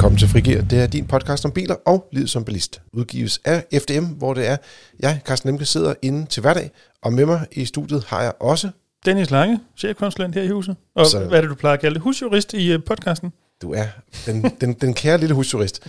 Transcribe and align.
Velkommen 0.00 0.18
til 0.18 0.28
Frigir. 0.28 0.60
Det 0.62 0.78
er 0.82 0.86
din 0.86 1.06
podcast 1.06 1.44
om 1.44 1.52
biler 1.52 1.74
og 1.86 2.08
livet 2.12 2.30
som 2.30 2.44
bilist. 2.44 2.80
Udgives 2.92 3.40
af 3.44 3.64
FDM, 3.72 4.04
hvor 4.04 4.34
det 4.34 4.46
er 4.48 4.56
jeg, 5.00 5.20
Carsten 5.24 5.48
Lemke, 5.48 5.64
sidder 5.64 5.94
inde 6.02 6.26
til 6.26 6.40
hverdag. 6.40 6.70
Og 7.02 7.12
med 7.12 7.26
mig 7.26 7.46
i 7.52 7.64
studiet 7.64 8.04
har 8.04 8.22
jeg 8.22 8.32
også... 8.40 8.70
Dennis 9.06 9.30
Lange, 9.30 9.60
chefkonsulent 9.76 10.34
her 10.34 10.42
i 10.42 10.48
huset. 10.48 10.76
Og 10.94 11.06
Så- 11.06 11.18
hvad 11.18 11.38
er 11.38 11.40
det, 11.40 11.50
du 11.50 11.54
plejer 11.54 11.74
at 11.74 11.80
kalde 11.80 11.94
det? 11.94 12.02
Husjurist 12.02 12.54
i 12.54 12.74
uh, 12.74 12.80
podcasten. 12.86 13.32
Du 13.62 13.72
er 13.72 13.84
den, 14.26 14.42
den, 14.60 14.72
den 14.72 14.94
kære 14.94 15.18
lille 15.18 15.34
husjurist. 15.34 15.80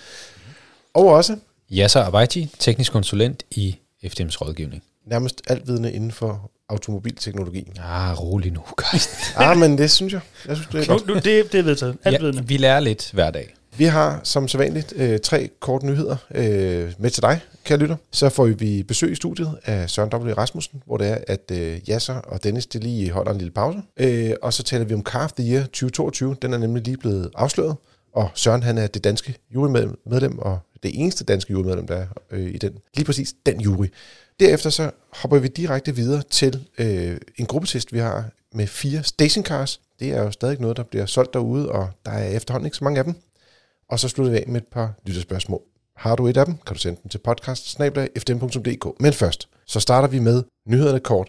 Og 0.94 1.06
også 1.08 1.38
Yasser 1.74 2.04
Abaiti, 2.04 2.50
teknisk 2.60 2.92
konsulent 2.92 3.44
i 3.52 3.78
FDM's 4.06 4.38
rådgivning. 4.42 4.84
nærmest 5.06 5.42
altvidende 5.48 5.92
inden 5.94 6.12
for 6.12 6.52
automobilteknologi. 6.70 7.68
Ah, 7.84 8.20
rolig 8.22 8.52
nu, 8.52 8.62
Carsten. 8.82 9.18
Ah, 9.36 9.58
men 9.58 9.78
det 9.78 9.92
synes 9.92 10.14
jeg. 10.14 10.22
Jeg 10.48 10.56
synes, 10.56 10.70
det 10.72 10.82
er 10.82 10.86
godt. 10.88 11.08
nu, 11.08 11.14
det, 11.14 11.24
det 11.52 11.56
er 11.56 11.64
vedtaget. 11.64 11.98
Alt 12.04 12.36
ja, 12.36 12.42
vi 12.42 12.58
lærer 12.58 12.80
lidt 12.80 13.12
hver 13.14 13.32
dag. 13.32 13.56
Vi 13.78 13.86
har 13.86 14.22
som 14.24 14.48
sædvanligt 14.48 14.94
øh, 14.96 15.20
tre 15.20 15.50
korte 15.60 15.86
nyheder 15.86 16.16
øh, 16.36 16.94
med 16.98 17.10
til 17.10 17.24
dig, 17.24 17.42
kære 17.64 17.80
lytter. 17.80 17.96
Så 18.12 18.30
får 18.30 18.46
vi 18.46 18.84
besøg 18.84 19.12
i 19.12 19.16
studiet 19.16 19.60
af 19.66 19.90
Søren 19.90 20.10
W. 20.14 20.34
Rasmussen, 20.34 20.84
hvor 20.86 20.98
det 20.98 21.08
er, 21.08 21.18
at 21.28 21.52
øh, 21.52 21.90
Jasser 21.90 22.14
og 22.14 22.44
Dennis 22.44 22.68
de 22.68 22.80
lige 22.80 23.12
holder 23.12 23.32
en 23.32 23.38
lille 23.38 23.52
pause. 23.52 23.80
Øh, 23.98 24.32
og 24.42 24.54
så 24.54 24.64
taler 24.64 24.86
vi 24.86 24.94
om 24.94 25.04
Car 25.04 25.24
of 25.24 25.32
the 25.32 25.54
Year 25.54 25.64
2022. 25.64 26.36
Den 26.42 26.54
er 26.54 26.58
nemlig 26.58 26.84
lige 26.84 26.98
blevet 26.98 27.32
afsløret. 27.36 27.76
Og 28.14 28.30
Søren 28.36 28.64
han 28.64 28.78
er 28.78 28.88
det 28.88 29.04
danske 29.04 29.36
jurymedlem, 29.54 30.40
og 30.40 30.60
det 30.84 30.92
eneste 30.94 31.24
danske 31.24 31.52
jurymedlem, 31.52 31.88
der 31.88 31.96
er 31.96 32.08
øh, 32.32 32.50
i 32.50 32.58
den. 32.58 32.74
Lige 32.96 33.06
præcis 33.06 33.34
den 33.46 33.62
jury. 33.62 33.86
Derefter 34.40 34.70
så 34.70 34.92
hopper 35.14 35.38
vi 35.38 35.48
direkte 35.48 35.96
videre 35.96 36.24
til 36.30 36.66
øh, 36.78 37.18
en 37.38 37.46
gruppetest, 37.46 37.94
vi 37.94 38.00
har 38.00 38.26
med 38.54 38.68
fire 38.68 39.04
stationcars. 39.04 39.82
Det 40.00 40.10
er 40.10 40.24
jo 40.24 40.32
stadig 40.32 40.60
noget, 40.60 40.78
der 40.78 40.84
bliver 40.84 41.06
solgt 41.06 41.34
derude, 41.34 41.72
og 41.72 41.90
der 42.06 42.12
er 42.12 42.36
efterhånden 42.36 42.66
ikke 42.66 42.78
så 42.78 42.84
mange 42.84 43.00
af 43.00 43.06
dem. 43.06 43.16
Og 43.92 44.00
så 44.00 44.10
slutter 44.10 44.32
vi 44.32 44.38
af 44.38 44.44
med 44.48 44.62
et 44.62 44.68
par 44.68 44.94
lytterspørgsmål. 45.06 45.62
Har 45.98 46.16
du 46.16 46.28
et 46.28 46.38
af 46.38 46.46
dem, 46.46 46.56
kan 46.68 46.74
du 46.76 46.80
sende 46.80 47.00
dem 47.04 47.10
til 47.10 47.18
podcast 47.18 47.80
Men 49.00 49.14
først, 49.14 49.48
så 49.68 49.80
starter 49.80 50.08
vi 50.08 50.20
med 50.20 50.44
nyhederne 50.68 51.00
kort. 51.00 51.28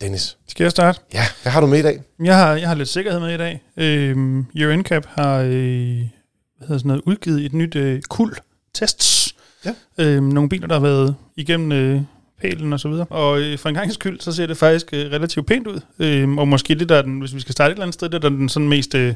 Dennis, 0.00 0.36
Skal 0.48 0.64
jeg 0.64 0.70
starte? 0.70 1.00
ja, 1.14 1.24
hvad 1.42 1.52
har 1.52 1.60
du 1.60 1.66
med 1.66 1.78
i 1.78 1.82
dag? 1.82 2.02
Jeg 2.24 2.36
har, 2.36 2.54
jeg 2.54 2.68
har 2.68 2.74
lidt 2.74 2.88
sikkerhed 2.88 3.20
med 3.20 3.34
i 3.34 3.36
dag. 3.36 3.62
Øhm, 3.76 4.46
Euro 4.56 4.76
NCAP 4.76 5.06
har 5.06 5.38
øh, 5.38 5.48
hvad 5.48 6.68
hedder 6.68 6.78
sådan 6.78 6.88
noget, 6.88 7.02
udgivet 7.06 7.44
et 7.44 7.52
nyt 7.52 7.76
øh, 7.76 8.02
kul 8.02 8.36
tests. 8.74 9.34
Ja. 9.64 9.74
Øhm, 9.98 10.24
nogle 10.24 10.48
biler, 10.48 10.66
der 10.66 10.74
har 10.74 10.82
været 10.82 11.16
igennem 11.36 11.72
øh, 11.72 12.00
pælen 12.40 12.72
og 12.72 12.80
så 12.80 12.88
videre. 12.88 13.06
Og 13.10 13.40
øh, 13.40 13.58
for 13.58 13.68
en 13.68 13.74
gang 13.74 13.92
skyld, 13.92 14.20
så 14.20 14.32
ser 14.32 14.46
det 14.46 14.56
faktisk 14.56 14.92
øh, 14.92 15.12
relativt 15.12 15.46
pænt 15.46 15.66
ud. 15.66 15.80
Øhm, 15.98 16.38
og 16.38 16.48
måske 16.48 16.74
det, 16.74 16.88
der 16.88 16.96
er 16.96 17.02
den, 17.02 17.20
hvis 17.20 17.34
vi 17.34 17.40
skal 17.40 17.52
starte 17.52 17.70
et 17.70 17.74
eller 17.74 17.84
andet 17.84 17.94
sted, 17.94 18.08
det 18.08 18.14
er 18.14 18.18
der 18.18 18.30
er 18.30 18.36
den 18.36 18.48
sådan 18.48 18.68
mest... 18.68 18.94
Øh, 18.94 19.14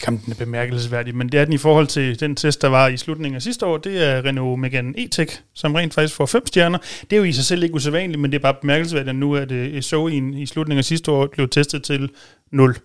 ikke, 0.00 0.08
om 0.08 0.18
den 0.18 0.32
er 0.32 0.36
bemærkelsesværdig, 0.36 1.14
men 1.16 1.28
det 1.28 1.40
er 1.40 1.44
den 1.44 1.54
i 1.54 1.58
forhold 1.58 1.86
til 1.86 2.20
den 2.20 2.36
test, 2.36 2.62
der 2.62 2.68
var 2.68 2.88
i 2.88 2.96
slutningen 2.96 3.36
af 3.36 3.42
sidste 3.42 3.66
år. 3.66 3.76
Det 3.76 4.08
er 4.08 4.24
Renault 4.24 4.60
Megane 4.60 4.94
E-Tech, 4.98 5.40
som 5.54 5.74
rent 5.74 5.94
faktisk 5.94 6.14
får 6.14 6.26
fem 6.26 6.46
stjerner. 6.46 6.78
Det 7.00 7.12
er 7.12 7.16
jo 7.16 7.24
i 7.24 7.32
sig 7.32 7.44
selv 7.44 7.62
ikke 7.62 7.74
usædvanligt, 7.74 8.20
men 8.20 8.30
det 8.32 8.38
er 8.38 8.42
bare 8.42 8.54
bemærkelsesværdigt, 8.60 9.08
at 9.08 9.16
nu 9.16 9.32
er 9.32 9.44
det 9.44 9.94
Zoe'en 9.94 10.36
i 10.36 10.46
slutningen 10.46 10.78
af 10.78 10.84
sidste 10.84 11.10
år 11.10 11.26
blev 11.32 11.48
testet 11.48 11.82
til 11.82 12.10
0. 12.52 12.76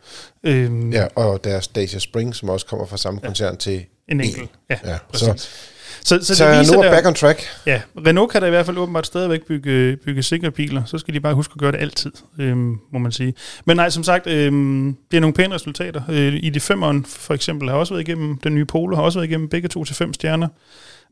Øhm, 0.44 0.91
Ja, 0.91 1.05
og 1.16 1.44
deres 1.44 1.67
Dacia 1.67 1.99
Spring, 1.99 2.35
som 2.35 2.49
også 2.49 2.66
kommer 2.66 2.85
fra 2.85 2.97
samme 2.97 3.19
koncern 3.19 3.57
til 3.57 3.85
En 4.07 4.22
enkelt. 4.22 4.50
Ja, 4.69 4.77
Ja, 4.85 4.97
præcis. 5.09 5.27
så, 5.41 5.50
Så, 6.03 6.19
så, 6.19 6.25
så, 6.25 6.35
så 6.35 6.51
det 6.51 6.59
viser 6.59 6.73
nu 6.73 6.81
er 6.81 6.91
back 6.91 7.07
on 7.07 7.13
track. 7.13 7.43
ja, 7.65 7.81
Renault 8.07 8.31
kan 8.31 8.41
da 8.41 8.47
i 8.47 8.49
hvert 8.49 8.65
fald 8.65 8.77
åbenbart 8.77 9.07
stadigvæk 9.07 9.45
bygge, 9.47 9.97
bygge 10.05 10.23
sikre 10.23 10.51
biler. 10.51 10.81
Så 10.85 10.97
skal 10.97 11.13
de 11.13 11.19
bare 11.19 11.33
huske 11.33 11.51
at 11.55 11.59
gøre 11.59 11.71
det 11.71 11.77
altid, 11.77 12.11
øhm, 12.39 12.79
må 12.91 12.99
man 12.99 13.11
sige. 13.11 13.33
Men 13.65 13.77
nej, 13.77 13.89
som 13.89 14.03
sagt, 14.03 14.27
øhm, 14.27 14.97
det 15.11 15.17
er 15.17 15.21
nogle 15.21 15.33
pæne 15.33 15.55
resultater. 15.55 16.01
Øh, 16.09 16.33
I 16.43 16.49
de 16.49 16.59
femeren 16.59 17.05
for 17.05 17.33
eksempel 17.33 17.69
har 17.69 17.75
også 17.75 17.93
været 17.93 18.07
igennem, 18.07 18.38
den 18.38 18.55
nye 18.55 18.66
Polo 18.66 18.95
har 18.95 19.03
også 19.03 19.19
været 19.19 19.29
igennem 19.29 19.49
begge 19.49 19.67
to 19.67 19.83
til 19.83 19.95
fem 19.95 20.13
stjerner. 20.13 20.47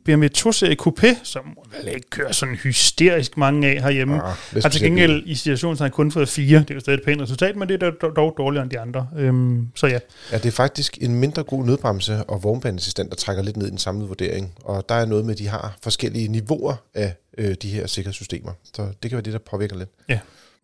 BMW 0.06 0.26
2-serie 0.38 0.76
Coupé, 0.82 1.08
som 1.24 1.58
vel 1.78 1.96
ikke 1.96 2.10
kører 2.10 2.32
sådan 2.32 2.56
hysterisk 2.56 3.38
mange 3.38 3.68
af 3.68 3.82
herhjemme, 3.82 4.16
Ah, 4.16 4.36
er 4.56 4.62
har 4.62 4.70
til 4.70 4.82
gengæld 4.82 5.24
i 5.26 5.36
situationen 5.36 5.92
kun 5.92 6.12
fået 6.12 6.30
fire. 6.30 6.60
Det 6.60 6.70
er 6.70 6.76
jo 6.76 6.80
stadig 6.80 6.98
et 6.98 7.04
pænt 7.06 7.22
resultat, 7.22 7.56
men 7.56 7.70
det 7.70 7.84
er 7.84 7.92
dog, 7.92 8.34
dårligere 8.38 8.64
end 8.64 8.72
de 8.72 8.80
andre. 8.80 9.08
Øhm, 9.18 9.68
så 9.76 9.88
ja, 9.88 10.00
Ja, 10.32 10.38
det 10.38 10.46
er 10.46 10.52
faktisk 10.52 10.98
en 11.02 11.16
mindre 11.16 11.44
god 11.44 11.66
nødbremse 11.66 12.24
og 12.24 12.44
vognbaneassistent, 12.44 13.10
der 13.10 13.16
trækker 13.16 13.44
lidt 13.44 13.58
ned 13.58 13.68
i 13.68 13.70
den 13.70 13.78
samlede 13.78 14.08
vurdering. 14.08 14.54
Og 14.64 14.90
der 14.90 14.96
er 14.96 15.06
noget 15.06 15.26
med, 15.26 15.34
at 15.34 15.40
de 15.40 15.48
har 15.48 15.78
forskellige 15.84 16.28
niveauer 16.28 16.76
af 16.94 17.16
øh, 17.38 17.56
de 17.62 17.70
her 17.70 17.88
sikkerhedssystemer. 17.88 18.52
Så 18.74 18.82
det 19.04 19.12
kan 19.12 19.12
være 19.12 19.22
det, 19.22 19.34
der 19.34 19.40
påvirker 19.40 19.78
lidt. 19.78 19.90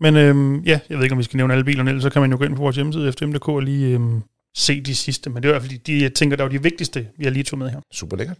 Men 0.01 0.15
øhm, 0.17 0.59
ja, 0.59 0.79
jeg 0.89 0.97
ved 0.97 1.05
ikke, 1.05 1.13
om 1.13 1.19
vi 1.19 1.23
skal 1.23 1.37
nævne 1.37 1.53
alle 1.53 1.65
bilerne, 1.65 1.89
ellers 1.89 2.03
så 2.03 2.09
kan 2.09 2.21
man 2.21 2.31
jo 2.31 2.37
gå 2.37 2.43
ind 2.43 2.55
på 2.55 2.61
vores 2.61 2.75
hjemmeside, 2.75 3.11
fdm.dk, 3.11 3.47
og 3.47 3.61
lige 3.61 3.93
øhm, 3.93 4.21
se 4.57 4.81
de 4.81 4.95
sidste. 4.95 5.29
Men 5.29 5.43
det 5.43 5.49
er 5.49 5.49
i 5.49 5.53
hvert 5.53 5.61
fald 5.61 5.79
de, 5.79 6.03
jeg 6.03 6.13
tænker, 6.13 6.37
der 6.37 6.43
er 6.43 6.49
de 6.49 6.63
vigtigste, 6.63 7.07
vi 7.17 7.23
har 7.23 7.31
lige 7.31 7.43
tog 7.43 7.59
med 7.59 7.69
her. 7.69 7.79
Super 7.91 8.17
lækkert. 8.17 8.37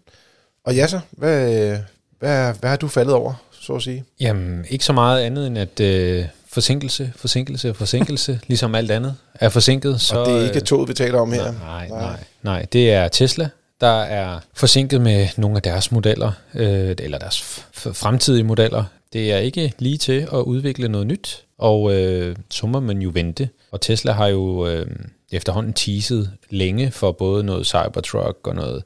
Og 0.64 0.76
Jasser, 0.76 1.00
hvad, 1.12 1.78
hvad, 2.20 2.54
hvad 2.60 2.70
har 2.70 2.78
du 2.78 2.88
faldet 2.88 3.14
over, 3.14 3.34
så 3.52 3.74
at 3.74 3.82
sige? 3.82 4.04
Jamen, 4.20 4.66
ikke 4.70 4.86
så 4.86 4.94
meget 4.94 5.22
andet 5.22 5.48
end 5.48 5.58
at 5.58 5.80
øh, 5.80 6.26
forsinkelse, 6.50 7.14
forsinkelse, 7.16 7.74
forsinkelse, 7.74 8.40
ligesom 8.48 8.76
alt 8.76 8.92
andet 8.92 9.16
er 9.34 9.50
forsinket. 9.50 10.02
Så, 10.02 10.20
Og 10.20 10.26
det 10.26 10.36
er 10.36 10.44
ikke 10.44 10.56
øh, 10.56 10.62
toget, 10.62 10.90
vi 10.90 10.94
taler 10.94 11.20
om 11.20 11.32
her. 11.32 11.52
Nej, 11.52 11.88
nej, 11.88 12.20
nej. 12.42 12.66
Det 12.74 12.92
er 12.92 13.08
Tesla, 13.08 13.50
der 13.82 14.02
er 14.02 14.40
forsinket 14.54 15.02
med 15.02 15.28
nogle 15.38 15.56
af 15.56 15.62
deres 15.62 15.92
modeller, 15.92 16.32
øh, 16.54 16.96
eller 17.00 17.18
deres 17.18 17.66
fremtidige 17.74 18.44
modeller. 18.44 18.84
Det 19.14 19.34
er 19.34 19.38
ikke 19.38 19.74
lige 19.80 19.98
til 19.98 20.28
at 20.34 20.40
udvikle 20.40 20.88
noget 20.88 21.08
nyt, 21.08 21.44
og 21.58 21.94
øh, 21.94 22.36
så 22.50 22.68
må 22.68 22.80
man 22.80 23.02
jo 23.02 23.12
vente. 23.14 23.50
Og 23.72 23.82
Tesla 23.82 24.12
har 24.12 24.28
jo 24.28 24.68
øh, 24.68 24.88
efterhånden 25.32 25.74
teaset 25.74 26.32
længe 26.50 26.92
for 26.92 27.12
både 27.12 27.44
noget 27.44 27.66
Cybertruck 27.68 28.48
og 28.48 28.56
noget, 28.56 28.84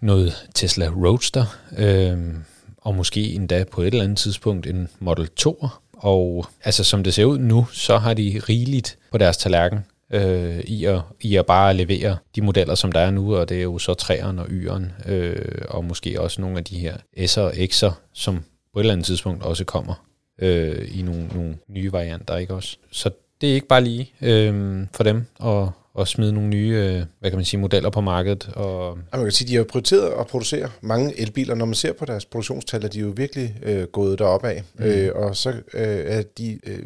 noget 0.00 0.48
Tesla 0.54 0.88
Roadster, 0.88 1.44
øh, 1.78 2.18
og 2.76 2.94
måske 2.94 3.20
endda 3.20 3.64
på 3.64 3.80
et 3.80 3.86
eller 3.86 4.04
andet 4.04 4.18
tidspunkt 4.18 4.66
en 4.66 4.88
Model 4.98 5.28
2. 5.28 5.66
Og 5.92 6.46
altså 6.64 6.84
som 6.84 7.04
det 7.04 7.14
ser 7.14 7.24
ud 7.24 7.38
nu, 7.38 7.66
så 7.72 7.98
har 7.98 8.14
de 8.14 8.40
rigeligt 8.48 8.98
på 9.10 9.18
deres 9.18 9.36
tallerken 9.36 9.78
øh, 10.12 10.60
i, 10.60 10.84
at, 10.84 11.00
i 11.20 11.36
at 11.36 11.46
bare 11.46 11.74
levere 11.74 12.16
de 12.36 12.42
modeller, 12.42 12.74
som 12.74 12.92
der 12.92 13.00
er 13.00 13.10
nu, 13.10 13.36
og 13.36 13.48
det 13.48 13.58
er 13.58 13.62
jo 13.62 13.78
så 13.78 13.92
3'eren 14.02 14.40
og 14.40 14.46
Y'eren, 14.46 15.10
øh, 15.10 15.62
og 15.68 15.84
måske 15.84 16.20
også 16.20 16.40
nogle 16.40 16.58
af 16.58 16.64
de 16.64 16.78
her 16.78 16.96
S'er 17.18 17.40
og 17.40 17.52
X'er, 17.52 17.92
som 18.12 18.44
på 18.72 18.78
et 18.78 18.82
eller 18.82 18.92
andet 18.92 19.06
tidspunkt 19.06 19.42
også 19.42 19.64
kommer 19.64 20.04
øh, 20.38 20.98
i 20.98 21.02
nogle, 21.02 21.28
nogle 21.34 21.56
nye 21.68 21.92
varianter, 21.92 22.36
ikke 22.36 22.54
også? 22.54 22.76
Så 22.90 23.10
det 23.40 23.50
er 23.50 23.54
ikke 23.54 23.66
bare 23.66 23.84
lige 23.84 24.12
øh, 24.20 24.86
for 24.92 25.04
dem 25.04 25.26
at, 25.44 25.68
at 25.98 26.08
smide 26.08 26.32
nogle 26.32 26.48
nye, 26.48 26.68
øh, 26.68 27.02
hvad 27.20 27.30
kan 27.30 27.38
man 27.38 27.44
sige, 27.44 27.60
modeller 27.60 27.90
på 27.90 28.00
markedet, 28.00 28.50
og 28.54 28.88
Og 28.90 28.98
man 29.12 29.22
kan 29.22 29.32
sige, 29.32 29.48
de 29.48 29.56
har 29.56 29.64
prioriteret 29.64 30.12
at 30.20 30.26
producere 30.26 30.70
mange 30.80 31.20
elbiler. 31.20 31.54
Når 31.54 31.64
man 31.64 31.74
ser 31.74 31.92
på 31.92 32.04
deres 32.04 32.24
produktionstal, 32.24 32.84
er 32.84 32.88
de 32.88 33.00
jo 33.00 33.12
virkelig 33.16 33.56
øh, 33.62 33.82
gået 33.84 34.18
derop 34.18 34.44
af. 34.44 34.62
Mm. 34.78 34.84
Øh, 34.84 35.10
og 35.14 35.36
så 35.36 35.50
øh, 35.50 35.58
er 36.06 36.22
de, 36.38 36.58
øh, 36.66 36.78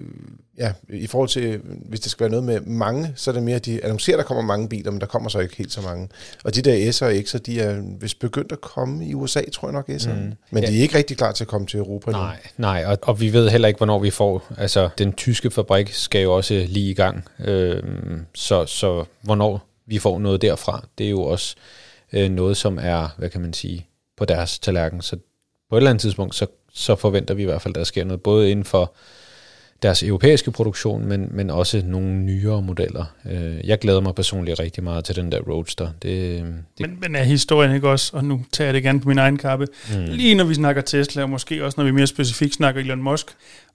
ja, 0.59 0.73
i 0.89 1.07
forhold 1.07 1.29
til, 1.29 1.61
hvis 1.65 2.01
det 2.01 2.11
skal 2.11 2.25
være 2.25 2.31
noget 2.31 2.45
med 2.45 2.61
mange, 2.61 3.13
så 3.17 3.31
er 3.31 3.33
det 3.35 3.43
mere, 3.43 3.57
at 3.57 3.65
de 3.67 3.85
annoncerer, 3.85 4.17
at 4.17 4.19
der 4.19 4.27
kommer 4.27 4.43
mange 4.43 4.69
biler, 4.69 4.91
men 4.91 5.01
der 5.01 5.07
kommer 5.07 5.29
så 5.29 5.39
ikke 5.39 5.57
helt 5.57 5.73
så 5.73 5.81
mange. 5.81 6.09
Og 6.45 6.55
de 6.55 6.63
der 6.63 6.91
S'er 6.93 7.05
og 7.05 7.13
X'er, 7.13 7.39
de 7.39 7.61
er 7.61 7.83
vist 8.01 8.19
begyndt 8.19 8.53
at 8.53 8.61
komme 8.61 9.07
i 9.07 9.15
USA, 9.15 9.41
tror 9.53 9.69
jeg 9.69 9.73
nok, 9.73 9.89
S'er. 9.89 10.13
Mm. 10.13 10.33
Men 10.51 10.63
Ja. 10.65 10.71
de 10.71 10.79
er 10.79 10.83
ikke 10.83 10.99
rigtig 10.99 11.17
klar 11.17 11.33
til 11.33 11.45
at 11.45 11.49
komme 11.49 11.67
til 11.67 11.79
Europa 11.79 12.11
nu. 12.11 12.17
Nej, 12.19 12.37
nej, 12.57 12.85
og, 12.87 12.99
og 13.03 13.21
vi 13.21 13.33
ved 13.33 13.49
heller 13.49 13.69
ikke, 13.69 13.79
hvornår 13.79 13.99
vi 13.99 14.11
får. 14.11 14.53
Altså, 14.59 14.89
den 14.99 15.13
tyske 15.13 15.51
fabrik 15.51 15.93
skal 15.93 16.23
jo 16.23 16.35
også 16.37 16.65
lige 16.69 16.91
i 16.91 16.95
gang. 16.95 17.25
Øhm, 17.45 18.27
så, 18.35 18.67
så 18.67 19.05
hvornår 19.23 19.67
vi 19.87 19.99
får 19.99 20.19
noget 20.19 20.43
derfra, 20.43 20.87
det 20.99 21.07
er 21.07 21.11
jo 21.11 21.23
også 21.23 21.57
øh, 22.13 22.31
noget, 22.31 22.57
som 22.57 22.79
er, 22.83 23.09
hvad 23.19 23.29
kan 23.29 23.41
man 23.41 23.53
sige, 23.53 23.87
på 24.17 24.25
deres 24.25 24.59
tallerken. 24.59 25.03
Så 25.03 25.17
på 25.71 25.77
et 25.77 25.81
eller 25.81 25.91
andet 25.91 26.01
tidspunkt, 26.03 26.35
så, 26.35 26.47
så 26.73 26.97
forventer 26.97 27.35
vi 27.35 27.43
i 27.43 27.45
hvert 27.45 27.63
fald, 27.63 27.73
at 27.77 27.79
der 27.79 27.85
sker 27.85 28.05
noget, 28.05 28.23
både 28.23 28.51
inden 28.51 28.65
for 28.65 28.95
deres 29.83 30.03
europæiske 30.03 30.51
produktion, 30.51 31.07
men, 31.07 31.29
men 31.31 31.51
også 31.51 31.83
nogle 31.85 32.09
nyere 32.09 32.63
modeller. 32.63 33.05
Øh, 33.31 33.69
jeg 33.69 33.79
glæder 33.79 34.01
mig 34.01 34.15
personligt 34.15 34.61
rigtig 34.61 34.85
meget 34.85 35.05
til 35.05 35.17
den 35.17 35.33
der 35.33 35.41
Roadster. 35.41 35.89
Det, 36.03 36.43
det, 36.79 36.89
Men, 36.89 36.99
men 37.01 37.17
er 37.17 37.23
historien 37.23 37.75
ikke 37.75 37.89
også, 37.89 38.17
og 38.17 38.25
nu 38.25 38.45
tager 38.53 38.67
jeg 38.67 38.75
det 38.75 38.83
gerne 38.83 39.01
på 39.01 39.09
min 39.09 39.19
egen 39.19 39.37
kappe, 39.37 39.67
mm. 39.95 40.05
lige 40.05 40.35
når 40.35 40.45
vi 40.45 40.55
snakker 40.55 40.83
Tesla, 40.83 41.23
og 41.23 41.31
måske 41.31 41.65
også 41.65 41.75
når 41.81 41.85
vi 41.85 41.91
mere 41.91 42.07
specifikt 42.07 42.55
snakker 42.55 42.81
Elon 42.81 43.03
Musk, 43.03 43.27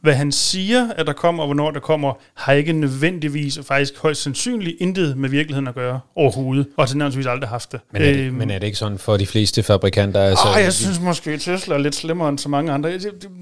hvad 0.03 0.13
han 0.13 0.31
siger, 0.31 0.87
at 0.95 1.07
der 1.07 1.13
kommer, 1.13 1.43
og 1.43 1.47
hvornår 1.47 1.71
der 1.71 1.79
kommer, 1.79 2.13
har 2.33 2.53
ikke 2.53 2.73
nødvendigvis, 2.73 3.57
og 3.57 3.65
faktisk 3.65 3.97
højst 3.97 4.21
sandsynligt, 4.21 4.77
intet 4.79 5.17
med 5.17 5.29
virkeligheden 5.29 5.67
at 5.67 5.75
gøre 5.75 5.99
overhovedet, 6.15 6.67
og 6.77 6.87
til 6.87 6.97
nærmest 6.97 7.27
aldrig 7.27 7.49
haft 7.49 7.71
det. 7.71 7.79
men, 7.93 8.01
er 8.01 8.05
det, 8.13 8.17
Øhm, 8.19 8.35
men 8.35 8.49
er 8.51 8.59
det 8.59 8.67
ikke 8.67 8.77
sådan 8.77 8.97
for 8.97 9.17
de 9.17 9.25
fleste 9.25 9.63
fabrikanter? 9.63 10.21
Altså, 10.21 10.45
Åh, 10.55 10.61
jeg 10.63 10.73
synes 10.73 10.99
måske, 10.99 11.31
at 11.31 11.41
Tesla 11.41 11.75
er 11.75 11.79
lidt 11.79 11.95
slemmere 11.95 12.29
end 12.29 12.39
så 12.39 12.49
mange 12.49 12.71
andre. 12.71 12.99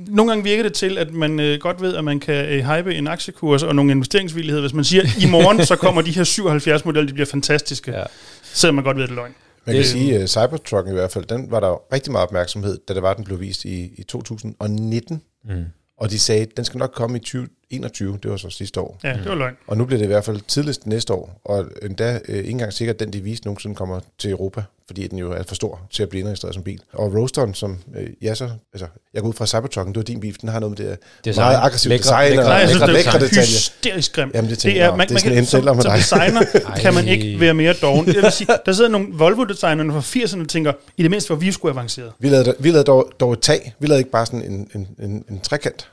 Nogle 0.07 0.31
gange 0.31 0.43
virker 0.43 0.63
det 0.63 0.73
til, 0.73 0.97
at 0.97 1.13
man 1.13 1.39
øh, 1.39 1.59
godt 1.59 1.81
ved, 1.81 1.95
at 1.95 2.03
man 2.03 2.19
kan 2.19 2.45
øh, 2.45 2.65
hype 2.65 2.95
en 2.95 3.07
aktiekurs 3.07 3.63
og 3.63 3.75
nogle 3.75 3.91
investeringsvilligheder. 3.91 4.61
Hvis 4.61 4.73
man 4.73 4.83
siger, 4.83 5.03
at 5.03 5.23
i 5.23 5.27
morgen 5.27 5.65
så 5.65 5.75
kommer 5.75 6.01
de 6.01 6.11
her 6.11 6.23
77 6.23 6.85
modeller, 6.85 7.07
de 7.07 7.13
bliver 7.13 7.25
fantastiske, 7.27 7.91
Ja. 7.91 8.03
selvom 8.43 8.75
man 8.75 8.83
godt 8.83 8.97
ved, 8.97 9.03
at 9.03 9.09
det 9.09 9.15
er 9.15 9.21
løgn. 9.21 9.33
Man 9.65 9.73
kan 9.75 9.83
Det- 9.83 9.89
sige, 9.91 10.17
at 10.17 10.29
Cybertruck 10.29 10.87
i 10.87 10.91
hvert 10.91 11.11
fald, 11.11 11.25
den 11.25 11.51
var 11.51 11.59
der 11.59 11.67
jo 11.67 11.79
rigtig 11.93 12.11
meget 12.11 12.23
opmærksomhed, 12.27 12.77
da 12.87 12.93
det 12.93 13.01
var, 13.01 13.13
den 13.13 13.23
blev 13.23 13.39
vist 13.39 13.65
i, 13.65 13.83
i 13.97 14.03
2019. 14.03 15.21
Mm. 15.45 15.51
Og 16.01 16.09
de 16.09 16.19
sagde, 16.19 16.45
den 16.57 16.65
skal 16.65 16.77
nok 16.77 16.91
komme 16.95 17.17
i 17.17 17.21
20, 17.21 17.47
21, 17.71 18.17
det 18.23 18.31
var 18.31 18.37
så 18.37 18.49
sidste 18.49 18.79
år. 18.79 18.99
Ja, 19.03 19.13
det 19.13 19.25
var 19.25 19.35
løgn. 19.35 19.53
Og 19.67 19.77
nu 19.77 19.85
bliver 19.85 19.97
det 19.97 20.05
i 20.05 20.07
hvert 20.07 20.25
fald 20.25 20.39
tidligst 20.47 20.87
næste 20.87 21.13
år, 21.13 21.41
og 21.45 21.65
endda 21.83 22.19
øh, 22.27 22.35
ikke 22.37 22.49
engang 22.49 22.73
sikkert, 22.73 22.93
at 22.93 22.99
den 22.99 23.13
de 23.13 23.21
viste 23.21 23.47
nogensinde 23.47 23.75
kommer 23.75 23.99
til 24.19 24.31
Europa, 24.31 24.63
fordi 24.87 25.07
den 25.07 25.17
jo 25.17 25.31
er 25.31 25.43
for 25.47 25.55
stor 25.55 25.79
til 25.91 26.03
at 26.03 26.09
blive 26.09 26.19
indregistreret 26.19 26.53
som 26.55 26.63
bil. 26.63 26.79
Og 26.93 27.13
Roasteren, 27.15 27.53
som 27.53 27.77
øh, 27.97 28.07
ja, 28.21 28.35
så, 28.35 28.49
altså, 28.73 28.87
jeg 29.13 29.21
går 29.21 29.29
ud 29.29 29.33
fra 29.33 29.45
Cybertrucken, 29.45 29.93
det 29.93 29.99
var 29.99 30.03
din 30.03 30.19
bil, 30.19 30.37
den 30.41 30.49
har 30.49 30.59
noget 30.59 30.79
med 30.79 30.87
det 30.87 30.97
Design. 31.25 31.43
meget 31.45 31.57
aggressivt 31.65 31.93
Lækre- 31.93 31.97
design 31.97 32.31
lækre- 32.31 32.43
og 32.43 32.67
lækre, 32.67 32.85
det 32.87 32.93
lækre 32.93 33.15
er 33.15 33.19
detaljer. 33.19 33.41
hysterisk. 33.41 34.17
Jamen, 34.17 34.49
det 34.49 34.59
tænker 34.59 34.81
det 34.81 34.91
er, 34.93 34.95
man, 34.95 35.07
det 35.07 35.11
er 35.11 35.13
man 35.13 35.19
sådan 35.19 35.31
kan, 35.31 35.37
en 35.39 35.45
som, 35.45 35.57
indtæller 35.57 35.73
med 35.73 35.81
som 35.81 35.91
dig. 35.91 35.99
designer 35.99 36.75
kan 36.83 36.93
man 36.93 37.07
ikke 37.07 37.39
være 37.39 37.53
mere 37.53 37.73
doven. 37.73 38.07
Jeg 38.07 38.15
vil 38.23 38.31
sige, 38.31 38.47
der 38.65 38.73
sidder 38.73 38.89
nogle 38.89 39.07
Volvo-designerne 39.13 39.93
fra 39.93 39.99
80'erne 39.99 40.41
og 40.41 40.49
tænker, 40.49 40.73
i 40.97 41.03
det 41.03 41.11
mindste 41.11 41.29
var 41.29 41.35
vi 41.35 41.51
skulle 41.51 41.71
avanceret. 41.73 42.11
Vi 42.19 42.29
lavede, 42.29 42.55
vi 42.59 42.69
lavede 42.71 42.83
dog, 42.83 43.11
dog 43.19 43.33
et 43.33 43.39
tag. 43.41 43.73
Vi 43.79 43.87
lavede 43.87 43.99
ikke 43.99 44.11
bare 44.11 44.25
sådan 44.25 44.41
en, 44.43 44.67
en, 44.75 44.87
en, 44.99 45.23
en 45.29 45.39
trekant. 45.39 45.87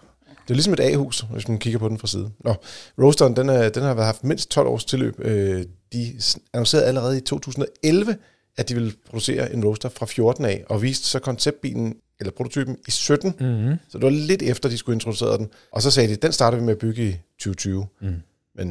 Det 0.49 0.55
er 0.55 0.56
ligesom 0.56 0.73
et 0.73 0.81
A-hus, 0.81 1.25
hvis 1.33 1.49
man 1.49 1.59
kigger 1.59 1.79
på 1.79 1.89
den 1.89 1.99
fra 1.99 2.06
siden. 2.06 2.35
Nå, 2.45 2.55
Roasteren, 3.03 3.37
den, 3.37 3.49
er, 3.49 3.69
den 3.69 3.83
har 3.83 3.95
været 3.95 4.06
haft 4.06 4.25
mindst 4.25 4.50
12 4.50 4.69
års 4.69 4.85
tilløb. 4.85 5.15
Øh, 5.19 5.65
de 5.93 6.21
annoncerede 6.53 6.87
allerede 6.87 7.17
i 7.19 7.21
2011, 7.21 8.17
at 8.56 8.69
de 8.69 8.75
ville 8.75 8.93
producere 9.11 9.53
en 9.53 9.65
Roadster 9.65 9.89
fra 9.89 10.06
14 10.06 10.45
af, 10.45 10.65
og 10.69 10.83
viste 10.83 11.06
så 11.06 11.19
konceptbilen, 11.19 11.97
eller 12.21 12.31
prototypen, 12.31 12.77
i 12.89 12.91
17. 12.91 13.35
Mm-hmm. 13.41 13.77
Så 13.89 13.99
det 13.99 14.05
var 14.05 14.11
lidt 14.11 14.43
efter, 14.43 14.69
de 14.69 14.79
skulle 14.79 14.97
introducere 14.97 15.39
den. 15.39 15.49
Og 15.73 15.83
så 15.83 15.91
sagde 15.91 16.09
de, 16.09 16.17
den 16.17 16.33
starter 16.33 16.59
vi 16.59 16.65
med 16.65 16.73
at 16.73 16.79
bygge 16.79 17.09
i 17.09 17.12
2020. 17.39 17.87
Mm. 18.00 18.15
Men 18.55 18.69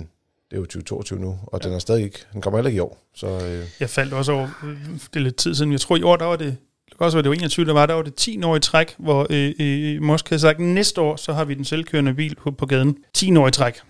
det 0.50 0.56
er 0.56 0.58
jo 0.58 0.64
2022 0.64 1.20
nu, 1.20 1.40
og 1.44 1.64
den 1.64 1.74
er 1.74 1.80
stadig 1.80 2.04
ikke, 2.04 2.20
den 2.34 2.42
kommer 2.42 2.58
heller 2.58 2.70
ikke 2.70 2.78
i 2.78 2.80
år. 2.80 2.98
Så 3.16 3.28
øh, 3.28 3.68
Jeg 3.80 3.90
faldt 3.90 4.14
også 4.14 4.32
over, 4.32 4.50
øh, 4.64 4.78
det 4.94 5.16
er 5.16 5.20
lidt 5.20 5.36
tid 5.36 5.56
siden, 5.56 5.72
jeg 5.72 5.82
tror 5.82 5.98
i 5.98 6.04
år, 6.04 6.16
der 6.16 6.26
var 6.26 6.36
det, 6.36 6.58
det 6.90 6.98
kan 6.98 7.06
også 7.06 7.18
være, 7.18 7.24
det 7.24 7.30
var 7.30 7.36
21, 7.36 7.66
der 7.66 7.74
var, 7.74 7.86
der 7.86 7.94
var 7.94 8.02
det 8.02 8.16
10 8.16 8.44
år 8.44 8.56
i 8.56 8.60
træk, 8.60 8.96
hvor 8.98 9.28
øh, 9.30 9.54
øh, 9.60 10.02
Musk 10.04 10.30
havde 10.30 10.40
sagt, 10.40 10.60
næste 10.60 11.02
år, 11.02 11.16
så 11.16 11.34
har 11.34 11.46
vi 11.46 11.54
den 11.54 11.66
selvkørende 11.66 12.14
bil 12.14 12.36
på, 12.36 12.52
på 12.52 12.66
gaden. 12.66 12.98
10 13.14 13.36
år 13.38 13.48
i 13.48 13.52
træk. 13.52 13.74
Det 13.74 13.82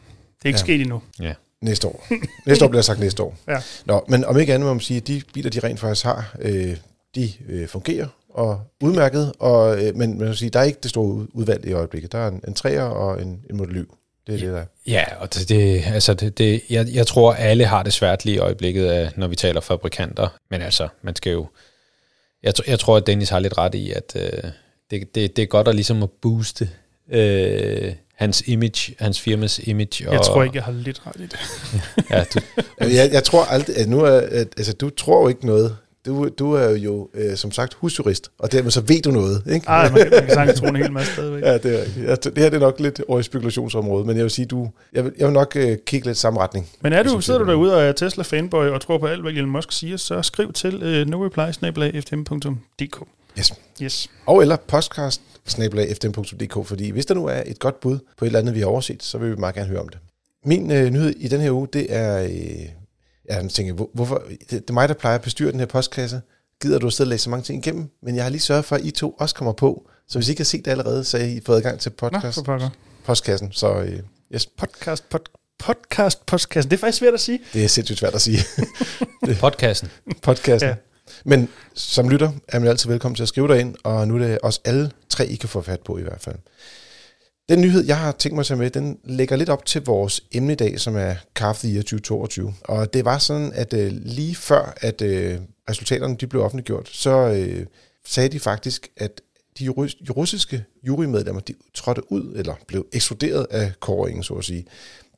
er 0.44 0.48
ikke 0.48 0.58
Ja. 0.60 0.64
sket 0.64 0.82
endnu. 0.82 1.02
Ja. 1.22 1.34
Næste 1.62 1.88
år. 1.88 2.08
næste 2.46 2.66
år 2.66 2.70
bliver 2.70 2.82
sagt 2.82 3.00
næste 3.00 3.24
år. 3.24 3.38
Ja. 3.48 3.58
Nå, 3.86 4.06
men 4.10 4.26
om 4.26 4.40
ikke 4.40 4.54
andet 4.54 4.68
må 4.68 4.74
man 4.74 4.80
sige, 4.82 4.98
at 4.98 5.08
de 5.08 5.22
biler, 5.34 5.50
de 5.50 5.60
rent 5.60 5.80
faktisk 5.80 6.06
har, 6.06 6.36
øh, 6.42 6.76
de 7.16 7.32
øh, 7.50 7.68
fungerer 7.68 8.08
og 8.30 8.62
udmærket, 8.84 9.34
og, 9.40 9.86
øh, 9.86 9.96
men 9.96 10.18
man 10.18 10.28
må 10.28 10.34
sige, 10.34 10.50
der 10.50 10.60
er 10.60 10.64
ikke 10.64 10.80
det 10.84 10.90
store 10.90 11.06
ud- 11.14 11.28
udvalg 11.34 11.66
i 11.68 11.72
øjeblikket. 11.74 12.12
Der 12.12 12.18
er 12.18 12.28
en, 12.28 12.42
en 12.48 12.56
3'er 12.60 12.80
og 12.82 13.22
en, 13.22 13.40
en 13.50 13.58
Model 13.58 13.78
Y. 13.78 13.84
Det 14.28 14.36
er 14.36 14.40
det, 14.40 14.48
der 14.54 14.58
er. 14.60 14.66
Ja, 14.88 15.04
og 15.20 15.34
det, 15.34 15.50
det, 15.50 15.84
altså 15.88 16.14
det, 16.14 16.38
det, 16.38 16.62
jeg, 16.70 16.88
jeg 16.94 17.08
tror, 17.08 17.34
alle 17.34 17.66
har 17.66 17.84
det 17.84 17.94
svært 17.94 18.26
lige 18.26 18.36
i 18.36 18.40
øjeblikket, 18.40 18.86
af, 18.86 19.12
når 19.16 19.28
vi 19.28 19.36
taler 19.36 19.62
fabrikanter. 19.62 20.28
Men 20.52 20.62
altså, 20.62 20.88
man 21.04 21.16
skal 21.16 21.32
jo... 21.32 21.48
Jeg, 22.48 22.54
jeg 22.68 22.80
tror, 22.80 22.98
at 22.98 23.08
Dennis 23.08 23.30
har 23.30 23.40
lidt 23.40 23.58
ret 23.58 23.76
i, 23.76 23.92
at 23.92 24.16
øh, 24.16 24.52
det, 24.92 25.16
det, 25.16 25.36
det 25.36 25.42
er 25.42 25.46
godt 25.46 25.68
at 25.68 25.76
ligesom 25.76 26.04
at 26.04 26.10
booste 26.22 26.70
øh, 27.12 27.94
hans 28.16 28.44
image, 28.46 28.96
hans 29.00 29.22
firmas 29.22 29.60
image. 29.64 30.08
Og, 30.08 30.14
Jeg 30.14 30.22
tror 30.22 30.44
ikke, 30.44 30.56
jeg 30.56 30.64
har 30.64 30.72
lidt 30.72 31.02
ret 31.08 31.16
i 31.16 31.22
det. 31.24 31.40
Ja, 32.12 32.24
du, 32.34 32.40
Jeg, 32.96 33.10
jeg 33.14 33.24
tror 33.24 33.44
aldrig, 33.44 33.78
at 33.78 33.90
nu 33.90 34.00
er, 34.00 34.18
at, 34.18 34.48
altså, 34.58 34.74
du 34.74 34.90
tror 34.90 35.22
jo 35.22 35.28
ikke 35.28 35.46
noget. 35.46 35.78
Du, 36.08 36.30
du 36.30 36.54
er 36.54 36.70
jo, 36.70 37.10
øh, 37.14 37.38
som 37.38 37.52
sagt, 37.52 37.74
husjurist, 37.74 38.32
og 38.40 38.52
dermed 38.52 38.72
så 38.72 38.82
ved 38.82 39.02
du 39.02 39.12
noget, 39.12 39.44
ikke? 39.52 39.68
Ej, 39.68 39.90
man 39.92 40.10
man 40.12 40.22
kan 40.22 40.30
sagtens 40.30 40.60
tro 40.60 40.68
en 40.68 40.76
hel 40.76 40.92
masse 40.92 41.14
stadigvæk. 41.14 41.44
Ja, 41.48 41.58
det 41.58 41.80
er 42.10 42.16
Det 42.16 42.38
her 42.38 42.50
det 42.50 42.54
er 42.54 42.60
nok 42.60 42.80
lidt 42.80 43.02
over 43.08 43.20
i 43.20 43.24
spekulationsområdet, 43.24 44.08
men 44.08 44.16
jeg 44.16 44.24
vil 44.24 44.32
sige, 44.32 44.46
du, 44.46 44.70
jeg 44.94 45.04
vil, 45.04 45.14
jeg 45.18 45.28
vil 45.28 45.34
nok 45.34 45.56
øh, 45.56 45.78
kigge 45.86 46.08
lidt 46.08 46.18
samme 46.18 46.40
retning. 46.40 46.70
Men 46.82 46.94
er 46.94 47.04
du, 47.04 47.22
sidder 47.22 47.40
du 47.40 47.46
derude 47.46 47.76
og 47.76 47.82
er 47.84 47.92
Tesla-fanboy 47.92 48.56
og 48.56 48.82
tror 48.82 48.98
på 48.98 49.06
alt, 49.06 49.22
hvad 49.22 49.32
Elon 49.32 49.50
Musk 49.50 49.72
siger, 49.72 49.98
så 49.98 50.22
skriv 50.22 50.54
til 50.54 50.76
uh, 50.76 51.08
noreply.fm.dk. 51.08 53.04
Yes. 53.40 53.54
Yes. 53.82 54.10
Og 54.26 54.42
eller 54.42 54.56
podcast 54.56 55.22
fordi 56.64 56.90
hvis 56.90 57.06
der 57.06 57.16
nu 57.16 57.26
er 57.26 57.44
et 57.46 57.60
godt 57.60 57.80
bud 57.80 58.00
på 58.18 58.26
et 58.26 58.28
eller 58.28 58.40
andet, 58.40 58.56
vi 58.56 58.60
har 58.60 58.68
overset, 58.68 59.04
så 59.04 59.18
vil 59.18 59.32
vi 59.32 59.36
meget 59.36 59.56
gerne 59.56 59.68
høre 59.68 59.80
om 59.80 59.90
det. 59.90 60.00
Min 60.46 60.72
øh, 60.72 60.90
nyhed 60.90 61.10
i 61.10 61.28
den 61.28 61.42
her 61.42 61.52
uge, 61.52 61.68
det 61.74 61.86
er... 61.90 62.24
Øh, 62.24 62.70
jeg 63.30 63.50
tænker, 63.50 63.74
hvor, 63.74 63.90
hvorfor, 63.94 64.24
det, 64.50 64.64
er 64.70 64.74
mig, 64.74 64.90
der 64.90 64.96
plejer 64.96 65.16
at 65.16 65.22
bestyre 65.22 65.52
den 65.52 65.60
her 65.60 65.68
postkasse. 65.68 66.22
Gider 66.62 66.80
du 66.80 66.88
at 66.88 66.94
sidde 66.94 67.08
og 67.08 67.10
læse 67.10 67.24
så 67.24 67.30
mange 67.30 67.44
ting 67.44 67.66
igennem? 67.66 67.90
Men 68.04 68.16
jeg 68.16 68.24
har 68.24 68.30
lige 68.30 68.42
sørget 68.42 68.66
for, 68.66 68.76
at 68.76 68.86
I 68.86 68.92
to 68.92 69.12
også 69.12 69.36
kommer 69.36 69.54
på. 69.54 69.90
Så 70.08 70.20
hvis 70.20 70.28
I 70.28 70.32
ikke 70.32 70.40
har 70.40 70.46
set 70.46 70.66
det 70.66 70.72
allerede, 70.72 71.04
så 71.04 71.18
har 71.18 71.26
I 71.26 71.42
fået 71.46 71.58
adgang 71.58 71.80
til 71.80 71.92
Nå, 72.02 72.10
podcast, 72.10 72.44
pokker. 72.46 72.70
postkassen. 73.06 73.52
Så 73.52 73.74
øh, 73.74 74.00
yes, 74.34 74.46
Podcast, 74.46 75.10
pod, 75.10 75.20
podcast, 75.60 76.26
postkassen. 76.26 76.72
Det 76.72 76.78
er 76.78 76.80
faktisk 76.80 76.98
svært 77.00 77.14
at 77.14 77.20
sige. 77.20 77.40
det 77.54 77.64
er 77.64 77.68
sindssygt 77.68 78.00
svært 78.00 78.16
at 78.16 78.22
sige. 78.22 78.40
podcasten. 79.40 79.90
podcasten. 80.22 80.68
Ja. 80.70 80.76
Ja. 80.76 80.76
Men 81.26 81.50
som 81.74 82.10
lytter 82.10 82.32
er 82.48 82.60
man 82.60 82.68
altid 82.70 82.90
velkommen 82.90 83.16
til 83.16 83.24
at 83.24 83.30
skrive 83.30 83.48
derind, 83.48 83.76
og 83.84 84.08
nu 84.08 84.16
er 84.16 84.20
det 84.20 84.40
os 84.44 84.62
alle 84.66 84.92
tre, 85.10 85.28
I 85.28 85.36
kan 85.36 85.50
få 85.50 85.62
fat 85.62 85.80
på 85.80 85.98
i 85.98 86.02
hvert 86.02 86.22
fald. 86.22 86.36
Den 87.50 87.62
nyhed, 87.62 87.86
jeg 87.86 87.98
har 87.98 88.12
tænkt 88.12 88.36
mig 88.36 88.40
at 88.40 88.46
tage 88.46 88.58
med, 88.58 88.70
den 88.70 89.00
lægger 89.04 89.36
lidt 89.36 89.50
op 89.50 89.66
til 89.66 89.86
vores 89.86 90.24
emne 90.32 90.54
i 90.54 90.56
dag, 90.56 90.80
som 90.80 90.96
er 90.96 91.16
Kaffe 91.36 91.68
of 91.68 91.84
2022. 91.84 92.54
Og 92.64 92.94
det 92.94 93.06
var 93.06 93.18
sådan, 93.18 93.52
at 93.56 93.74
øh, 93.74 93.92
lige 93.92 94.36
før, 94.36 94.74
at 94.82 95.02
øh, 95.02 95.40
resultaterne 95.70 96.18
de 96.18 96.28
blev 96.28 96.44
offentliggjort, 96.44 96.90
så 96.90 97.12
øh, 97.12 97.66
sagde 98.06 98.30
de 98.30 98.40
faktisk, 98.40 98.90
at 98.98 99.22
de 99.60 99.66
de 100.08 100.12
russiske 100.12 100.64
jurymedlemmer, 100.84 101.42
de 101.42 101.54
trådte 101.74 102.12
ud, 102.12 102.34
eller 102.36 102.56
blev 102.68 102.86
ekskluderet 102.94 103.48
af 103.52 103.72
kåringen, 103.80 104.24
så 104.24 104.34
at 104.34 104.46
sige. 104.46 104.66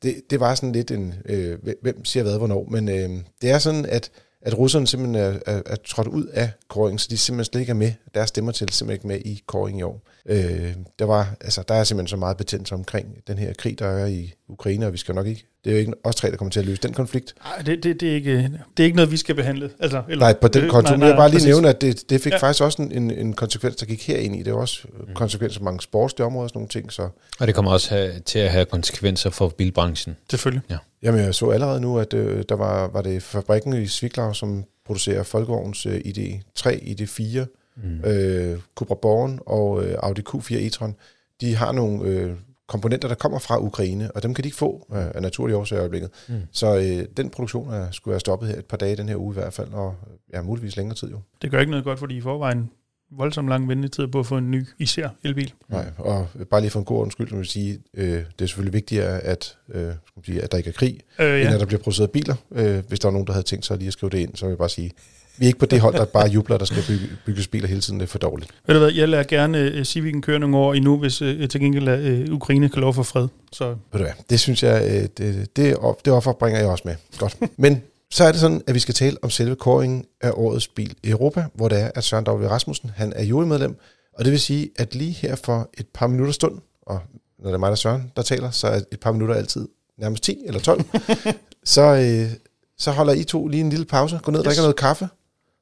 Det, 0.02 0.22
det 0.30 0.40
var 0.40 0.54
sådan 0.54 0.72
lidt 0.72 0.90
en, 0.90 1.14
øh, 1.24 1.58
hvem 1.82 2.04
siger 2.04 2.22
hvad, 2.22 2.38
hvornår, 2.38 2.66
men 2.70 2.88
øh, 2.88 3.10
det 3.42 3.50
er 3.50 3.58
sådan, 3.58 3.86
at 3.86 4.10
at 4.42 4.58
russerne 4.58 4.86
simpelthen 4.86 5.22
er, 5.24 5.38
er, 5.46 5.62
er 5.66 5.76
trådt 5.86 6.08
ud 6.08 6.24
af 6.26 6.50
kåringen, 6.68 6.98
så 6.98 7.06
de 7.10 7.18
simpelthen 7.18 7.44
slet 7.52 7.60
ikke 7.60 7.70
er 7.70 7.74
med. 7.74 7.92
Deres 8.14 8.28
stemmer 8.28 8.52
til 8.52 8.68
simpelthen 8.68 8.94
ikke 8.96 9.06
med 9.24 9.32
i 9.32 9.42
kåringen 9.46 9.80
i 9.80 9.82
år. 9.82 10.02
Øh, 10.26 10.72
der, 10.98 11.04
var, 11.04 11.34
altså, 11.40 11.62
der 11.68 11.74
er 11.74 11.84
simpelthen 11.84 12.08
så 12.08 12.16
meget 12.16 12.36
betændelse 12.36 12.74
omkring 12.74 13.08
den 13.26 13.38
her 13.38 13.52
krig, 13.58 13.78
der 13.78 13.86
er 13.86 14.06
i 14.06 14.32
Ukraine, 14.48 14.86
og 14.86 14.92
vi 14.92 14.98
skal 14.98 15.14
nok 15.14 15.26
ikke... 15.26 15.46
Det 15.64 15.70
er 15.70 15.74
jo 15.74 15.78
ikke 15.80 15.92
os 16.04 16.14
tre, 16.14 16.30
der 16.30 16.36
kommer 16.36 16.50
til 16.52 16.60
at 16.60 16.66
løse 16.66 16.82
den 16.82 16.92
konflikt. 16.92 17.34
Nej, 17.44 17.56
det, 17.66 17.82
det, 17.84 18.00
det, 18.00 18.10
er 18.10 18.14
ikke, 18.14 18.36
det 18.76 18.82
er 18.82 18.84
ikke 18.84 18.96
noget, 18.96 19.10
vi 19.10 19.16
skal 19.16 19.34
behandle. 19.34 19.70
Altså, 19.80 20.02
eller, 20.08 20.24
Nej, 20.26 20.32
på 20.32 20.48
den 20.48 20.62
det- 20.62 20.70
konto. 20.70 20.88
nej, 20.90 20.96
Men 20.98 21.08
jeg 21.08 21.16
bare 21.16 21.28
lige 21.28 21.34
præcis. 21.36 21.46
nævne, 21.48 21.68
at 21.68 21.80
det, 21.80 22.10
det 22.10 22.20
fik 22.20 22.30
Ja. 22.32 22.36
ja. 22.36 22.40
faktisk 22.42 22.62
også 22.64 22.82
en, 22.82 23.10
en 23.10 23.32
konsekvens, 23.32 23.76
der 23.76 23.86
gik 23.86 24.06
herind 24.06 24.36
i. 24.36 24.38
Det 24.38 24.48
er 24.48 24.54
også 24.54 24.78
mm. 25.08 25.14
konsekvenser 25.14 25.58
for 25.60 25.64
mange 25.64 25.80
sportslige 25.80 26.26
områder 26.26 26.42
og 26.42 26.48
sådan 26.48 26.58
nogle 26.58 26.68
ting. 26.68 26.92
Så 26.92 27.08
Og 27.40 27.46
det 27.46 27.54
kommer 27.54 27.70
også 27.72 27.88
have, 27.94 28.20
til 28.20 28.38
at 28.38 28.50
have 28.50 28.64
konsekvenser 28.64 29.30
for 29.30 29.48
bilbranchen. 29.48 30.16
Selvfølgelig. 30.30 30.62
Jamen, 31.02 31.20
jeg 31.20 31.34
så 31.34 31.50
allerede 31.50 31.80
nu, 31.80 31.98
at 31.98 32.14
øh, 32.14 32.44
der 32.48 32.54
var, 32.54 32.88
var 32.88 33.02
det 33.02 33.22
fabrikken 33.22 33.72
i 33.72 33.86
Sviglau, 33.86 34.32
som 34.32 34.64
producerer 34.84 35.22
Folkevogns 35.22 35.86
øh, 35.86 35.94
ID3, 35.94 36.66
ID4, 36.66 37.44
mm. 37.76 38.00
øh, 38.04 38.58
Cupra 38.74 38.94
Born 38.94 39.40
og 39.46 39.84
øh, 39.84 39.96
Audi 40.02 40.22
Q4 40.28 40.54
e-tron. 40.54 40.92
De 41.40 41.54
har 41.56 41.72
nogle 41.72 42.04
øh, 42.04 42.32
komponenter, 42.66 43.08
der 43.08 43.14
kommer 43.14 43.38
fra 43.38 43.58
Ukraine, 43.58 44.10
og 44.10 44.22
dem 44.22 44.34
kan 44.34 44.44
de 44.44 44.48
ikke 44.48 44.56
få 44.56 44.86
øh, 44.92 45.06
af 45.14 45.22
naturlige 45.22 45.56
årsager 45.56 45.80
i 45.80 45.82
øjeblikket. 45.82 46.10
Mm. 46.28 46.34
Så 46.52 46.76
øh, 46.76 47.06
den 47.16 47.30
produktion 47.30 47.72
er, 47.72 47.90
skulle 47.90 48.12
være 48.12 48.20
stoppet 48.20 48.48
her 48.48 48.58
et 48.58 48.64
par 48.64 48.76
dage 48.76 48.96
den 48.96 49.08
her 49.08 49.16
uge 49.16 49.34
i 49.34 49.38
hvert 49.38 49.52
fald, 49.52 49.72
og 49.72 49.94
ja, 50.32 50.42
muligvis 50.42 50.76
længere 50.76 50.96
tid 50.96 51.10
jo. 51.10 51.20
Det 51.42 51.50
gør 51.50 51.60
ikke 51.60 51.70
noget 51.70 51.84
godt, 51.84 51.98
fordi 51.98 52.16
i 52.16 52.20
forvejen 52.20 52.70
voldsomt 53.18 53.48
lang 53.48 53.68
ventetid 53.68 54.06
på 54.06 54.18
at 54.20 54.26
få 54.26 54.36
en 54.38 54.50
ny, 54.50 54.66
især 54.78 55.08
elbil. 55.24 55.52
Nej, 55.68 55.84
og 55.98 56.26
bare 56.50 56.60
lige 56.60 56.70
for 56.70 56.78
en 56.78 56.84
god 56.84 56.98
ordens 56.98 57.12
skyld, 57.12 57.28
så 57.28 57.36
vil 57.36 57.46
sige, 57.46 57.78
øh, 57.94 58.06
det 58.08 58.24
er 58.42 58.46
selvfølgelig 58.46 58.72
vigtigere, 58.74 59.20
at, 59.20 59.56
øh, 59.74 59.80
skal 59.82 59.92
man 60.16 60.24
sige, 60.24 60.42
at 60.42 60.52
der 60.52 60.58
ikke 60.58 60.68
er 60.68 60.74
krig, 60.74 61.00
Øh, 61.18 61.26
ja. 61.26 61.40
end 61.44 61.54
at 61.54 61.60
der 61.60 61.66
bliver 61.66 61.80
produceret 61.82 62.10
biler. 62.10 62.34
Øh, 62.54 62.82
hvis 62.88 63.00
der 63.00 63.08
var 63.08 63.12
nogen, 63.12 63.26
der 63.26 63.32
havde 63.32 63.46
tænkt 63.46 63.66
sig 63.66 63.76
lige 63.76 63.86
at 63.86 63.92
skrive 63.92 64.10
det 64.10 64.18
ind, 64.18 64.34
så 64.36 64.44
vil 64.46 64.50
jeg 64.50 64.58
bare 64.58 64.68
sige, 64.68 64.90
vi 65.38 65.44
er 65.44 65.46
ikke 65.46 65.58
på 65.58 65.66
det 65.66 65.80
hold, 65.80 65.94
der 65.94 66.04
bare 66.04 66.28
jubler, 66.36 66.58
der 66.58 66.64
skal 66.64 66.82
bygge, 66.88 67.06
bygges 67.26 67.48
biler 67.48 67.68
hele 67.68 67.80
tiden. 67.80 68.00
Det 68.00 68.06
er 68.06 68.10
for 68.10 68.18
dårligt. 68.18 68.50
Ved 68.66 68.74
du 68.74 68.78
hvad, 68.80 68.92
jeg 68.92 69.08
lader 69.08 69.24
gerne 69.24 69.72
uh, 69.78 69.82
Civicen 69.82 70.22
køre 70.22 70.38
nogle 70.38 70.56
år 70.56 70.74
endnu, 70.74 70.98
hvis 70.98 71.22
uh, 71.22 71.28
til 71.48 71.60
gengæld 71.60 72.28
uh, 72.28 72.34
Ukraine 72.34 72.68
kan 72.68 72.80
lov 72.80 72.94
for 72.94 73.02
fred. 73.02 73.28
Så 73.52 73.68
Ved 73.68 73.74
du 73.92 73.98
hvad, 73.98 74.12
det 74.30 74.40
synes 74.40 74.62
jeg, 74.62 74.82
øh, 75.02 75.08
det, 75.18 75.56
det, 75.56 75.76
op- 75.76 76.04
det 76.04 76.12
offer 76.12 76.32
bringer 76.32 76.60
jeg 76.60 76.68
også 76.68 76.82
med. 76.86 76.94
Godt. 77.18 77.36
Men 77.58 77.82
så 78.10 78.24
er 78.24 78.32
det 78.32 78.40
sådan, 78.40 78.62
at 78.66 78.74
vi 78.74 78.78
skal 78.78 78.94
tale 78.94 79.16
om 79.22 79.30
selve 79.30 79.56
kåringen 79.56 80.04
af 80.20 80.30
årets 80.34 80.68
bil 80.68 80.96
i 81.02 81.10
Europa, 81.10 81.44
hvor 81.54 81.68
det 81.68 81.80
er, 81.80 81.90
at 81.94 82.04
Søren 82.04 82.28
W. 82.28 82.46
Rasmussen, 82.48 82.90
han 82.96 83.12
er 83.16 83.24
jurymedlem, 83.24 83.76
og 84.18 84.24
det 84.24 84.32
vil 84.32 84.40
sige, 84.40 84.70
at 84.76 84.94
lige 84.94 85.12
her 85.12 85.36
for 85.36 85.70
et 85.78 85.86
par 85.94 86.06
minutter 86.06 86.32
stund, 86.32 86.58
og 86.82 87.00
når 87.38 87.46
det 87.50 87.54
er 87.54 87.58
mig, 87.58 87.66
der 87.66 87.72
er 87.72 87.76
Søren, 87.76 88.12
der 88.16 88.22
taler, 88.22 88.50
så 88.50 88.66
er 88.66 88.80
et 88.92 89.00
par 89.00 89.12
minutter 89.12 89.34
altid 89.34 89.68
nærmest 89.98 90.22
10 90.22 90.38
eller 90.46 90.60
12, 90.60 90.84
så, 91.64 91.82
øh, 91.82 92.32
så 92.78 92.90
holder 92.90 93.12
I 93.12 93.24
to 93.24 93.46
lige 93.48 93.60
en 93.60 93.70
lille 93.70 93.84
pause, 93.84 94.20
gå 94.22 94.30
ned 94.30 94.40
og 94.40 94.44
Yes. 94.44 94.48
drikker 94.48 94.62
noget 94.62 94.76
kaffe, 94.76 95.08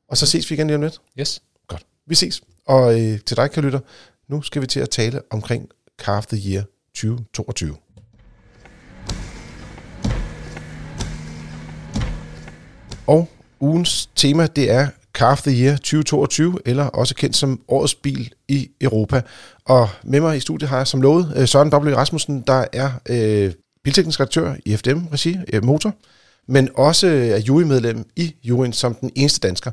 og 0.08 0.16
så 0.16 0.26
ses 0.26 0.50
vi 0.50 0.54
igen 0.54 0.66
lige 0.66 0.74
om 0.76 0.82
lidt. 0.82 1.00
Yes. 1.20 1.42
Godt. 1.66 1.86
Vi 2.06 2.14
ses. 2.14 2.42
Og 2.66 3.00
øh, 3.00 3.20
til 3.20 3.36
dig, 3.36 3.50
kan 3.50 3.62
lytter, 3.64 3.80
nu 4.28 4.42
skal 4.42 4.62
vi 4.62 4.66
til 4.66 4.80
at 4.80 4.90
tale 4.90 5.20
omkring 5.30 5.68
Car 5.98 6.18
of 6.18 6.26
the 6.26 6.52
Year 6.52 6.64
2022. 6.94 7.76
Og 13.08 13.28
ugens 13.60 14.10
tema, 14.16 14.46
det 14.46 14.70
er 14.70 14.88
Car 15.14 15.32
of 15.32 15.42
the 15.42 15.62
Year 15.62 15.76
2022, 15.76 16.58
eller 16.66 16.84
også 16.84 17.14
kendt 17.14 17.36
som 17.36 17.60
årets 17.68 17.94
bil 17.94 18.32
i 18.48 18.70
Europa. 18.80 19.22
Og 19.64 19.88
med 20.04 20.20
mig 20.20 20.36
i 20.36 20.40
studiet 20.40 20.68
har 20.68 20.76
jeg 20.76 20.86
som 20.86 21.02
lovet 21.02 21.32
øh, 21.36 21.48
Søren 21.48 21.74
W. 21.74 21.94
Rasmussen, 21.94 22.40
der 22.46 22.64
er 22.72 22.90
øh, 23.08 23.52
bilteknisk 23.84 24.20
redaktør 24.20 24.54
i 24.64 24.76
FDM-regi, 24.76 25.36
øh, 25.52 25.64
Motor, 25.64 25.94
men 26.48 26.68
også 26.74 27.06
øh, 27.06 27.28
er 27.28 27.38
jurymedlem 27.38 28.04
i 28.16 28.34
juryen 28.44 28.72
som 28.72 28.94
den 28.94 29.10
eneste 29.14 29.48
dansker. 29.48 29.70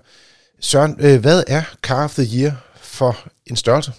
Søren, 0.60 0.96
øh, 1.00 1.20
hvad 1.22 1.44
er 1.48 1.64
Car 1.82 2.04
of 2.04 2.14
the 2.14 2.40
Year 2.40 2.66
for 2.76 3.18
en 3.46 3.56
størrelse? 3.56 3.92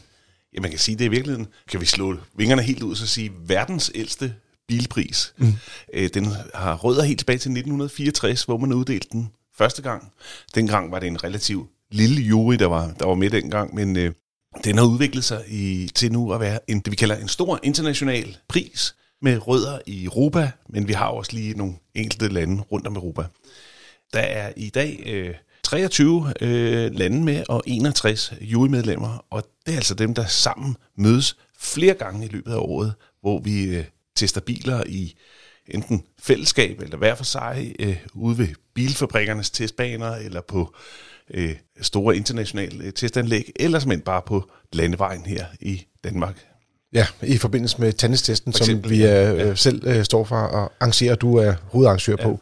Ja, 0.55 0.61
man 0.61 0.71
kan 0.71 0.78
sige, 0.78 0.97
det 0.97 1.05
er 1.05 1.09
i 1.09 1.11
virkeligheden, 1.11 1.47
kan 1.71 1.81
vi 1.81 1.87
slå 1.87 2.16
vingerne 2.37 2.62
helt 2.62 2.83
ud 2.83 2.90
og 2.90 2.97
sige, 2.97 3.33
verdens 3.47 3.90
ældste 3.95 4.35
bilpris. 4.68 5.35
Mm. 5.38 5.52
Øh, 5.94 6.11
den 6.14 6.26
har 6.54 6.76
rødder 6.76 7.02
helt 7.02 7.18
tilbage 7.18 7.38
til 7.38 7.50
1964, 7.50 8.44
hvor 8.44 8.56
man 8.56 8.73
uddelte 8.73 9.08
den 9.12 9.30
første 9.58 9.82
gang. 9.82 10.12
Dengang 10.54 10.92
var 10.92 10.99
det 10.99 11.06
en 11.06 11.25
relativt 11.25 11.68
lille 11.90 12.23
jury, 12.23 12.54
der 12.54 12.66
var, 12.66 12.94
der 12.99 13.06
var 13.06 13.14
med 13.14 13.30
dengang, 13.30 13.75
men 13.75 13.96
øh, 13.96 14.12
den 14.64 14.78
har 14.78 14.85
udviklet 14.85 15.25
sig 15.25 15.44
i, 15.49 15.90
til 15.94 16.12
nu 16.12 16.32
at 16.32 16.40
være 16.40 16.58
en, 16.70 16.80
det, 16.80 16.90
vi 16.90 16.96
kalder 16.96 17.16
en 17.16 17.28
stor 17.28 17.61
international 17.62 18.37
pris 18.49 18.94
med 19.23 19.49
rødder 19.49 19.78
i 19.87 20.04
Europa, 20.04 20.50
men 20.68 20.88
vi 20.88 20.92
har 20.92 21.06
også 21.06 21.32
lige 21.32 21.54
nogle 21.54 21.75
enkelte 21.94 22.28
lande 22.28 22.62
rundt 22.62 22.87
om 22.87 22.96
Europa. 22.96 23.25
Der 24.12 24.20
er 24.20 24.52
i 24.56 24.68
dag 24.68 25.02
øh, 25.06 25.35
23 25.62 26.32
øh, 26.40 26.94
lande 26.94 27.25
med 27.25 27.44
og 27.49 27.62
61 27.66 28.32
jurymedlemmer, 28.40 29.25
og 29.30 29.42
det 29.66 29.73
er 29.73 29.76
altså 29.76 29.94
dem, 29.94 30.14
der 30.14 30.26
sammen 30.26 30.76
mødes 30.96 31.37
flere 31.58 31.94
gange 31.94 32.26
i 32.26 32.28
løbet 32.28 32.52
af 32.52 32.58
året, 32.58 32.94
hvor 33.20 33.38
vi 33.38 33.64
øh, 33.64 33.85
tester 34.16 34.40
biler 34.40 34.85
i 34.87 35.16
enten 35.68 36.04
fællesskab 36.23 36.80
eller 36.80 36.96
hver 36.96 37.14
for 37.14 37.25
sig 37.25 37.75
øh, 37.78 37.96
ude 38.14 38.38
ved 38.38 38.49
bilfabrikkernes 38.75 39.50
testbaner 39.50 40.11
eller 40.11 40.40
på 40.40 40.75
øh, 41.35 41.56
store 41.80 42.16
internationale 42.16 42.85
øh, 42.85 42.92
testanlæg, 42.92 43.52
eller 43.56 43.78
simpelthen 43.78 44.04
bare 44.04 44.23
på 44.26 44.50
landevejen 44.73 45.26
her 45.26 45.46
i 45.61 45.87
Danmark. 46.04 46.46
Ja, 46.92 47.06
i 47.23 47.38
forbindelse 47.38 47.80
med 47.80 47.92
tennistesten, 47.92 48.52
som 48.52 48.90
vi 48.90 48.96
øh, 48.96 49.02
ja. 49.02 49.54
selv 49.54 49.87
øh, 49.87 50.04
står 50.04 50.25
for 50.25 50.37
og 50.37 50.73
arrangerer, 50.80 51.14
du 51.14 51.37
er 51.37 51.54
hovedarrangør 51.62 52.16
ja. 52.18 52.25
på. 52.25 52.40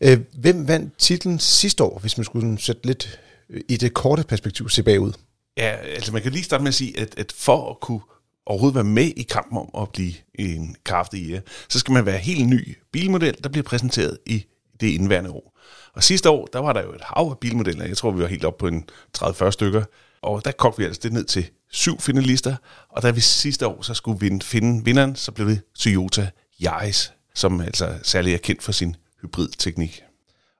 Øh, 0.00 0.18
hvem 0.34 0.68
vandt 0.68 0.98
titlen 0.98 1.38
sidste 1.38 1.84
år, 1.84 1.98
hvis 1.98 2.18
man 2.18 2.24
skulle 2.24 2.58
sætte 2.60 2.86
lidt 2.86 3.20
øh, 3.50 3.60
i 3.68 3.76
det 3.76 3.94
korte 3.94 4.22
perspektiv 4.22 4.68
se 4.68 4.82
bagud? 4.82 5.12
Ja, 5.56 5.76
altså 5.76 6.12
man 6.12 6.22
kan 6.22 6.32
lige 6.32 6.44
starte 6.44 6.62
med 6.62 6.68
at 6.68 6.74
sige, 6.74 7.00
at, 7.00 7.18
at 7.18 7.32
for 7.36 7.70
at 7.70 7.80
kunne 7.80 8.00
overhovedet 8.48 8.74
være 8.74 8.84
med 8.84 9.12
i 9.16 9.22
kampen 9.22 9.58
om 9.58 9.82
at 9.82 9.88
blive 9.92 10.12
en 10.34 10.76
kraftig 10.84 11.20
IR, 11.20 11.40
så 11.68 11.78
skal 11.78 11.92
man 11.92 12.06
være 12.06 12.18
helt 12.18 12.48
ny 12.48 12.76
bilmodel, 12.92 13.36
der 13.42 13.48
bliver 13.48 13.64
præsenteret 13.64 14.18
i 14.26 14.44
det 14.80 14.86
indværende 14.86 15.30
år. 15.30 15.58
Og 15.94 16.02
sidste 16.04 16.30
år, 16.30 16.48
der 16.52 16.58
var 16.58 16.72
der 16.72 16.82
jo 16.82 16.92
et 16.92 17.00
hav 17.00 17.28
af 17.30 17.38
bilmodeller. 17.38 17.84
Jeg 17.86 17.96
tror, 17.96 18.10
vi 18.10 18.22
var 18.22 18.28
helt 18.28 18.44
op 18.44 18.58
på 18.58 18.66
en 18.66 18.84
30-40 19.18 19.50
stykker. 19.50 19.84
Og 20.22 20.44
der 20.44 20.52
kom 20.52 20.74
vi 20.78 20.84
altså 20.84 21.00
det 21.02 21.12
ned 21.12 21.24
til 21.24 21.50
syv 21.70 22.00
finalister. 22.00 22.56
Og 22.88 23.02
da 23.02 23.10
vi 23.10 23.20
sidste 23.20 23.66
år 23.66 23.82
så 23.82 23.94
skulle 23.94 24.20
vinde, 24.20 24.44
finde 24.44 24.84
vinderen, 24.84 25.16
så 25.16 25.32
blev 25.32 25.48
det 25.48 25.60
Toyota 25.78 26.30
Yaris, 26.64 27.12
som 27.34 27.60
altså 27.60 27.94
særligt 28.02 28.34
er 28.34 28.38
kendt 28.38 28.62
for 28.62 28.72
sin 28.72 28.96
hybridteknik. 29.22 30.02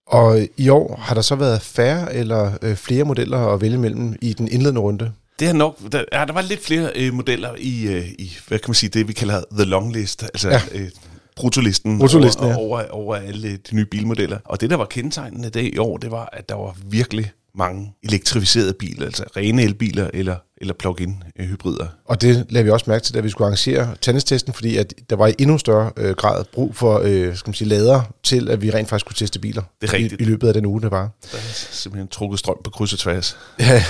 Og 0.07 0.49
i 0.57 0.69
år 0.69 0.97
har 0.97 1.15
der 1.15 1.23
så 1.23 1.35
været 1.35 1.63
færre 1.63 2.15
eller 2.15 2.59
øh, 2.63 2.77
flere 2.77 3.05
modeller 3.05 3.39
at 3.39 3.61
vælge 3.61 3.79
mellem 3.79 4.17
i 4.23 4.33
den 4.33 4.49
indledende 4.49 4.81
runde? 4.81 5.13
Det 5.39 5.47
har 5.47 5.55
nok, 5.55 5.79
der, 5.93 6.05
ja, 6.13 6.25
der 6.25 6.33
var 6.33 6.43
lidt 6.43 6.65
flere 6.65 6.93
øh, 6.95 7.15
modeller 7.15 7.55
i, 7.59 7.87
øh, 7.87 8.09
i, 8.19 8.37
hvad 8.49 8.59
kan 8.59 8.71
man 8.71 8.75
sige, 8.75 8.91
det 8.91 9.09
vi 9.09 9.13
kalder 9.13 9.43
the 9.51 9.65
long 9.65 9.93
list, 9.93 10.23
altså 10.23 10.49
ja. 10.49 10.61
øh, 10.75 10.91
brutolisten, 11.37 11.99
brutolisten 11.99 12.45
over, 12.45 12.53
ja. 12.53 12.59
over, 12.59 12.89
over 12.91 13.17
alle 13.17 13.57
de 13.57 13.75
nye 13.75 13.85
bilmodeller. 13.85 14.39
Og 14.45 14.61
det, 14.61 14.71
der 14.71 14.77
var 14.77 14.85
kendetegnende 14.85 15.51
det 15.51 15.75
i 15.75 15.79
år, 15.79 15.97
det 15.97 16.11
var, 16.11 16.29
at 16.33 16.49
der 16.49 16.55
var 16.55 16.77
virkelig 16.85 17.33
mange 17.59 17.95
elektrificerede 18.03 18.73
biler, 18.73 19.07
altså 19.07 19.25
rene 19.37 19.63
elbiler 19.63 20.11
eller, 20.15 20.37
eller 20.57 20.75
plug-in 20.75 21.23
øh, 21.39 21.47
hybrider. 21.47 21.87
Og 22.05 22.21
det 22.21 22.47
lavede 22.49 22.65
vi 22.65 22.71
også 22.71 22.85
mærke 22.89 23.05
til, 23.05 23.15
da 23.15 23.21
vi 23.21 23.29
skulle 23.29 23.47
arrangere 23.47 23.97
tennistesten, 24.01 24.53
fordi 24.53 24.77
at 24.77 24.95
der 25.11 25.17
var 25.17 25.27
i 25.27 25.35
endnu 25.39 25.59
større 25.59 25.91
øh, 25.97 26.15
grad 26.15 26.45
brug 26.53 26.77
for 26.77 27.01
øh, 27.05 27.37
skal 27.37 27.49
man 27.49 27.55
sige, 27.55 27.69
lader 27.69 28.03
til, 28.23 28.49
at 28.51 28.63
vi 28.63 28.71
rent 28.71 28.89
faktisk 28.89 29.07
kunne 29.07 29.17
teste 29.17 29.39
biler 29.39 29.63
det 29.81 29.89
er 29.89 29.93
rigtigt. 29.93 30.21
I, 30.21 30.25
i 30.25 30.27
løbet 30.27 30.49
af 30.49 30.55
den 30.55 30.67
uge, 30.67 30.81
det 30.81 30.91
var. 30.91 31.11
Der 31.33 31.39
er 31.39 31.53
simpelthen 31.53 32.09
trukket 32.09 32.39
strøm 32.39 32.57
på 32.65 32.71
kryds 32.71 32.93
og 32.93 32.99
tværs. 32.99 33.37
Ja, 33.61 33.83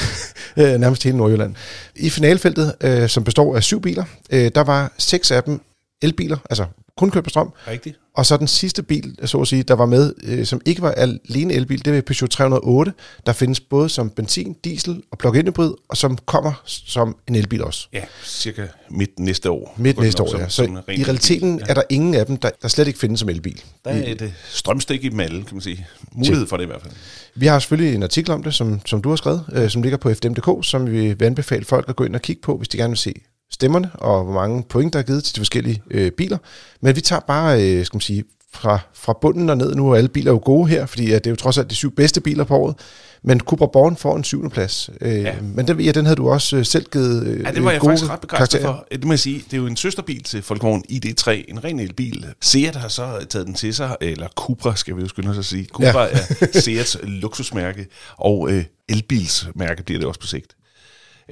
øh, 0.62 0.80
nærmest 0.80 1.04
hele 1.04 1.16
Nordjylland. 1.16 1.54
I 1.96 2.10
finalfeltet, 2.10 2.74
øh, 2.80 3.08
som 3.08 3.24
består 3.24 3.56
af 3.56 3.62
syv 3.62 3.80
biler, 3.80 4.04
øh, 4.30 4.50
der 4.54 4.60
var 4.60 4.92
seks 4.98 5.30
af 5.30 5.42
dem 5.42 5.60
elbiler, 6.02 6.36
altså 6.50 6.66
kun 6.98 7.10
kørt 7.10 7.24
på 7.24 7.30
strøm. 7.30 7.52
Rigtigt. 7.68 7.98
Og 8.14 8.26
så 8.26 8.36
den 8.36 8.48
sidste 8.48 8.82
bil, 8.82 9.16
så 9.24 9.40
at 9.40 9.48
sige, 9.48 9.62
der 9.62 9.74
var 9.74 9.86
med, 9.86 10.14
øh, 10.22 10.46
som 10.46 10.60
ikke 10.66 10.82
var 10.82 10.90
alene 10.90 11.54
elbil, 11.54 11.84
det 11.84 11.94
var 11.94 12.00
Peugeot 12.00 12.30
308. 12.30 12.92
Der 13.26 13.32
findes 13.32 13.60
både 13.60 13.88
som 13.88 14.10
benzin, 14.10 14.56
diesel 14.64 15.02
og 15.10 15.18
plug-in 15.18 15.46
hybrid, 15.46 15.72
og 15.88 15.96
som 15.96 16.18
kommer 16.26 16.62
som 16.64 17.16
en 17.28 17.34
elbil 17.34 17.64
også. 17.64 17.88
Ja, 17.92 18.04
cirka 18.24 18.66
midt 18.90 19.18
næste 19.18 19.50
år. 19.50 19.74
Midt 19.76 20.00
næste 20.00 20.22
år, 20.22 20.38
ja. 20.38 20.48
Så 20.48 20.62
i 20.88 21.04
realiteten 21.04 21.58
ja. 21.58 21.64
er 21.68 21.74
der 21.74 21.82
ingen 21.88 22.14
af 22.14 22.26
dem, 22.26 22.36
der, 22.36 22.50
der 22.62 22.68
slet 22.68 22.86
ikke 22.86 22.98
findes 22.98 23.20
som 23.20 23.28
elbil. 23.28 23.62
Der 23.84 23.90
er 23.90 24.12
et 24.12 24.34
strømstik 24.50 25.04
i 25.04 25.08
dem 25.08 25.20
alle, 25.20 25.44
kan 25.44 25.54
man 25.54 25.62
sige. 25.62 25.86
Mulighed 26.12 26.46
for 26.46 26.56
det 26.56 26.64
i 26.64 26.66
hvert 26.66 26.82
fald. 26.82 26.92
Vi 27.34 27.46
har 27.46 27.58
selvfølgelig 27.58 27.94
en 27.94 28.02
artikel 28.02 28.30
om 28.30 28.42
det, 28.42 28.54
som, 28.54 28.80
som 28.86 29.02
du 29.02 29.08
har 29.08 29.16
skrevet, 29.16 29.44
øh, 29.52 29.70
som 29.70 29.82
ligger 29.82 29.98
på 29.98 30.14
fdm.dk, 30.14 30.66
som 30.66 30.90
vi 30.90 31.12
vil 31.12 31.26
anbefale 31.26 31.64
folk 31.64 31.88
at 31.88 31.96
gå 31.96 32.04
ind 32.04 32.14
og 32.14 32.22
kigge 32.22 32.42
på, 32.42 32.56
hvis 32.56 32.68
de 32.68 32.76
gerne 32.76 32.90
vil 32.90 32.98
se 32.98 33.14
stemmerne, 33.58 33.90
og 33.94 34.24
hvor 34.24 34.34
mange 34.34 34.62
point, 34.62 34.92
der 34.92 34.98
er 34.98 35.02
givet 35.02 35.24
til 35.24 35.34
de 35.34 35.40
forskellige 35.40 35.82
øh, 35.90 36.10
biler. 36.10 36.38
Men 36.80 36.96
vi 36.96 37.00
tager 37.00 37.20
bare, 37.20 37.62
øh, 37.62 37.86
skal 37.86 37.96
man 37.96 38.00
sige, 38.00 38.24
fra, 38.52 38.78
fra 38.94 39.18
bunden 39.20 39.50
og 39.50 39.56
ned. 39.56 39.74
Nu 39.74 39.90
er 39.90 39.96
alle 39.96 40.08
biler 40.08 40.32
jo 40.32 40.40
gode 40.44 40.68
her, 40.68 40.86
fordi 40.86 41.12
at 41.12 41.24
det 41.24 41.30
er 41.30 41.32
jo 41.32 41.36
trods 41.36 41.58
alt 41.58 41.70
de 41.70 41.74
syv 41.74 41.94
bedste 41.94 42.20
biler 42.20 42.44
på 42.44 42.56
året. 42.56 42.76
Men 43.22 43.40
Cupra 43.40 43.66
Born 43.66 43.96
får 43.96 44.16
en 44.16 44.24
syvende 44.24 44.50
plads. 44.50 44.90
Øh, 45.00 45.22
ja. 45.22 45.34
Men 45.40 45.68
den, 45.68 45.80
ja, 45.80 45.92
den 45.92 46.06
havde 46.06 46.16
du 46.16 46.30
også 46.30 46.56
øh, 46.56 46.64
selv 46.64 46.86
givet 46.92 47.26
øh, 47.26 47.42
Ja, 47.42 47.50
det 47.50 47.64
var 47.64 47.70
jeg 47.70 47.80
faktisk 47.82 48.10
ret 48.10 48.20
begejstret 48.20 48.62
for. 48.62 48.86
Det 48.92 49.04
må 49.04 49.12
jeg 49.12 49.18
sige, 49.18 49.38
det 49.38 49.52
er 49.52 49.56
jo 49.56 49.66
en 49.66 49.76
søsterbil 49.76 50.22
til 50.22 50.44
Volkswagen 50.48 50.84
ID3, 50.92 51.30
en 51.48 51.64
ren 51.64 51.80
elbil. 51.80 52.26
Seat 52.40 52.76
har 52.76 52.88
så 52.88 53.26
taget 53.28 53.46
den 53.46 53.54
til 53.54 53.74
sig, 53.74 53.96
eller 54.00 54.28
Cupra 54.36 54.76
skal 54.76 54.96
vi 54.96 55.00
jo 55.00 55.08
skynde 55.08 55.30
os 55.30 55.38
at 55.38 55.44
sige. 55.44 55.64
Cupra 55.64 56.02
ja. 56.02 56.08
er 56.40 56.60
Seats 56.60 56.98
luksusmærke, 57.02 57.86
og 58.16 58.50
øh, 58.50 58.64
elbilsmærke 58.88 59.82
bliver 59.82 59.98
det 59.98 60.08
også 60.08 60.20
på 60.20 60.26
sigt. 60.26 60.54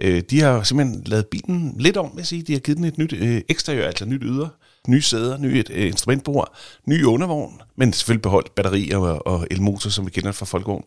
Øh, 0.01 0.23
de 0.31 0.41
har 0.41 0.63
simpelthen 0.63 1.03
lavet 1.07 1.27
bilen 1.27 1.75
lidt 1.79 1.97
om, 1.97 2.11
vil 2.15 2.21
jeg 2.21 2.27
sige. 2.27 2.43
De 2.43 2.53
har 2.53 2.61
givet 2.61 2.79
den 2.79 2.85
et 2.85 2.99
nyt 2.99 3.13
øh, 3.13 3.41
eksteriør, 3.49 3.87
altså 3.87 4.05
nyt 4.05 4.23
yder, 4.25 4.49
nye 4.89 5.03
sæder, 5.03 5.39
nyt 5.39 5.71
øh, 5.75 5.87
instrumentbord, 5.87 6.57
ny 6.87 7.05
undervogn, 7.05 7.61
men 7.77 7.93
selvfølgelig 7.93 8.23
beholdt 8.23 8.55
batterier 8.55 8.99
og, 8.99 9.27
og 9.27 9.47
elmotor, 9.51 9.91
som 9.91 10.07
vi 10.07 10.11
kender 10.11 10.33
fra 10.33 10.47
Folkevogn. 10.47 10.85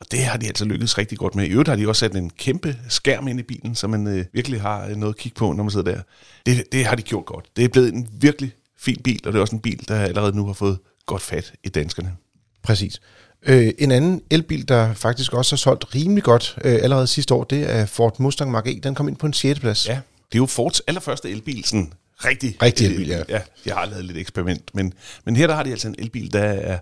Og 0.00 0.06
det 0.10 0.20
har 0.20 0.38
de 0.38 0.46
altså 0.46 0.64
lykkedes 0.64 0.98
rigtig 0.98 1.18
godt 1.18 1.34
med. 1.34 1.44
I 1.44 1.50
øvrigt 1.50 1.68
har 1.68 1.76
de 1.76 1.88
også 1.88 2.00
sat 2.00 2.16
en 2.16 2.30
kæmpe 2.30 2.76
skærm 2.88 3.28
ind 3.28 3.40
i 3.40 3.42
bilen, 3.42 3.74
så 3.74 3.88
man 3.88 4.06
øh, 4.06 4.24
virkelig 4.32 4.60
har 4.60 4.86
øh, 4.86 4.96
noget 4.96 5.14
at 5.14 5.18
kigge 5.18 5.36
på, 5.36 5.52
når 5.52 5.64
man 5.64 5.70
sidder 5.70 5.92
der. 5.92 6.02
Det, 6.46 6.64
det 6.72 6.84
har 6.86 6.96
de 6.96 7.02
gjort 7.02 7.26
godt. 7.26 7.46
Det 7.56 7.64
er 7.64 7.68
blevet 7.68 7.94
en 7.94 8.08
virkelig 8.20 8.52
fin 8.78 9.00
bil, 9.04 9.20
og 9.26 9.32
det 9.32 9.38
er 9.38 9.42
også 9.42 9.56
en 9.56 9.62
bil, 9.62 9.88
der 9.88 10.00
allerede 10.00 10.36
nu 10.36 10.46
har 10.46 10.52
fået 10.52 10.78
godt 11.06 11.22
fat 11.22 11.52
i 11.64 11.68
danskerne. 11.68 12.16
Præcis. 12.62 13.00
Øh, 13.42 13.72
en 13.78 13.90
anden 13.90 14.22
elbil, 14.30 14.68
der 14.68 14.94
faktisk 14.94 15.32
også 15.32 15.52
har 15.52 15.58
solgt 15.58 15.94
rimelig 15.94 16.24
godt 16.24 16.58
øh, 16.64 16.78
allerede 16.82 17.06
sidste 17.06 17.34
år, 17.34 17.44
det 17.44 17.70
er 17.70 17.86
Ford 17.86 18.20
Mustang 18.20 18.56
Mach-E. 18.56 18.80
Den 18.80 18.94
kom 18.94 19.08
ind 19.08 19.16
på 19.16 19.26
en 19.26 19.32
6. 19.32 19.60
plads. 19.60 19.88
Ja, 19.88 19.92
det 19.92 20.34
er 20.34 20.38
jo 20.38 20.46
Fords 20.46 20.80
allerførste 20.80 21.30
elbil, 21.30 21.64
sådan 21.64 21.92
rigtig, 22.24 22.56
rigtig 22.62 22.86
elbil, 22.86 23.08
ja. 23.08 23.22
ja. 23.28 23.40
Jeg 23.66 23.74
har 23.74 23.86
lavet 23.86 24.04
lidt 24.04 24.18
eksperiment, 24.18 24.74
men, 24.74 24.92
men 25.24 25.36
her 25.36 25.46
der 25.46 25.54
har 25.54 25.62
de 25.62 25.70
altså 25.70 25.88
en 25.88 25.94
elbil, 25.98 26.32
der 26.32 26.42
er 26.42 26.78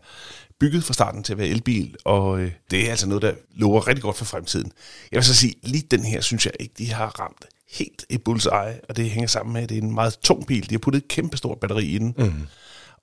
bygget 0.60 0.84
fra 0.84 0.94
starten 0.94 1.22
til 1.22 1.32
at 1.32 1.38
være 1.38 1.48
elbil, 1.48 1.96
og 2.04 2.40
øh, 2.40 2.52
det 2.70 2.86
er 2.86 2.90
altså 2.90 3.08
noget, 3.08 3.22
der 3.22 3.32
lover 3.54 3.88
rigtig 3.88 4.02
godt 4.02 4.16
for 4.16 4.24
fremtiden. 4.24 4.72
Jeg 5.12 5.16
vil 5.16 5.24
så 5.24 5.34
sige, 5.34 5.54
lige 5.62 5.84
den 5.90 6.04
her, 6.04 6.20
synes 6.20 6.46
jeg 6.46 6.54
ikke, 6.60 6.74
de 6.78 6.92
har 6.92 7.20
ramt 7.20 7.44
helt 7.70 8.04
et 8.08 8.22
bullseye, 8.24 8.80
og 8.88 8.96
det 8.96 9.10
hænger 9.10 9.28
sammen 9.28 9.52
med, 9.52 9.62
at 9.62 9.68
det 9.68 9.78
er 9.78 9.82
en 9.82 9.94
meget 9.94 10.18
tung 10.22 10.46
bil. 10.46 10.70
De 10.70 10.74
har 10.74 10.78
puttet 10.78 11.02
et 11.02 11.08
kæmpestort 11.08 11.60
batteri 11.60 11.84
i 11.84 11.98
den, 11.98 12.14
mm. 12.18 12.46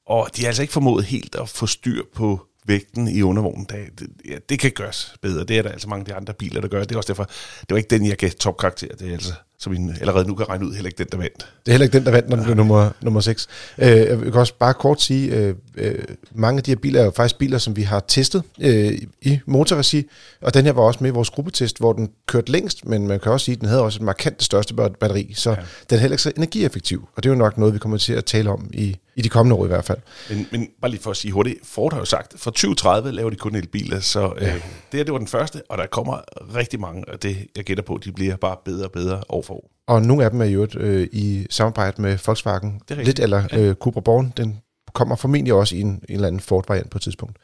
og 0.08 0.30
de 0.36 0.42
har 0.42 0.48
altså 0.48 0.62
ikke 0.62 0.74
formået 0.74 1.06
helt 1.06 1.36
at 1.36 1.50
få 1.50 1.68
styr 1.68 2.04
på 2.16 2.48
vægten 2.66 3.08
i 3.08 3.22
undervognen, 3.22 3.66
det, 3.70 4.00
det, 4.00 4.10
ja, 4.30 4.38
det 4.50 4.60
kan 4.60 4.72
gøres 4.72 5.16
bedre. 5.22 5.44
Det 5.44 5.58
er 5.58 5.62
der 5.62 5.70
altså 5.70 5.90
mange 5.90 6.02
af 6.02 6.06
de 6.06 6.14
andre 6.14 6.34
biler, 6.34 6.62
der 6.62 6.68
gør. 6.68 6.84
Det 6.84 6.92
er 6.92 6.98
også 6.98 7.08
derfor, 7.08 7.24
det 7.62 7.70
var 7.70 7.78
ikke 7.78 7.90
den, 7.90 8.06
jeg 8.06 8.18
gav 8.18 8.30
topkarakter. 8.30 8.88
Det 8.88 9.08
er 9.10 9.14
altså, 9.14 9.34
som 9.58 9.74
vi 9.74 9.78
allerede 10.00 10.28
nu 10.28 10.36
kan 10.36 10.50
regne 10.50 10.66
ud, 10.66 10.74
heller 10.74 10.88
ikke 10.88 10.98
den, 10.98 11.08
der 11.12 11.18
vandt. 11.18 11.38
Det 11.38 11.68
er 11.68 11.72
heller 11.72 11.86
ikke 11.86 11.98
den, 11.98 12.06
der 12.06 12.12
vandt, 12.12 12.30
når 12.30 12.36
den 12.36 12.46
blev 12.46 12.56
nummer, 12.56 12.90
nummer 13.02 13.22
6. 13.22 13.48
Øh, 13.78 13.88
jeg 13.88 14.20
kan 14.20 14.34
også 14.34 14.54
bare 14.60 14.74
kort 14.74 15.02
sige, 15.02 15.36
øh, 15.36 15.56
øh, 15.78 16.04
mange 16.36 16.58
af 16.58 16.64
de 16.64 16.72
her 16.72 16.76
biler 16.76 17.00
er 17.00 17.06
jo 17.06 17.12
faktisk 17.12 17.38
biler, 17.38 17.58
som 17.58 17.76
vi 17.76 17.82
har 17.82 18.00
testet 18.08 18.44
øh, 18.62 18.98
i 19.22 19.40
motorregi, 19.46 20.10
og 20.42 20.54
den 20.54 20.66
her 20.66 20.72
var 20.72 20.82
også 20.82 21.00
med 21.02 21.10
i 21.10 21.14
vores 21.14 21.30
gruppetest, 21.30 21.78
hvor 21.78 21.94
den 21.94 22.10
kørte 22.28 22.52
længst, 22.52 22.86
men 22.86 23.08
man 23.08 23.20
kan 23.20 23.32
også 23.32 23.46
sige, 23.46 23.54
at 23.54 23.62
den 23.62 23.70
havde 23.70 23.82
også 23.82 24.00
et 24.00 24.04
markant 24.04 24.44
største 24.44 24.74
batteri, 24.74 25.34
så 25.36 25.50
ja. 25.50 25.56
den 25.90 25.96
er 25.96 26.02
heller 26.02 26.14
ikke 26.14 26.24
så 26.24 26.32
energieffektiv, 26.38 27.08
og 27.16 27.24
det 27.24 27.30
er 27.30 27.34
jo 27.34 27.38
nok 27.38 27.58
noget, 27.58 27.74
vi 27.74 27.80
kommer 27.80 27.98
til 27.98 28.14
at 28.14 28.26
tale 28.26 28.50
om 28.50 28.70
i, 28.74 28.98
i 29.16 29.22
de 29.22 29.30
kommende 29.30 29.56
år 29.56 29.66
i 29.66 29.68
hvert 29.68 29.86
fald. 29.86 30.00
Men, 30.30 30.48
men 30.52 30.70
bare 30.82 30.92
lige 30.92 31.02
for 31.02 31.12
at 31.12 31.18
sige 31.18 31.32
hurtigt, 31.32 31.60
Ford 31.64 31.94
har 31.94 32.00
jo 32.00 32.06
sagt, 32.06 32.34
for 32.38 32.52
2030 32.52 33.12
laver 33.12 33.30
de 33.30 33.36
kun 33.36 33.56
elbiler, 33.56 34.00
så 34.00 34.34
øh, 34.38 34.44
ja. 34.44 34.54
det 34.54 34.62
her 34.94 35.04
det 35.04 35.12
var 35.12 35.18
den 35.18 35.28
første, 35.28 35.62
og 35.70 35.78
der 35.78 35.86
kommer 35.86 36.22
rigtig 36.56 36.80
mange, 36.80 37.04
og 37.08 37.24
det 37.24 37.48
jeg 37.56 37.64
gætter 37.64 37.84
på, 37.84 38.00
de 38.04 38.12
bliver 38.12 38.36
bare 38.36 38.58
bedre 38.66 38.86
og 38.86 38.92
bedre 38.92 39.24
år 39.30 39.42
for 39.42 39.54
år. 39.54 39.72
Og 39.88 40.02
nogle 40.02 40.24
af 40.24 40.32
dem 40.32 40.42
er 40.42 40.46
jo 40.46 40.68
øh, 40.78 41.08
i 41.12 41.48
samarbejde 41.50 42.02
med 42.02 42.18
Volkswagen, 42.26 42.82
lidt 42.90 43.20
eller 43.20 43.44
ja. 43.52 43.60
øh, 43.60 43.76
Cupra 43.76 44.02
Born, 44.02 44.34
den 44.38 44.60
kommer 44.94 45.16
formentlig 45.16 45.54
også 45.54 45.76
i 45.76 45.82
en, 45.82 45.88
en 45.88 46.02
eller 46.10 46.28
anden 46.28 46.40
Ford-variant 46.40 46.90
på 46.90 46.98
et 46.98 47.02
tidspunkt. 47.02 47.38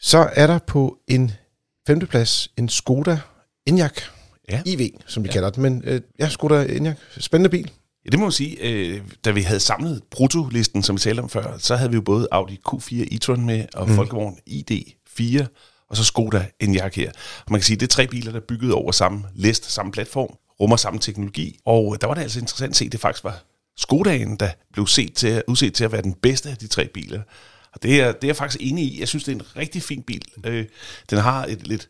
Så 0.00 0.30
er 0.32 0.46
der 0.46 0.58
på 0.58 0.98
en 1.08 1.32
femteplads 1.86 2.50
en 2.56 2.68
Skoda 2.68 3.20
Enyaq 3.66 4.00
ja. 4.50 4.62
IV, 4.66 4.90
som 5.06 5.22
vi 5.22 5.28
ja. 5.28 5.32
kalder 5.32 5.50
den. 5.50 5.62
Men 5.62 5.82
øh, 5.84 6.00
ja, 6.18 6.28
Skoda 6.28 6.64
Enyaq, 6.64 6.96
spændende 7.18 7.50
bil. 7.50 7.70
Ja, 8.04 8.10
det 8.10 8.18
må 8.18 8.24
man 8.24 8.32
sige. 8.32 8.56
Øh, 8.60 9.00
da 9.24 9.30
vi 9.30 9.42
havde 9.42 9.60
samlet 9.60 10.02
brutolisten, 10.10 10.82
som 10.82 10.96
vi 10.96 11.00
talte 11.00 11.20
om 11.20 11.28
før, 11.28 11.58
så 11.58 11.76
havde 11.76 11.90
vi 11.90 11.94
jo 11.94 12.00
både 12.02 12.28
Audi 12.30 12.60
Q4 12.68 13.14
e-tron 13.14 13.40
med, 13.40 13.64
og 13.74 13.88
mm. 13.88 13.94
Folkevogn 13.94 14.38
ID4, 14.50 15.44
og 15.88 15.96
så 15.96 16.04
Skoda 16.04 16.46
Enyaq 16.60 16.96
her. 16.96 17.10
Og 17.46 17.50
man 17.50 17.60
kan 17.60 17.64
sige, 17.64 17.74
at 17.74 17.80
det 17.80 17.86
er 17.86 17.90
tre 17.90 18.06
biler, 18.06 18.32
der 18.32 18.40
er 18.40 18.44
bygget 18.48 18.72
over 18.72 18.92
samme 18.92 19.24
list, 19.34 19.70
samme 19.70 19.92
platform, 19.92 20.34
rummer 20.60 20.76
samme 20.76 21.00
teknologi. 21.00 21.58
Og 21.64 22.00
der 22.00 22.06
var 22.06 22.14
det 22.14 22.22
altså 22.22 22.40
interessant 22.40 22.70
at 22.70 22.76
se, 22.76 22.84
at 22.84 22.92
det 22.92 23.00
faktisk 23.00 23.24
var 23.24 23.42
Skodaen, 23.76 24.36
der 24.36 24.50
blev 24.72 24.86
set 24.86 25.14
til, 25.14 25.42
udset 25.48 25.74
til 25.74 25.84
at 25.84 25.92
være 25.92 26.02
den 26.02 26.14
bedste 26.14 26.50
af 26.50 26.56
de 26.56 26.66
tre 26.66 26.88
biler. 26.88 27.22
Og 27.72 27.82
det 27.82 28.00
er, 28.00 28.12
det 28.12 28.24
er 28.24 28.28
jeg 28.28 28.36
faktisk 28.36 28.60
enig 28.60 28.84
i. 28.84 29.00
Jeg 29.00 29.08
synes, 29.08 29.24
det 29.24 29.32
er 29.32 29.36
en 29.36 29.56
rigtig 29.56 29.82
fin 29.82 30.02
bil. 30.02 30.22
Øh, 30.46 30.66
den 31.10 31.18
har 31.18 31.44
et 31.44 31.66
lidt 31.66 31.88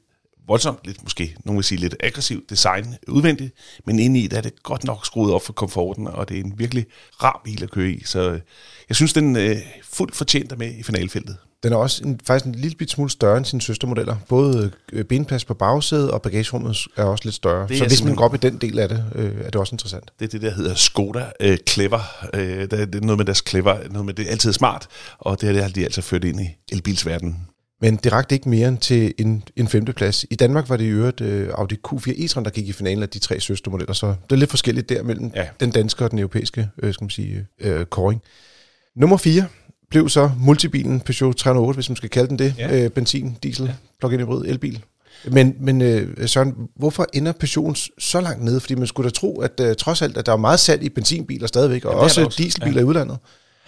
voldsomt, 0.51 0.79
lidt 0.85 1.03
måske, 1.03 1.37
nogen 1.45 1.57
vil 1.57 1.65
sige 1.65 1.79
lidt 1.79 1.97
aggressivt 2.01 2.51
design 2.51 2.95
udvendigt, 3.09 3.55
men 3.87 3.99
inde 3.99 4.21
i 4.21 4.27
der 4.27 4.37
er 4.37 4.41
det 4.41 4.63
godt 4.63 4.85
nok 4.85 5.07
skruet 5.07 5.35
op 5.35 5.43
for 5.43 5.53
komforten, 5.53 6.07
og 6.07 6.29
det 6.29 6.37
er 6.37 6.45
en 6.45 6.55
virkelig 6.57 6.87
rar 7.23 7.41
bil 7.45 7.63
at 7.63 7.71
køre 7.71 7.91
i. 7.91 8.05
Så 8.05 8.31
øh, 8.31 8.41
jeg 8.89 8.97
synes, 8.97 9.13
den 9.13 9.37
er 9.37 9.57
fuldt 9.85 10.17
fortjent 10.17 10.59
med 10.59 10.75
i 10.79 10.83
finalfeltet. 10.83 11.37
Den 11.63 11.73
er 11.73 11.77
også 11.77 12.05
en, 12.05 12.21
faktisk 12.25 12.47
en 12.47 12.55
lille 12.55 12.77
bit 12.77 12.91
smule 12.91 13.11
større 13.11 13.37
end 13.37 13.45
sine 13.45 13.63
søstermodeller. 13.63 14.17
Både 14.29 14.71
øh, 14.93 15.05
benplads 15.05 15.45
på 15.45 15.55
bagsædet 15.55 16.11
og 16.11 16.23
bagagerummet 16.23 16.77
er 16.97 17.05
også 17.05 17.25
lidt 17.25 17.35
større. 17.35 17.69
Det 17.69 17.79
Så 17.79 17.85
er 17.85 17.89
hvis 17.89 18.05
man 18.05 18.15
går 18.15 18.25
op 18.25 18.35
i 18.35 18.39
den 18.39 18.59
del 18.59 18.79
af 18.79 18.89
det, 18.89 19.05
øh, 19.15 19.41
er 19.41 19.45
det 19.45 19.57
også 19.57 19.75
interessant. 19.75 20.11
Det 20.19 20.25
er 20.25 20.29
det, 20.29 20.43
der 20.43 20.51
hedder 20.51 20.75
Skoda 20.75 21.25
øh, 21.41 21.59
Clever. 21.69 22.01
Øh, 22.35 22.41
det, 22.43 22.73
er, 22.73 22.85
det 22.87 22.95
er 22.95 23.01
noget 23.01 23.19
med 23.19 23.25
deres 23.25 23.43
Clever, 23.49 23.89
noget 23.91 24.07
med 24.07 24.15
det 24.15 24.27
er 24.27 24.31
altid 24.31 24.53
smart, 24.53 24.89
og 25.19 25.41
det, 25.41 25.47
her, 25.47 25.53
det 25.53 25.63
har 25.63 25.71
de 25.71 25.85
altså 25.85 26.03
ført 26.03 26.25
ind 26.25 26.41
i 26.41 26.49
elbilsverdenen. 26.73 27.50
Men 27.81 27.97
det 27.97 28.13
rakte 28.13 28.35
ikke 28.35 28.49
mere 28.49 28.69
end 28.69 28.79
til 28.79 29.15
en, 29.19 29.43
en 29.57 29.69
femteplads. 29.69 30.25
I 30.31 30.35
Danmark 30.35 30.69
var 30.69 30.77
det 30.77 30.85
i 30.85 30.89
øvrigt 30.89 31.21
øh, 31.21 31.49
Audi 31.55 31.77
Q4 31.89 32.11
e-tron, 32.11 32.45
der 32.45 32.51
gik 32.51 32.69
i 32.69 32.73
finalen 32.73 33.03
af 33.03 33.09
de 33.09 33.19
tre 33.19 33.41
søstermodeller, 33.41 33.93
så 33.93 34.07
det 34.07 34.33
er 34.33 34.37
lidt 34.37 34.51
forskelligt 34.51 34.89
der 34.89 35.03
mellem 35.03 35.33
Ja. 35.35 35.43
ja. 35.43 35.49
den 35.61 35.71
danske 35.71 36.05
og 36.05 36.11
den 36.11 36.19
europæiske 36.19 36.69
øh, 36.83 36.95
skal 36.95 37.05
man 37.05 37.11
sige, 37.11 37.47
øh, 37.61 37.85
kåring. 37.87 38.23
Nummer 38.97 39.17
4 39.17 39.47
blev 39.91 40.09
så 40.09 40.31
multibilen 40.39 41.01
Peugeot 41.01 41.35
308, 41.37 41.77
hvis 41.77 41.89
man 41.89 41.97
skal 41.97 42.11
kalde 42.11 42.29
den 42.29 42.39
det. 42.39 42.55
Ja. 42.59 42.77
Ja. 42.77 42.85
Øh, 42.85 42.91
benzin, 42.91 43.37
diesel, 43.43 43.67
ja. 43.67 43.73
plug-in 44.01 44.21
hybrid, 44.21 44.45
elbil. 44.47 44.83
Men, 45.31 45.55
men 45.61 45.83
øh, 45.83 46.29
Søren, 46.29 46.55
hvorfor 46.77 47.07
ender 47.13 47.33
Peugeot 47.33 47.79
så 47.99 48.21
langt 48.21 48.45
nede? 48.45 48.61
Fordi 48.61 48.75
man 48.75 48.87
skulle 48.87 49.11
da 49.11 49.13
tro, 49.15 49.41
at 49.41 49.61
øh, 49.61 49.77
trods 49.77 50.03
alt, 50.03 50.17
at 50.17 50.27
der 50.27 50.33
er 50.33 50.37
meget 50.37 50.61
salg 50.61 50.83
i 50.83 50.89
benzinbiler 50.89 51.47
stadigvæk, 51.47 51.85
og 51.85 51.93
er 51.95 51.97
også, 51.97 52.25
også. 52.25 52.43
dieselbiler 52.43 52.75
Ja. 52.77 52.81
i 52.81 52.85
udlandet. 52.85 53.19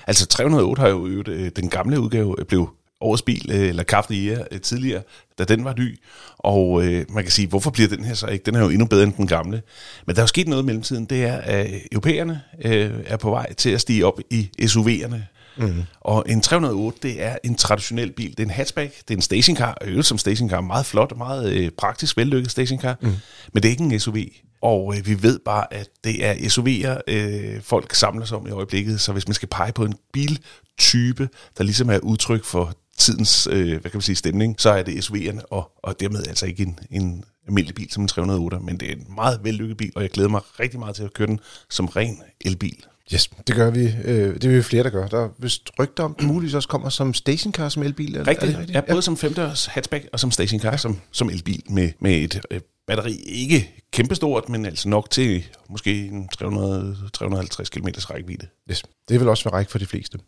Altså 0.06 0.26
308 0.26 0.80
har 0.80 0.88
jo 0.88 1.06
øvet, 1.06 1.28
øh, 1.28 1.50
den 1.56 1.68
gamle 1.68 2.00
udgave 2.00 2.34
øh, 2.38 2.44
blev 2.44 2.68
årets 3.02 3.22
bil, 3.22 3.50
øh, 3.52 3.68
eller 3.68 3.82
Kaffe 3.82 4.14
i 4.14 4.30
øh, 4.30 4.60
tidligere, 4.62 5.02
da 5.38 5.44
den 5.44 5.64
var 5.64 5.74
ny. 5.78 5.98
Og 6.38 6.84
øh, 6.84 7.04
man 7.10 7.24
kan 7.24 7.32
sige, 7.32 7.48
hvorfor 7.48 7.70
bliver 7.70 7.88
den 7.88 8.04
her 8.04 8.14
så 8.14 8.26
ikke? 8.26 8.42
Den 8.44 8.54
er 8.54 8.60
jo 8.60 8.68
endnu 8.68 8.86
bedre 8.86 9.02
end 9.02 9.12
den 9.12 9.26
gamle. 9.26 9.62
Men 10.06 10.16
der 10.16 10.20
er 10.20 10.24
jo 10.24 10.26
sket 10.26 10.48
noget 10.48 10.62
i 10.62 10.66
mellemtiden. 10.66 11.04
Det 11.04 11.24
er, 11.24 11.36
at 11.36 11.70
europæerne 11.92 12.40
øh, 12.64 12.90
er 13.06 13.16
på 13.16 13.30
vej 13.30 13.52
til 13.52 13.70
at 13.70 13.80
stige 13.80 14.06
op 14.06 14.20
i 14.30 14.50
SUV'erne. 14.62 15.16
Mm. 15.56 15.82
Og 16.00 16.24
en 16.28 16.40
308, 16.40 16.98
det 17.02 17.22
er 17.22 17.36
en 17.44 17.54
traditionel 17.54 18.12
bil. 18.12 18.30
Det 18.30 18.40
er 18.40 18.44
en 18.44 18.50
hatchback, 18.50 18.98
det 19.08 19.14
er 19.14 19.18
en 19.18 19.22
stationcar, 19.22 19.78
øvrigt 19.82 20.06
som 20.06 20.18
stationcar, 20.18 20.60
meget 20.60 20.86
flot 20.86 21.12
og 21.12 21.18
meget 21.18 21.52
øh, 21.52 21.70
praktisk 21.70 22.16
vellykket 22.16 22.50
stationcar, 22.50 22.96
mm. 23.00 23.08
men 23.52 23.62
det 23.62 23.64
er 23.64 23.70
ikke 23.70 23.84
en 23.84 24.00
SUV. 24.00 24.16
Og 24.62 24.94
øh, 24.96 25.06
vi 25.06 25.22
ved 25.22 25.38
bare, 25.44 25.74
at 25.74 25.88
det 26.04 26.26
er 26.26 26.34
SUV'er, 26.34 27.00
øh, 27.08 27.62
folk 27.62 27.94
samler 27.94 28.24
sig 28.24 28.36
om 28.38 28.46
i 28.46 28.50
øjeblikket, 28.50 29.00
så 29.00 29.12
hvis 29.12 29.28
man 29.28 29.34
skal 29.34 29.48
pege 29.48 29.72
på 29.72 29.84
en 29.84 29.94
biltype, 30.12 31.28
der 31.58 31.64
ligesom 31.64 31.90
er 31.90 31.98
udtryk 31.98 32.44
for 32.44 32.72
tidens 32.98 33.48
øh, 33.50 33.70
hvad 33.70 33.80
kan 33.80 33.90
man 33.94 34.02
sige, 34.02 34.16
stemning, 34.16 34.54
så 34.58 34.70
er 34.70 34.82
det 34.82 35.10
SUV'erne, 35.10 35.40
og, 35.50 35.72
og 35.82 36.00
dermed 36.00 36.26
altså 36.28 36.46
ikke 36.46 36.62
en, 36.62 36.78
en 36.90 37.24
almindelig 37.46 37.74
bil 37.74 37.92
som 37.92 38.02
en 38.02 38.08
308, 38.08 38.58
men 38.60 38.76
det 38.80 38.88
er 38.88 38.92
en 38.92 39.06
meget 39.14 39.40
vellykket 39.42 39.76
bil, 39.76 39.92
og 39.94 40.02
jeg 40.02 40.10
glæder 40.10 40.28
mig 40.28 40.40
rigtig 40.60 40.80
meget 40.80 40.96
til 40.96 41.02
at 41.02 41.14
køre 41.14 41.26
den 41.26 41.40
som 41.70 41.86
ren 41.86 42.22
elbil. 42.40 42.84
Yes, 43.14 43.30
det 43.46 43.56
gør 43.56 43.70
vi. 43.70 43.94
Øh, 44.04 44.34
det 44.34 44.44
er 44.44 44.48
vi 44.48 44.62
flere, 44.62 44.82
der 44.82 44.90
gør. 44.90 45.08
Der 45.08 45.24
er 45.24 45.28
vist 45.38 45.70
rygter 45.78 46.04
om, 46.04 46.14
den 46.14 46.26
muligvis 46.26 46.54
også 46.54 46.68
kommer 46.68 46.88
som 46.88 47.14
stationcar 47.14 47.68
som 47.68 47.82
elbil. 47.82 48.16
Er, 48.16 48.26
Rigtigt. 48.26 48.56
Er 48.56 48.60
det 48.60 48.74
Ja, 48.74 48.80
både 48.80 49.02
som 49.02 49.16
femdørs 49.16 49.66
hatchback 49.66 50.08
og 50.12 50.20
som 50.20 50.30
stationcar, 50.30 50.70
ja. 50.70 50.76
som, 50.76 51.00
som 51.12 51.30
elbil 51.30 51.62
med, 51.68 51.90
med 52.00 52.12
et 52.12 52.40
øh, 52.50 52.60
batteri. 52.86 53.14
Ikke 53.14 53.74
kæmpestort, 53.92 54.48
men 54.48 54.66
altså 54.66 54.88
nok 54.88 55.10
til 55.10 55.44
måske 55.68 56.06
en 56.06 56.28
300, 56.28 56.96
350 57.12 57.68
km 57.68 57.86
rækkevidde. 57.86 58.46
Yes. 58.70 58.82
Det 59.08 59.20
vil 59.20 59.28
også 59.28 59.44
være 59.44 59.54
række 59.54 59.70
for 59.70 59.78
de 59.78 59.86
fleste. 59.86 60.18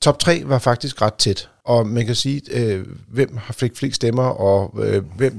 Top 0.00 0.18
3 0.18 0.42
var 0.44 0.58
faktisk 0.58 1.02
ret 1.02 1.14
tæt, 1.14 1.48
og 1.68 1.86
man 1.86 2.06
kan 2.06 2.14
sige, 2.14 2.42
øh, 2.50 2.86
hvem 3.08 3.36
har 3.36 3.52
fik 3.52 3.76
flest 3.76 3.96
stemmer, 3.96 4.22
og 4.22 4.74
øh, 4.86 5.02
hvem, 5.16 5.34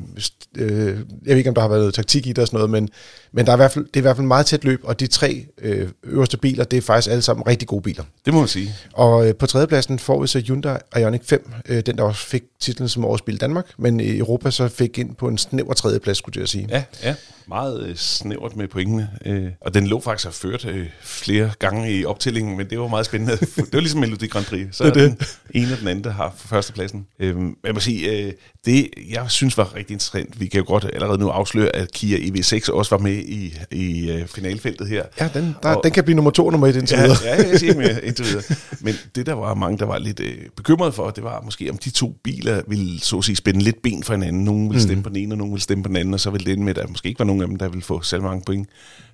øh, 0.58 0.88
jeg 0.88 0.98
ved 1.26 1.38
ikke, 1.38 1.50
om 1.50 1.54
der 1.54 1.62
har 1.62 1.68
været 1.70 1.82
noget 1.82 1.94
taktik 1.94 2.28
i 2.28 2.30
det 2.30 2.40
og 2.40 2.48
sådan 2.48 2.58
noget, 2.58 2.70
men, 2.70 2.90
men 3.32 3.46
der 3.46 3.52
er 3.52 3.56
i 3.56 3.58
hvert 3.58 3.72
fald, 3.72 3.86
det 3.86 3.96
er 3.96 4.00
i 4.00 4.02
hvert 4.02 4.16
fald 4.16 4.28
meget 4.28 4.46
tæt 4.46 4.64
løb, 4.64 4.82
og 4.84 5.00
de 5.00 5.08
tre 5.08 5.46
øh, 5.62 5.90
øverste 6.04 6.38
biler, 6.38 6.64
det 6.64 6.78
er 6.78 6.82
faktisk 6.82 7.12
alle 7.12 7.22
sammen 7.22 7.48
rigtig 7.48 7.68
gode 7.68 7.82
biler. 7.82 8.04
Det 8.26 8.34
må 8.34 8.40
man 8.40 8.48
sige. 8.48 8.76
Og 8.94 9.28
øh, 9.28 9.36
på 9.36 9.46
tredjepladsen 9.46 10.00
får 10.00 10.22
vi 10.22 10.28
så 10.28 10.40
Hyundai 10.40 10.78
Ioniq 10.98 11.22
5, 11.24 11.52
øh, 11.70 11.82
den 11.86 11.98
der 11.98 12.04
også 12.04 12.28
fik 12.28 12.44
titlen 12.60 12.90
som 12.90 13.06
årets 13.06 13.22
bil 13.22 13.36
i 13.36 13.38
Danmark, 13.38 13.66
men 13.78 14.00
i 14.00 14.18
Europa 14.18 14.52
så 14.52 14.68
fik 14.68 14.98
ind 14.98 15.16
på 15.16 15.28
en 15.28 15.38
snæver 15.38 15.74
tredjeplads, 15.74 16.18
skulle 16.18 16.40
jeg 16.40 16.48
sige. 16.48 16.68
Ja, 16.70 16.84
ja. 17.04 17.16
Meget 17.48 17.88
øh, 17.88 17.96
snævert 17.96 18.56
med 18.56 18.68
pointene. 18.68 19.10
Øh, 19.26 19.48
og 19.62 19.74
den 19.74 19.88
lå 19.88 20.00
faktisk 20.00 20.28
og 20.28 20.34
ført 20.34 20.66
øh, 20.66 20.88
flere 21.02 21.52
gange 21.60 21.94
i 21.94 22.06
optællingen, 22.06 22.58
men 22.58 22.70
det 22.70 22.80
var 22.80 22.88
meget 22.88 23.06
spændende. 23.06 23.38
det 23.56 23.74
var 23.74 23.80
ligesom 23.80 24.00
Melodi 24.00 24.28
Grand 24.28 24.46
Prix. 24.46 24.68
Så 24.72 24.84
Det 24.84 24.96
det 24.96 25.04
er 25.04 25.06
er 25.06 25.10
den 25.10 25.18
ene 25.54 25.74
og 25.74 25.80
den 25.80 25.88
anden, 25.88 26.04
der 26.04 26.12
har 26.20 26.34
førstepladsen. 26.38 27.06
Øh, 27.20 27.36
men 27.38 27.56
jeg 27.66 27.74
må 27.74 27.80
sige, 27.80 28.12
øh, 28.26 28.34
det 28.66 28.90
jeg 29.12 29.26
synes 29.32 29.58
var 29.58 29.76
rigtig 29.76 29.94
interessant, 29.94 30.40
vi 30.40 30.48
kan 30.48 30.58
jo 30.60 30.66
godt 30.68 30.86
allerede 30.94 31.18
nu 31.18 31.28
afsløre, 31.30 31.76
at 31.76 31.92
Kia 31.92 32.18
EV6 32.18 32.72
også 32.74 32.96
var 32.96 33.04
med 33.04 33.14
i, 33.16 33.54
i 33.72 34.12
øh, 34.12 34.28
finalfeltet 34.28 34.88
her. 34.88 35.04
Ja, 35.20 35.30
den, 35.34 35.56
der, 35.64 35.76
Og- 35.76 35.82
den 35.84 35.92
kan 35.92 36.04
blive 36.04 36.16
nummer 36.16 36.32
to 36.32 36.46
og 36.46 36.52
nummer 36.52 36.68
et 36.68 36.76
indtil 36.76 36.96
Ja, 36.98 37.02
videre. 37.04 37.18
ja, 37.24 37.50
jeg 37.50 37.60
siger 37.60 37.76
mere 37.76 38.06
indtil 38.06 38.26
videre. 38.26 38.44
Men 38.82 38.94
det, 39.16 39.26
der 39.26 39.34
var 39.34 39.54
mange, 39.54 39.78
der 39.78 39.86
var 39.86 39.98
lidt 39.98 40.20
øh, 40.20 40.38
bekymrede 40.58 40.92
for, 40.92 41.10
det 41.10 41.24
var 41.24 41.42
måske, 41.42 41.70
om 41.70 41.78
de 41.78 41.90
to 41.90 42.16
biler 42.24 42.62
ville 42.68 43.00
så 43.00 43.18
at 43.18 43.24
sige 43.24 43.36
spænde 43.36 43.60
lidt 43.62 43.82
ben 43.82 44.04
for 44.04 44.14
hinanden. 44.14 44.44
Nogen 44.44 44.70
ville 44.70 44.82
stemme 44.82 45.04
på 45.04 45.10
den 45.10 45.18
ene, 45.18 45.34
og 45.34 45.38
nogen 45.38 45.54
ville 45.54 45.64
stemme 45.64 45.84
på 45.84 45.88
den 45.88 45.96
anden, 45.96 46.14
og 46.14 46.20
så 46.20 46.30
ville 46.30 46.46
det 46.46 46.52
ende 46.52 46.64
med, 46.64 46.78
at 46.78 46.84
der 46.84 46.88
måske 46.88 47.08
ikke 47.10 47.20
var 47.20 47.26
nogen 47.26 47.42
af 47.42 47.48
dem, 47.48 47.56
der 47.58 47.70
ville 47.70 47.84
få 47.84 48.02
selv 48.02 48.22
mange 48.22 48.44
point. 48.46 48.70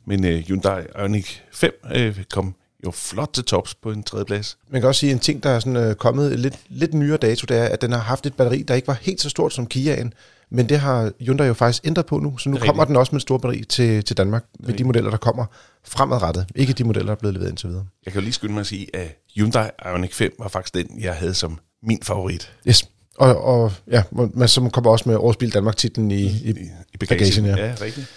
Men 0.07 0.25
øh, 0.25 0.39
Hyundai 0.39 0.81
Ioniq 0.99 1.27
5 1.53 1.71
øh, 1.95 2.17
kom 2.31 2.55
jo 2.85 2.91
flot 2.91 3.29
til 3.33 3.43
tops 3.43 3.75
på 3.75 3.91
en 3.91 4.03
tredjeplads. 4.03 4.57
Man 4.69 4.81
kan 4.81 4.87
også 4.87 4.99
sige, 4.99 5.09
at 5.09 5.13
en 5.13 5.19
ting, 5.19 5.43
der 5.43 5.49
er 5.49 5.59
sådan, 5.59 5.75
øh, 5.75 5.95
kommet 5.95 6.39
lidt, 6.39 6.55
lidt 6.69 6.93
nyere 6.93 7.17
dato, 7.17 7.45
det 7.45 7.57
er, 7.57 7.65
at 7.65 7.81
den 7.81 7.91
har 7.91 7.99
haft 7.99 8.25
et 8.25 8.33
batteri, 8.33 8.61
der 8.61 8.75
ikke 8.75 8.87
var 8.87 8.97
helt 9.01 9.21
så 9.21 9.29
stort 9.29 9.53
som 9.53 9.67
Kiaen, 9.67 10.13
men 10.49 10.69
det 10.69 10.79
har 10.79 11.11
Hyundai 11.19 11.47
jo 11.47 11.53
faktisk 11.53 11.85
ændret 11.85 12.05
på 12.05 12.19
nu, 12.19 12.37
så 12.37 12.49
nu 12.49 12.55
er 12.55 12.59
kommer 12.59 12.85
den 12.85 12.95
også 12.95 13.11
med 13.11 13.19
et 13.19 13.21
stort 13.21 13.41
batteri 13.41 13.63
til, 13.63 14.03
til 14.03 14.17
Danmark, 14.17 14.45
med 14.59 14.73
de 14.73 14.83
modeller, 14.83 15.09
der 15.09 15.17
kommer 15.17 15.45
fremadrettet. 15.83 16.45
Ikke 16.55 16.73
de 16.73 16.83
modeller, 16.83 17.05
der 17.05 17.15
er 17.15 17.19
blevet 17.19 17.33
leveret 17.33 17.49
indtil 17.49 17.69
videre. 17.69 17.85
Jeg 18.05 18.13
kan 18.13 18.21
jo 18.21 18.23
lige 18.23 18.33
skynde 18.33 18.53
mig 18.53 18.61
at 18.61 18.67
sige, 18.67 18.95
at 18.95 19.17
Hyundai 19.35 19.69
Ioniq 19.85 20.13
5 20.13 20.35
var 20.39 20.47
faktisk 20.47 20.73
den, 20.73 21.01
jeg 21.01 21.13
havde 21.13 21.33
som 21.33 21.59
min 21.83 21.99
favorit 22.03 22.51
Yes. 22.67 22.89
Og, 23.17 23.43
og 23.43 23.71
ja, 23.91 24.03
men 24.11 24.47
som 24.47 24.69
kommer 24.69 24.91
også 24.91 25.09
med 25.09 25.15
Årsbil 25.15 25.53
Danmark-titlen 25.53 26.11
i, 26.11 26.15
i, 26.15 26.25
i, 26.25 26.51
i 26.93 26.97
bagagen. 26.97 27.43
Bagagen, 27.43 27.45
ja. 27.45 27.65
ja, 27.65 27.75
rigtigt. 27.81 28.07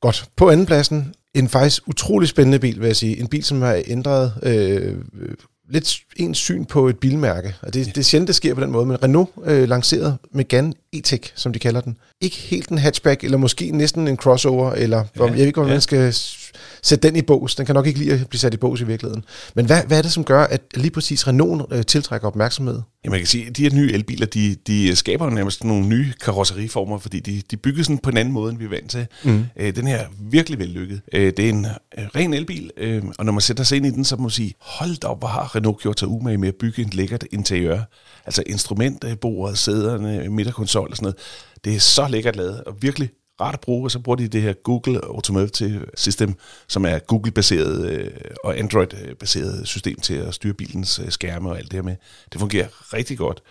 Godt. 0.00 0.24
På 0.36 0.50
andenpladsen, 0.50 1.14
en 1.38 1.48
faktisk 1.48 1.88
utrolig 1.88 2.28
spændende 2.28 2.58
bil, 2.58 2.80
vil 2.80 2.86
jeg 2.86 2.96
sige. 2.96 3.20
En 3.20 3.26
bil, 3.26 3.44
som 3.44 3.62
har 3.62 3.82
ændret 3.86 4.32
øh, 4.42 4.94
lidt 5.70 6.00
ens 6.16 6.38
syn 6.38 6.64
på 6.64 6.88
et 6.88 6.98
bilmærke. 6.98 7.54
Og 7.62 7.74
det, 7.74 7.86
det 7.86 7.98
er 7.98 8.02
sjældent, 8.02 8.28
det 8.28 8.34
sker 8.34 8.54
på 8.54 8.60
den 8.60 8.70
måde, 8.70 8.86
men 8.86 9.02
Renault 9.02 9.30
øh, 9.44 9.68
lancerede 9.68 10.16
Megane 10.32 10.72
E-Tech, 10.96 11.32
som 11.34 11.52
de 11.52 11.58
kalder 11.58 11.80
den. 11.80 11.96
Ikke 12.20 12.36
helt 12.36 12.68
en 12.68 12.78
hatchback, 12.78 13.24
eller 13.24 13.38
måske 13.38 13.70
næsten 13.70 14.08
en 14.08 14.16
crossover, 14.16 14.72
eller 14.72 15.04
ja, 15.16 15.24
jeg 15.24 15.34
ved 15.34 15.46
ikke, 15.46 15.56
hvordan 15.56 15.70
ja. 15.70 15.74
man 15.74 15.80
skal 15.80 16.12
sætte 16.82 17.08
den 17.08 17.16
i 17.16 17.22
bås. 17.22 17.54
Den 17.54 17.66
kan 17.66 17.74
nok 17.74 17.86
ikke 17.86 17.98
lide 17.98 18.12
at 18.12 18.28
blive 18.28 18.40
sat 18.40 18.54
i 18.54 18.56
bås 18.56 18.80
i 18.80 18.84
virkeligheden. 18.84 19.24
Men 19.54 19.66
hvad, 19.66 19.82
hvad 19.86 19.98
er 19.98 20.02
det, 20.02 20.12
som 20.12 20.24
gør, 20.24 20.44
at 20.44 20.60
lige 20.74 20.90
præcis 20.90 21.28
Renault 21.28 21.72
øh, 21.72 21.84
tiltrækker 21.84 22.28
opmærksomhed? 22.28 22.80
Ja, 23.04 23.10
man 23.10 23.18
kan 23.18 23.26
sige, 23.26 23.46
at 23.46 23.56
de 23.56 23.62
her 23.62 23.70
nye 23.74 23.92
elbiler, 23.92 24.26
de, 24.26 24.56
de 24.66 24.96
skaber 24.96 25.30
nærmest 25.30 25.64
nogle 25.64 25.86
nye 25.86 26.12
karosseriformer, 26.24 26.98
fordi 26.98 27.20
de, 27.20 27.42
de 27.50 27.56
bygger 27.56 27.82
sådan 27.82 27.98
på 27.98 28.10
en 28.10 28.16
anden 28.16 28.34
måde, 28.34 28.50
end 28.50 28.58
vi 28.58 28.64
er 28.64 28.68
vant 28.68 28.90
til. 28.90 29.06
Mm. 29.24 29.44
Øh, 29.56 29.76
den 29.76 29.86
her 29.86 29.96
er 29.96 30.06
virkelig 30.20 30.58
vellykket. 30.58 31.00
Øh, 31.14 31.32
det 31.36 31.44
er 31.44 31.48
en 31.48 31.66
øh, 31.98 32.04
ren 32.16 32.34
elbil, 32.34 32.70
øh, 32.76 33.02
og 33.18 33.24
når 33.24 33.32
man 33.32 33.40
sætter 33.40 33.64
sig 33.64 33.76
ind 33.76 33.86
i 33.86 33.90
den, 33.90 34.04
så 34.04 34.16
må 34.16 34.22
man 34.22 34.30
sige, 34.30 34.54
hold 34.60 34.96
da 34.96 35.06
op, 35.06 35.18
hvor 35.18 35.28
har 35.28 35.56
Renault 35.56 35.80
gjort 35.80 35.98
sig 36.00 36.08
umage 36.08 36.38
med 36.38 36.48
at 36.48 36.54
bygge 36.54 36.82
et 36.82 36.94
lækkert 36.94 37.24
interiør. 37.30 37.80
Altså 38.26 38.42
instrumentbordet, 38.46 39.58
sæderne, 39.58 40.28
midterkonsol 40.28 40.90
og 40.90 40.96
sådan 40.96 41.04
noget. 41.04 41.16
Det 41.64 41.74
er 41.74 41.80
så 41.80 42.08
lækkert 42.08 42.36
lavet, 42.36 42.64
og 42.64 42.74
virkelig 42.80 43.10
rart 43.40 43.54
at 43.54 43.60
bruge, 43.60 43.86
og 43.86 43.90
så 43.90 43.98
bruger 43.98 44.16
de 44.16 44.28
det 44.28 44.42
her 44.42 44.52
Google 44.52 45.04
Automotive 45.04 45.84
System, 45.94 46.34
som 46.68 46.84
er 46.84 46.98
Google-baseret 46.98 47.90
øh, 47.90 48.10
og 48.44 48.58
Android-baseret 48.58 49.68
system 49.68 50.00
til 50.00 50.14
at 50.14 50.34
styre 50.34 50.54
bilens 50.54 50.98
øh, 50.98 51.10
skærme 51.10 51.50
og 51.50 51.58
alt 51.58 51.70
det 51.70 51.76
her 51.76 51.82
med. 51.82 51.96
Det 52.32 52.40
fungerer 52.40 52.94
rigtig 52.94 53.18
godt. 53.18 53.42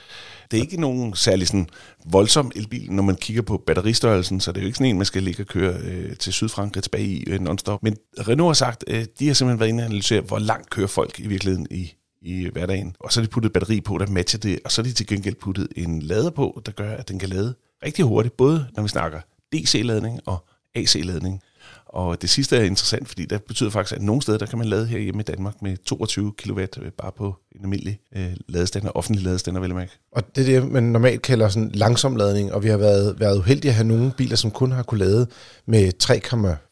Det 0.51 0.57
er 0.57 0.61
ikke 0.61 0.81
nogen 0.81 1.15
særlig 1.15 1.47
sådan 1.47 1.69
voldsom 2.05 2.51
elbil, 2.55 2.91
når 2.91 3.03
man 3.03 3.15
kigger 3.15 3.41
på 3.41 3.63
batteristørrelsen, 3.67 4.39
så 4.39 4.51
det 4.51 4.57
er 4.57 4.61
jo 4.61 4.65
ikke 4.65 4.77
sådan 4.77 4.89
en, 4.89 4.97
man 4.97 5.05
skal 5.05 5.23
ligge 5.23 5.43
og 5.43 5.47
køre 5.47 5.73
øh, 5.83 6.17
til 6.17 6.33
Sydfrankrig 6.33 6.83
tilbage 6.83 7.07
i 7.07 7.23
øh, 7.27 7.39
non-stop. 7.39 7.83
Men 7.83 7.97
Renault 8.27 8.47
har 8.47 8.53
sagt, 8.53 8.83
øh, 8.87 9.05
de 9.19 9.27
har 9.27 9.33
simpelthen 9.33 9.59
været 9.59 9.69
inde 9.69 9.81
og 9.81 9.85
analysere, 9.85 10.21
hvor 10.21 10.39
langt 10.39 10.69
kører 10.69 10.87
folk 10.87 11.19
i 11.19 11.27
virkeligheden 11.27 11.67
i, 11.71 11.93
i 12.21 12.49
hverdagen. 12.53 12.95
Og 12.99 13.13
så 13.13 13.19
har 13.19 13.25
de 13.25 13.31
puttet 13.31 13.49
et 13.49 13.53
batteri 13.53 13.81
på, 13.81 13.97
der 13.97 14.07
matcher 14.07 14.39
det, 14.39 14.59
og 14.65 14.71
så 14.71 14.81
har 14.81 14.87
de 14.87 14.93
til 14.93 15.07
gengæld 15.07 15.35
puttet 15.35 15.67
en 15.75 16.01
lader 16.01 16.29
på, 16.29 16.61
der 16.65 16.71
gør, 16.71 16.91
at 16.91 17.09
den 17.09 17.19
kan 17.19 17.29
lade 17.29 17.55
rigtig 17.85 18.05
hurtigt, 18.05 18.37
både 18.37 18.67
når 18.75 18.83
vi 18.83 18.89
snakker 18.89 19.19
DC-ladning 19.53 20.19
og 20.25 20.45
AC-ladning. 20.75 21.41
Og 21.85 22.21
det 22.21 22.29
sidste 22.29 22.57
er 22.57 22.63
interessant, 22.63 23.07
fordi 23.07 23.25
det 23.25 23.43
betyder 23.43 23.69
faktisk, 23.69 23.95
at 23.95 24.01
nogle 24.01 24.21
steder, 24.21 24.37
der 24.37 24.45
kan 24.45 24.57
man 24.57 24.67
lade 24.67 24.87
her 24.87 24.99
hjemme 24.99 25.21
i 25.21 25.23
Danmark 25.23 25.61
med 25.61 25.77
22 25.77 26.33
kW 26.37 26.59
øh, 26.59 26.91
bare 26.97 27.11
på 27.17 27.35
en 27.55 27.61
almindelig 27.61 27.99
øh, 28.15 28.33
ladestander, 28.47 28.91
offentlig 28.91 29.23
ladestander, 29.23 29.61
vil 29.61 29.67
jeg 29.67 29.75
mærke. 29.75 29.91
Og 30.11 30.35
det 30.35 30.55
er 30.55 30.59
det, 30.59 30.71
man 30.71 30.83
normalt 30.83 31.21
kalder 31.21 31.49
sådan 31.49 31.71
langsom 31.73 32.15
ladning, 32.15 32.53
og 32.53 32.63
vi 32.63 32.69
har 32.69 32.77
været, 32.77 33.19
været 33.19 33.37
uheldige 33.37 33.69
at 33.69 33.75
have 33.75 33.87
nogle 33.87 34.11
biler, 34.17 34.35
som 34.35 34.51
kun 34.51 34.71
har 34.71 34.83
kunne 34.83 34.99
lade 34.99 35.27
med 35.65 35.91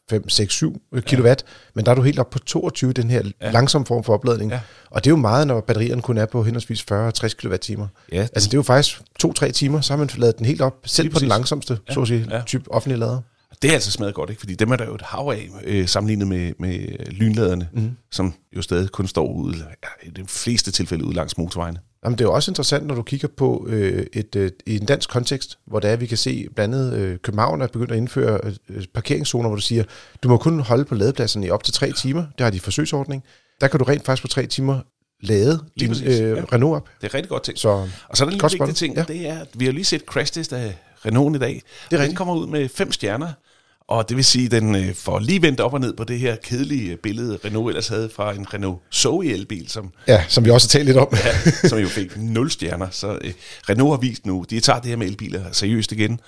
5, 0.10 0.30
6, 0.30 0.54
7 0.54 0.82
kilowatt, 1.02 1.46
men 1.76 1.86
der 1.86 1.92
er 1.92 1.96
du 1.96 2.02
helt 2.02 2.20
op 2.20 2.30
på 2.30 2.40
22, 2.40 2.94
den 2.94 3.10
her 3.10 3.24
ja. 3.42 3.52
langsom 3.52 3.86
form 3.86 4.04
for 4.04 4.14
opladning. 4.14 4.52
Ja. 4.52 4.60
Og 4.90 5.04
det 5.04 5.10
er 5.10 5.12
jo 5.12 5.18
meget, 5.18 5.48
når 5.48 5.62
batterierne 5.62 6.02
kun 6.02 6.18
er 6.18 6.26
på 6.26 6.44
henholdsvis 6.44 6.84
40 6.84 7.08
og 7.08 7.14
60 7.14 7.34
kWh. 7.34 7.88
Ja, 8.12 8.22
altså 8.22 8.50
det 8.50 8.54
er 8.54 8.58
jo 8.58 8.62
faktisk 8.62 9.02
2-3 9.26 9.52
timer, 9.52 9.82
så 9.82 9.94
har 9.94 9.98
man 9.98 10.10
lavet 10.18 10.38
den 10.38 10.46
helt 10.46 10.62
op, 10.62 10.74
selv 10.86 11.10
på 11.10 11.20
den 11.20 11.28
langsomste, 11.28 11.80
ja. 11.88 11.94
så 11.94 12.02
at 12.02 12.08
sige, 12.08 12.28
ja. 12.32 12.42
type 12.46 12.72
offentlige 12.72 13.00
lader. 13.00 13.22
Det 13.62 13.70
er 13.70 13.74
altså 13.74 13.92
smadret 13.92 14.16
godt, 14.16 14.30
ikke? 14.30 14.40
fordi 14.40 14.56
dem 14.56 14.72
er 14.72 14.76
der 14.76 14.86
jo 14.86 14.96
et 14.96 15.02
hav 15.02 15.32
af, 15.34 15.50
øh, 15.64 15.88
sammenlignet 15.88 16.28
med, 16.28 16.54
med 16.60 16.88
lynladerne, 17.12 17.70
mm. 17.74 17.92
som 18.12 18.34
jo 18.56 18.62
stadig 18.62 18.90
kun 18.90 19.08
står 19.08 19.28
ude, 19.28 19.58
ja, 19.58 20.08
i 20.08 20.10
de 20.10 20.26
fleste 20.28 20.72
tilfælde 20.72 21.06
ude 21.06 21.16
langs 21.16 21.38
motorvejene. 21.38 21.80
Jamen, 22.06 22.18
det 22.18 22.26
er 22.26 22.30
jo 22.30 22.34
også 22.34 22.52
interessant, 22.52 22.88
når 22.88 22.96
du 22.96 23.04
kigger 23.04 23.28
på 23.28 23.66
øh, 23.70 24.06
et, 24.14 24.36
øh, 24.36 24.52
i 24.66 24.76
en 24.76 24.86
dansk 24.86 25.10
kontekst, 25.10 25.58
hvor 25.68 25.80
det 25.80 25.90
er, 25.90 25.96
vi 25.96 26.06
kan 26.06 26.18
se 26.18 26.48
blandt 26.56 26.76
andet 26.76 26.94
øh, 26.94 27.18
København 27.18 27.62
er 27.62 27.68
begyndt 27.68 27.92
at 27.92 27.98
indføre 27.98 28.40
øh, 28.70 28.84
parkeringszoner, 28.94 29.50
hvor 29.50 29.56
du 29.56 29.62
siger, 29.62 29.84
du 30.24 30.30
må 30.30 30.38
kun 30.38 30.60
holde 30.60 30.86
på 30.86 30.96
ladepladsen 30.96 31.44
i 31.44 31.50
op 31.50 31.64
til 31.64 31.74
tre 31.74 31.92
timer. 31.92 32.26
Det 32.38 32.44
har 32.44 32.52
de 32.52 32.60
forsøgsordning. 32.60 33.24
Der 33.62 33.68
kan 33.68 33.80
du 33.80 33.86
rent 33.86 34.06
faktisk 34.06 34.22
på 34.22 34.28
tre 34.28 34.46
timer 34.46 34.80
lade 35.22 35.64
din 35.80 35.92
øh, 35.92 36.20
ja. 36.20 36.44
Renault 36.54 36.76
op. 36.76 36.90
Det 37.02 37.08
er 37.08 37.14
rigtig 37.14 37.30
godt 37.30 37.44
ting. 37.44 37.58
Så, 37.58 37.70
og 37.70 38.18
så 38.18 38.24
er 38.24 38.30
der 38.30 38.36
en 38.36 38.42
lille 38.42 38.58
vigtig 38.60 38.76
ting, 38.76 38.96
ja. 38.96 39.04
det 39.04 39.28
er, 39.28 39.40
at 39.40 39.48
vi 39.54 39.66
har 39.66 39.72
lige 39.72 39.86
set 39.86 40.02
crash 40.02 40.34
test 40.34 40.54
af 40.54 40.78
Renault 41.06 41.36
i 41.36 41.40
dag. 41.40 41.62
Det 41.92 42.00
Den 42.00 42.16
kommer 42.16 42.36
ud 42.36 42.48
med 42.48 42.70
fem 42.70 42.92
stjerner, 42.92 43.32
og 43.88 44.10
det 44.10 44.18
vil 44.18 44.26
sige, 44.26 44.46
at 44.46 44.52
den 44.52 44.76
øh, 44.76 44.96
får 44.96 45.20
lige 45.20 45.42
vendt 45.42 45.60
op 45.60 45.74
og 45.74 45.80
ned 45.80 45.94
på 45.94 46.04
det 46.04 46.20
her 46.20 46.36
kedelige 46.36 46.98
billede, 46.98 47.40
Renault 47.46 47.70
ellers 47.70 47.88
havde 47.88 48.10
fra 48.16 48.34
en 48.34 48.54
Renault 48.54 48.82
Zoe 48.94 49.26
elbil. 49.26 49.70
Som, 49.70 49.92
ja, 50.08 50.24
som 50.28 50.46
vi 50.46 50.50
også 50.50 50.68
har 50.68 50.70
talt 50.70 50.86
lidt 50.86 50.98
om. 50.98 51.08
ja, 51.12 51.52
som 51.70 51.80
jo 51.80 51.88
fik 51.88 52.18
0 52.18 52.52
stjerner. 52.52 52.88
Så 52.92 53.20
øh, 53.22 53.34
Renault 53.70 53.92
har 53.92 53.98
vist 53.98 54.26
nu, 54.26 54.46
de 54.50 54.60
tager 54.60 54.80
det 54.80 54.90
her 54.90 54.98
med 54.98 55.08
elbiler 55.08 55.44
seriøst 55.52 55.92
igen. 55.92 56.20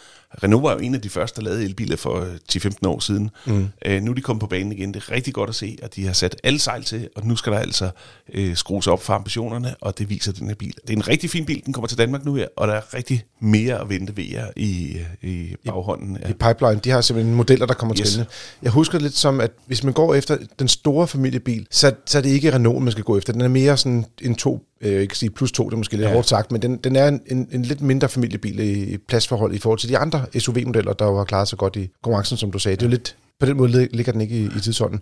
Renault 0.43 0.63
var 0.63 0.71
jo 0.71 0.79
en 0.79 0.95
af 0.95 1.01
de 1.01 1.09
første, 1.09 1.41
der 1.41 1.45
lavede 1.45 1.63
elbiler 1.65 1.95
for 1.95 2.25
10-15 2.55 2.65
øh, 2.65 2.71
år 2.91 2.99
siden. 2.99 3.29
Mm. 3.45 3.67
Øh, 3.85 4.01
nu 4.01 4.11
er 4.11 4.15
de 4.15 4.21
kommet 4.21 4.39
på 4.39 4.47
banen 4.47 4.71
igen. 4.71 4.93
Det 4.93 5.03
er 5.03 5.11
rigtig 5.11 5.33
godt 5.33 5.49
at 5.49 5.55
se, 5.55 5.77
at 5.83 5.95
de 5.95 6.05
har 6.05 6.13
sat 6.13 6.35
alle 6.43 6.59
sejl 6.59 6.83
til, 6.83 7.09
og 7.15 7.27
nu 7.27 7.35
skal 7.35 7.53
der 7.53 7.59
altså 7.59 7.89
øh, 8.33 8.55
skrues 8.55 8.87
op 8.87 9.03
for 9.03 9.13
ambitionerne, 9.13 9.75
og 9.81 9.97
det 9.97 10.09
viser 10.09 10.31
den 10.31 10.47
her 10.47 10.55
bil. 10.55 10.73
Det 10.81 10.89
er 10.89 10.97
en 10.97 11.07
rigtig 11.07 11.29
fin 11.29 11.45
bil, 11.45 11.61
den 11.65 11.73
kommer 11.73 11.87
til 11.87 11.97
Danmark 11.97 12.25
nu 12.25 12.35
her, 12.35 12.47
og 12.57 12.67
der 12.67 12.73
er 12.73 12.93
rigtig 12.93 13.23
mere 13.39 13.81
at 13.81 13.89
vente 13.89 14.17
ved 14.17 14.23
jer 14.23 14.47
i, 14.55 14.97
i 15.21 15.55
baghånden. 15.65 16.17
Ja. 16.21 16.29
I 16.29 16.33
pipeline, 16.33 16.79
de 16.83 16.89
har 16.89 17.01
simpelthen 17.01 17.35
modeller, 17.47 17.65
der 17.65 17.73
kommer 17.73 17.95
yes. 17.99 18.11
til. 18.11 18.25
Jeg 18.61 18.71
husker 18.71 18.99
lidt 18.99 19.17
som, 19.17 19.41
at 19.41 19.51
hvis 19.65 19.83
man 19.83 19.93
går 19.93 20.13
efter 20.15 20.37
den 20.59 20.67
store 20.67 21.07
familiebil, 21.07 21.67
så, 21.71 21.91
så 22.05 22.17
er 22.17 22.21
det 22.21 22.29
ikke 22.29 22.53
Renault, 22.53 22.83
man 22.83 22.91
skal 22.91 23.03
gå 23.03 23.17
efter. 23.17 23.33
Den 23.33 23.41
er 23.41 23.47
mere 23.47 23.77
sådan 23.77 24.05
en 24.21 24.35
to 24.35 24.63
øh, 24.81 25.01
ikke 25.01 25.17
sige 25.17 25.29
plus 25.29 25.51
to, 25.51 25.65
det 25.65 25.73
er 25.73 25.77
måske 25.77 25.97
lidt 25.97 26.07
ja. 26.07 26.13
hårdt 26.13 26.27
sagt, 26.27 26.51
men 26.51 26.61
den, 26.61 26.77
den 26.77 26.95
er 26.95 27.07
en, 27.07 27.21
en, 27.27 27.47
en 27.51 27.63
lidt 27.63 27.81
mindre 27.81 28.09
familiebil 28.09 28.59
i 28.59 28.97
pladsforhold 28.97 29.53
i 29.53 29.59
forhold 29.59 29.79
til 29.79 29.89
de 29.89 29.97
andre 29.97 30.25
SUV-modeller, 30.39 30.93
der 30.93 31.05
jo 31.05 31.17
har 31.17 31.23
klaret 31.23 31.47
sig 31.47 31.57
godt 31.57 31.75
i 31.75 31.89
konkurrencen, 32.03 32.37
som 32.37 32.51
du 32.51 32.59
sagde. 32.59 32.73
Ja. 32.73 32.75
Det 32.75 32.81
er 32.81 32.87
jo 32.87 32.91
lidt, 32.91 33.15
på 33.39 33.45
den 33.45 33.57
måde 33.57 33.87
ligger 33.91 34.11
den 34.11 34.21
ikke 34.21 34.35
i, 34.35 34.45
i 34.57 34.59
tidsånden. 34.63 34.99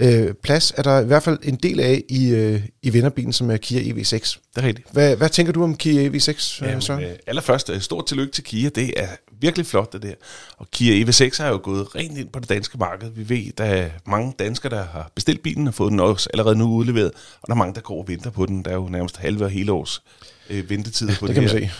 Øh, 0.00 0.34
plads 0.42 0.72
er 0.76 0.82
der 0.82 1.00
i 1.00 1.04
hvert 1.04 1.22
fald 1.22 1.38
en 1.42 1.56
del 1.56 1.80
af 1.80 2.02
i, 2.08 2.28
øh, 2.28 2.60
i 2.82 2.90
vinderbilen, 2.90 3.32
som 3.32 3.50
er 3.50 3.56
Kia 3.56 3.80
EV6. 3.80 4.38
Det 4.54 4.62
er 4.62 4.62
rigtigt. 4.62 4.88
Hvad, 4.92 5.16
hvad 5.16 5.28
tænker 5.28 5.52
du 5.52 5.62
om 5.62 5.76
Kia 5.76 6.08
EV6, 6.08 6.64
Jamen, 6.64 6.80
Søren? 6.80 7.04
Øh, 7.04 7.10
allerførst, 7.26 7.70
øh, 7.70 7.80
stort 7.80 8.06
tillykke 8.06 8.32
til 8.32 8.44
Kia. 8.44 8.68
Det 8.68 8.92
er 8.96 9.08
virkelig 9.40 9.66
flot, 9.66 9.92
det 9.92 10.02
der. 10.02 10.14
Og 10.56 10.70
Kia 10.70 11.04
EV6 11.04 11.42
er 11.42 11.48
jo 11.48 11.60
gået 11.62 11.94
rent 11.94 12.18
ind 12.18 12.28
på 12.28 12.40
det 12.40 12.48
danske 12.48 12.78
marked. 12.78 13.10
Vi 13.10 13.28
ved, 13.28 13.52
der 13.58 13.64
er 13.64 13.90
mange 14.06 14.34
danskere, 14.38 14.76
der 14.76 14.84
har 14.84 15.10
bestilt 15.14 15.42
bilen 15.42 15.68
og 15.68 15.74
fået 15.74 15.90
den 15.90 16.00
også 16.00 16.30
allerede 16.32 16.56
nu 16.56 16.64
udleveret. 16.64 17.10
Og 17.40 17.46
der 17.46 17.52
er 17.52 17.58
mange, 17.58 17.74
der 17.74 17.80
går 17.80 17.98
og 18.02 18.08
venter 18.08 18.30
på 18.30 18.46
den. 18.46 18.64
Der 18.64 18.70
er 18.70 18.74
jo 18.74 18.88
nærmest 18.88 19.16
halve 19.16 19.44
og 19.44 19.50
hele 19.50 19.72
års 19.72 20.02
øh, 20.50 20.70
ventetid 20.70 21.08
på 21.08 21.12
det, 21.12 21.20
det 21.20 21.34
kan 21.34 21.42
man 21.42 21.50
se. 21.50 21.70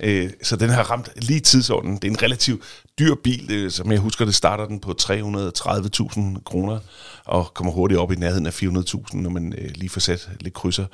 Øh, 0.00 0.30
så 0.42 0.56
den 0.56 0.70
har 0.70 0.82
ramt 0.82 1.08
lige 1.16 1.40
tidsordenen. 1.40 1.96
Det 1.96 2.04
er 2.04 2.12
en 2.12 2.22
relativt 2.22 2.62
dyr 2.98 3.14
bil, 3.24 3.46
øh, 3.50 3.70
som 3.70 3.92
jeg 3.92 4.00
husker, 4.00 4.24
det 4.24 4.34
starter 4.34 4.66
den 4.66 4.80
på 4.80 4.94
330.000 5.02 6.42
kroner, 6.44 6.78
og 7.24 7.54
kommer 7.54 7.72
hurtigt 7.72 8.00
op 8.00 8.12
i 8.12 8.14
nærheden 8.14 8.46
af 8.46 8.62
400.000, 8.62 9.16
når 9.16 9.30
man 9.30 9.54
øh, 9.58 9.70
lige 9.74 9.90
får 9.90 10.00
sat 10.00 10.28
lidt 10.40 10.54
krydser. 10.54 10.86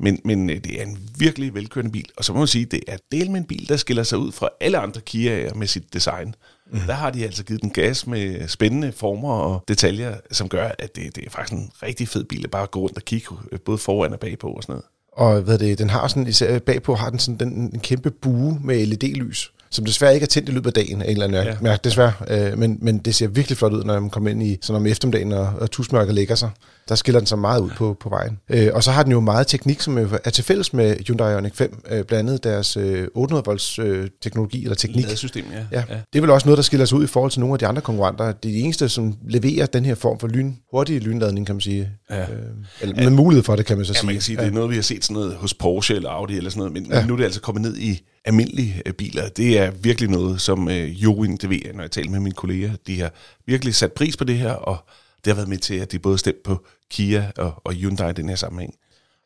Men, 0.00 0.20
men 0.24 0.48
det 0.48 0.80
er 0.80 0.82
en 0.82 0.98
virkelig 1.18 1.54
velkørende 1.54 1.92
bil, 1.92 2.08
og 2.16 2.24
så 2.24 2.32
må 2.32 2.38
man 2.38 2.48
sige, 2.48 2.64
det 2.64 2.80
er 2.88 2.96
del 3.12 3.30
med 3.30 3.40
en 3.40 3.46
bil, 3.46 3.68
der 3.68 3.76
skiller 3.76 4.02
sig 4.02 4.18
ud 4.18 4.32
fra 4.32 4.48
alle 4.60 4.78
andre 4.78 5.00
Kia'er 5.10 5.54
med 5.54 5.66
sit 5.66 5.94
design. 5.94 6.34
Mm. 6.70 6.80
Der 6.86 6.94
har 6.94 7.10
de 7.10 7.24
altså 7.24 7.44
givet 7.44 7.62
den 7.62 7.70
gas 7.70 8.06
med 8.06 8.48
spændende 8.48 8.92
former 8.92 9.32
og 9.32 9.64
detaljer, 9.68 10.14
som 10.30 10.48
gør, 10.48 10.70
at 10.78 10.96
det, 10.96 11.16
det 11.16 11.26
er 11.26 11.30
faktisk 11.30 11.52
en 11.52 11.70
rigtig 11.82 12.08
fed 12.08 12.24
bil 12.24 12.44
at 12.44 12.50
bare 12.50 12.66
gå 12.66 12.80
rundt 12.80 12.96
og 12.96 13.04
kigge 13.04 13.28
både 13.64 13.78
foran 13.78 14.12
og 14.12 14.20
bagpå 14.20 14.48
og 14.48 14.62
sådan 14.62 14.72
noget. 14.72 14.84
Og 15.12 15.40
hvad 15.40 15.58
det, 15.58 15.78
den 15.78 15.90
har 15.90 16.08
sådan, 16.08 16.26
især 16.26 16.58
bagpå 16.58 16.94
har 16.94 17.10
den 17.10 17.18
sådan 17.18 17.38
den, 17.38 17.70
en 17.74 17.80
kæmpe 17.80 18.10
bue 18.10 18.60
med 18.64 18.86
LED-lys, 18.86 19.52
som 19.70 19.84
desværre 19.84 20.14
ikke 20.14 20.24
er 20.24 20.28
tændt 20.28 20.48
i 20.48 20.52
løbet 20.52 20.66
af 20.66 20.72
dagen 20.72 21.02
af 21.02 21.06
en 21.06 21.10
eller 21.10 21.24
anden 21.24 21.56
ja. 21.62 21.70
ja 21.70 21.76
desværre. 21.84 22.12
Øh, 22.28 22.58
men, 22.58 22.78
men 22.80 22.98
det 22.98 23.14
ser 23.14 23.28
virkelig 23.28 23.58
flot 23.58 23.72
ud, 23.72 23.84
når 23.84 24.00
man 24.00 24.10
kommer 24.10 24.30
ind 24.30 24.42
i 24.42 24.58
sådan 24.62 24.76
om 24.76 24.86
eftermiddagen, 24.86 25.32
og, 25.32 25.52
og 25.60 25.70
tusmørket 25.70 26.14
lægger 26.14 26.34
sig. 26.34 26.50
Der 26.88 26.94
skiller 26.94 27.20
den 27.20 27.26
sig 27.26 27.38
meget 27.38 27.60
ud 27.60 27.70
på, 27.70 27.96
på 28.00 28.08
vejen. 28.08 28.38
Øh, 28.48 28.70
og 28.74 28.82
så 28.82 28.90
har 28.90 29.02
den 29.02 29.12
jo 29.12 29.20
meget 29.20 29.46
teknik, 29.46 29.80
som 29.80 29.98
er 30.24 30.30
til 30.30 30.44
fælles 30.44 30.72
med 30.72 30.96
Hyundai 31.06 31.32
Ioniq 31.32 31.54
5, 31.54 31.82
øh, 31.90 32.04
blandt 32.04 32.12
andet 32.12 32.44
deres 32.44 32.76
øh, 32.76 33.08
800 33.14 33.44
volts 33.46 33.78
øh, 33.78 34.08
teknologi 34.22 34.62
eller 34.62 34.76
teknik. 34.76 35.04
Ladesystem, 35.04 35.44
ja. 35.52 35.78
ja. 35.78 35.84
ja. 35.88 35.94
Det 36.12 36.18
er 36.18 36.20
vel 36.20 36.30
også 36.30 36.46
noget, 36.46 36.56
der 36.56 36.62
skiller 36.62 36.86
sig 36.86 36.98
ud 36.98 37.04
i 37.04 37.06
forhold 37.06 37.30
til 37.30 37.40
nogle 37.40 37.54
af 37.54 37.58
de 37.58 37.66
andre 37.66 37.82
konkurrenter. 37.82 38.24
Det 38.24 38.48
er 38.48 38.52
de 38.52 38.58
eneste, 38.60 38.88
som 38.88 39.14
leverer 39.28 39.66
den 39.66 39.84
her 39.84 39.94
form 39.94 40.18
for 40.18 40.28
lyn, 40.28 40.52
hurtig 40.70 41.00
lynladning, 41.00 41.46
kan 41.46 41.54
man 41.54 41.60
sige. 41.60 41.90
Ja. 42.10 42.20
Øh, 42.20 42.26
eller 42.80 42.94
med 42.94 43.04
ja. 43.04 43.10
mulighed 43.10 43.44
for 43.44 43.56
det, 43.56 43.66
kan 43.66 43.76
man 43.76 43.86
så 43.86 43.92
ja, 43.92 43.98
sige. 43.98 44.06
man 44.06 44.14
kan 44.14 44.22
sige, 44.22 44.36
det 44.36 44.46
er 44.46 44.50
noget, 44.50 44.70
vi 44.70 44.74
har 44.74 44.82
set 44.82 45.04
sådan 45.04 45.14
noget 45.14 45.34
hos 45.34 45.54
Porsche 45.54 45.96
eller 45.96 46.10
Audi 46.10 46.36
eller 46.36 46.50
sådan 46.50 46.58
noget, 46.58 46.72
men, 46.72 46.86
ja. 46.86 47.00
men 47.00 47.06
nu 47.06 47.12
er 47.12 47.16
det 47.16 47.24
altså 47.24 47.40
kommet 47.40 47.62
ned 47.62 47.76
i 47.76 48.00
almindelige 48.24 48.82
øh, 48.86 48.92
biler. 48.92 49.28
Det 49.28 49.58
er 49.58 49.70
virkelig 49.70 50.10
noget, 50.10 50.40
som 50.40 50.68
øh, 50.68 51.02
Jorin, 51.02 51.36
det 51.36 51.50
ved 51.50 51.58
jeg, 51.64 51.72
når 51.74 51.82
jeg 51.82 51.90
taler 51.90 52.10
med 52.10 52.20
mine 52.20 52.34
kolleger, 52.34 52.72
de 52.86 53.00
har 53.00 53.12
virkelig 53.46 53.74
sat 53.74 53.92
pris 53.92 54.16
på 54.16 54.24
det 54.24 54.38
her, 54.38 54.52
og 54.52 54.76
det 55.24 55.30
har 55.30 55.34
været 55.34 55.48
med 55.48 55.58
til, 55.58 55.74
at 55.74 55.92
de 55.92 55.98
både 55.98 56.18
stemt 56.18 56.42
på 56.44 56.64
Kia 56.90 57.32
og, 57.36 57.62
og 57.64 57.72
Hyundai 57.72 58.10
i 58.10 58.12
den 58.12 58.28
her 58.28 58.36
sammenhæng. 58.36 58.74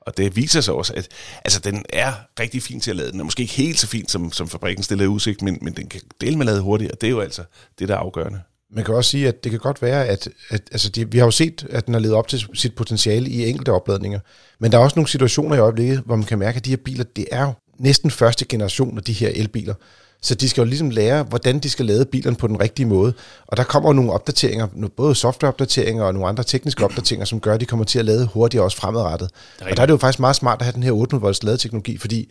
Og 0.00 0.16
det 0.16 0.36
viser 0.36 0.60
sig 0.60 0.74
også, 0.74 0.92
at 0.96 1.08
altså, 1.44 1.60
den 1.60 1.84
er 1.88 2.12
rigtig 2.40 2.62
fin 2.62 2.80
til 2.80 2.90
at 2.90 2.96
lade. 2.96 3.12
Den 3.12 3.20
er 3.20 3.24
måske 3.24 3.40
ikke 3.40 3.54
helt 3.54 3.78
så 3.78 3.86
fin, 3.86 4.08
som, 4.08 4.32
som 4.32 4.48
fabrikken 4.48 4.82
stiller 4.82 5.04
i 5.04 5.08
udsigt, 5.08 5.42
men, 5.42 5.58
men 5.62 5.72
den 5.72 5.86
kan 5.86 6.00
dele 6.20 6.36
med 6.36 6.46
lade 6.46 6.60
hurtigt, 6.60 6.92
og 6.92 7.00
det 7.00 7.06
er 7.06 7.10
jo 7.10 7.20
altså 7.20 7.42
det, 7.78 7.88
der 7.88 7.94
er 7.94 7.98
afgørende. 7.98 8.40
Man 8.70 8.84
kan 8.84 8.94
også 8.94 9.10
sige, 9.10 9.28
at 9.28 9.44
det 9.44 9.50
kan 9.50 9.60
godt 9.60 9.82
være, 9.82 10.06
at, 10.06 10.28
at 10.50 10.62
altså 10.72 10.88
de, 10.88 11.10
vi 11.10 11.18
har 11.18 11.24
jo 11.24 11.30
set, 11.30 11.66
at 11.70 11.86
den 11.86 11.94
har 11.94 12.00
levet 12.00 12.16
op 12.16 12.28
til 12.28 12.46
sit 12.54 12.74
potentiale 12.74 13.30
i 13.30 13.48
enkelte 13.48 13.72
opladninger. 13.72 14.20
Men 14.58 14.72
der 14.72 14.78
er 14.78 14.82
også 14.82 14.96
nogle 14.96 15.08
situationer 15.08 15.56
i 15.56 15.58
øjeblikket, 15.58 16.02
hvor 16.06 16.16
man 16.16 16.26
kan 16.26 16.38
mærke, 16.38 16.56
at 16.56 16.64
de 16.64 16.70
her 16.70 16.76
biler, 16.76 17.04
det 17.04 17.26
er 17.32 17.42
jo 17.42 17.52
næsten 17.78 18.10
første 18.10 18.44
generation 18.44 18.98
af 18.98 19.04
de 19.04 19.12
her 19.12 19.28
elbiler. 19.34 19.74
Så 20.22 20.34
de 20.34 20.48
skal 20.48 20.60
jo 20.60 20.64
ligesom 20.64 20.90
lære, 20.90 21.22
hvordan 21.22 21.58
de 21.58 21.70
skal 21.70 21.86
lade 21.86 22.04
bilerne 22.04 22.36
på 22.36 22.46
den 22.46 22.60
rigtige 22.60 22.86
måde. 22.86 23.12
Og 23.46 23.56
der 23.56 23.64
kommer 23.64 23.92
nogle 23.92 24.12
opdateringer, 24.12 24.66
både 24.96 25.14
softwareopdateringer 25.14 26.04
og 26.04 26.14
nogle 26.14 26.28
andre 26.28 26.44
tekniske 26.44 26.84
opdateringer, 26.84 27.24
som 27.24 27.40
gør, 27.40 27.54
at 27.54 27.60
de 27.60 27.66
kommer 27.66 27.84
til 27.84 27.98
at 27.98 28.04
lade 28.04 28.26
hurtigere 28.26 28.64
også 28.64 28.76
fremadrettet. 28.76 29.30
Og 29.60 29.76
der 29.76 29.82
er 29.82 29.86
det 29.86 29.92
jo 29.92 29.98
faktisk 29.98 30.20
meget 30.20 30.36
smart 30.36 30.60
at 30.60 30.64
have 30.64 30.72
den 30.72 30.82
her 30.82 30.92
800 30.92 31.22
volts 31.22 31.42
ladeteknologi, 31.42 31.98
fordi 31.98 32.30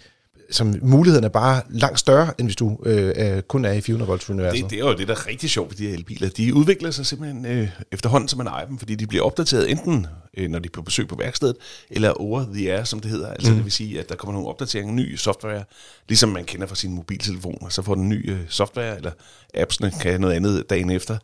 som 0.51 0.75
muligheden 0.81 1.25
er 1.25 1.29
bare 1.29 1.61
langt 1.69 1.99
større, 1.99 2.33
end 2.37 2.47
hvis 2.47 2.55
du 2.55 2.77
øh, 2.85 3.41
kun 3.41 3.65
er 3.65 3.71
i 3.71 3.81
400 3.81 4.07
volts 4.07 4.29
universet. 4.29 4.63
Det, 4.63 4.69
det 4.69 4.79
er 4.79 4.83
jo 4.89 4.93
det, 4.93 5.07
der 5.07 5.13
er 5.13 5.27
rigtig 5.27 5.49
sjovt 5.49 5.69
ved 5.69 5.77
de 5.77 5.87
her 5.87 5.93
elbiler. 5.93 6.29
De 6.29 6.53
udvikler 6.53 6.91
sig 6.91 7.05
simpelthen 7.05 7.45
øh, 7.45 7.69
efterhånden, 7.91 8.27
som 8.27 8.37
man 8.37 8.47
ejer 8.47 8.65
dem, 8.65 8.77
fordi 8.77 8.95
de 8.95 9.07
bliver 9.07 9.23
opdateret 9.23 9.71
enten, 9.71 10.07
øh, 10.37 10.49
når 10.49 10.59
de 10.59 10.65
er 10.65 10.71
på 10.73 10.81
besøg 10.81 11.07
på 11.07 11.15
værkstedet, 11.15 11.55
eller 11.89 12.09
over 12.09 12.45
the 12.53 12.73
air, 12.73 12.83
som 12.83 12.99
det 12.99 13.11
hedder. 13.11 13.29
Altså 13.29 13.51
mm. 13.51 13.55
det 13.55 13.65
vil 13.65 13.71
sige, 13.71 13.99
at 13.99 14.09
der 14.09 14.15
kommer 14.15 14.33
nogle 14.33 14.47
opdateringer, 14.47 14.93
ny 14.93 15.15
software, 15.15 15.63
ligesom 16.07 16.29
man 16.29 16.45
kender 16.45 16.67
fra 16.67 16.75
sin 16.75 16.93
mobiltelefon, 16.93 17.57
og 17.61 17.71
så 17.71 17.81
får 17.81 17.95
den 17.95 18.09
ny 18.09 18.31
øh, 18.31 18.39
software, 18.49 18.95
eller 18.95 19.11
appsene 19.53 19.91
kan 20.01 20.21
noget 20.21 20.33
andet 20.33 20.69
dagen 20.69 20.89
efter. 20.89 21.17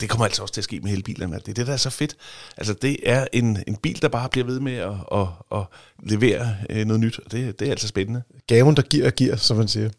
Det 0.00 0.08
kommer 0.08 0.24
altså 0.24 0.42
også 0.42 0.54
til 0.54 0.60
at 0.60 0.64
ske 0.64 0.80
med 0.80 0.92
elbilerne. 0.92 1.36
Det 1.36 1.48
er 1.48 1.54
det, 1.54 1.66
der 1.66 1.72
er 1.72 1.76
så 1.76 1.90
fedt. 1.90 2.16
Altså, 2.56 2.74
det 2.74 2.96
er 3.02 3.26
en, 3.32 3.62
en 3.66 3.76
bil, 3.76 4.02
der 4.02 4.08
bare 4.08 4.28
bliver 4.28 4.46
ved 4.46 4.60
med 4.60 4.74
at, 4.74 4.94
at, 5.12 5.26
at 5.52 5.62
levere 6.02 6.56
øh, 6.70 6.86
noget 6.86 7.00
nyt, 7.00 7.18
og 7.18 7.32
det, 7.32 7.60
det 7.60 7.66
er 7.66 7.70
altså 7.70 7.88
spændende. 7.88 8.22
Gaven, 8.46 8.76
der 8.76 8.82
giver 8.82 9.06
og 9.06 9.12
giver, 9.12 9.36
som 9.36 9.56
man 9.56 9.68
siger. 9.68 9.90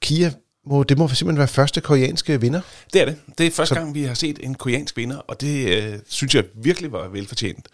Kia, 0.00 0.32
må, 0.66 0.82
det 0.82 0.98
må 0.98 1.08
simpelthen 1.08 1.38
være 1.38 1.48
første 1.48 1.80
koreanske 1.80 2.40
vinder? 2.40 2.60
Det 2.92 3.00
er 3.00 3.04
det. 3.04 3.16
Det 3.38 3.46
er 3.46 3.50
første 3.50 3.74
så... 3.74 3.80
gang, 3.80 3.94
vi 3.94 4.02
har 4.02 4.14
set 4.14 4.38
en 4.42 4.54
koreansk 4.54 4.96
vinder, 4.96 5.16
og 5.16 5.40
det 5.40 5.82
øh, 5.82 5.98
synes 6.08 6.34
jeg 6.34 6.44
virkelig 6.54 6.92
var 6.92 7.08
velfortjent. 7.08 7.68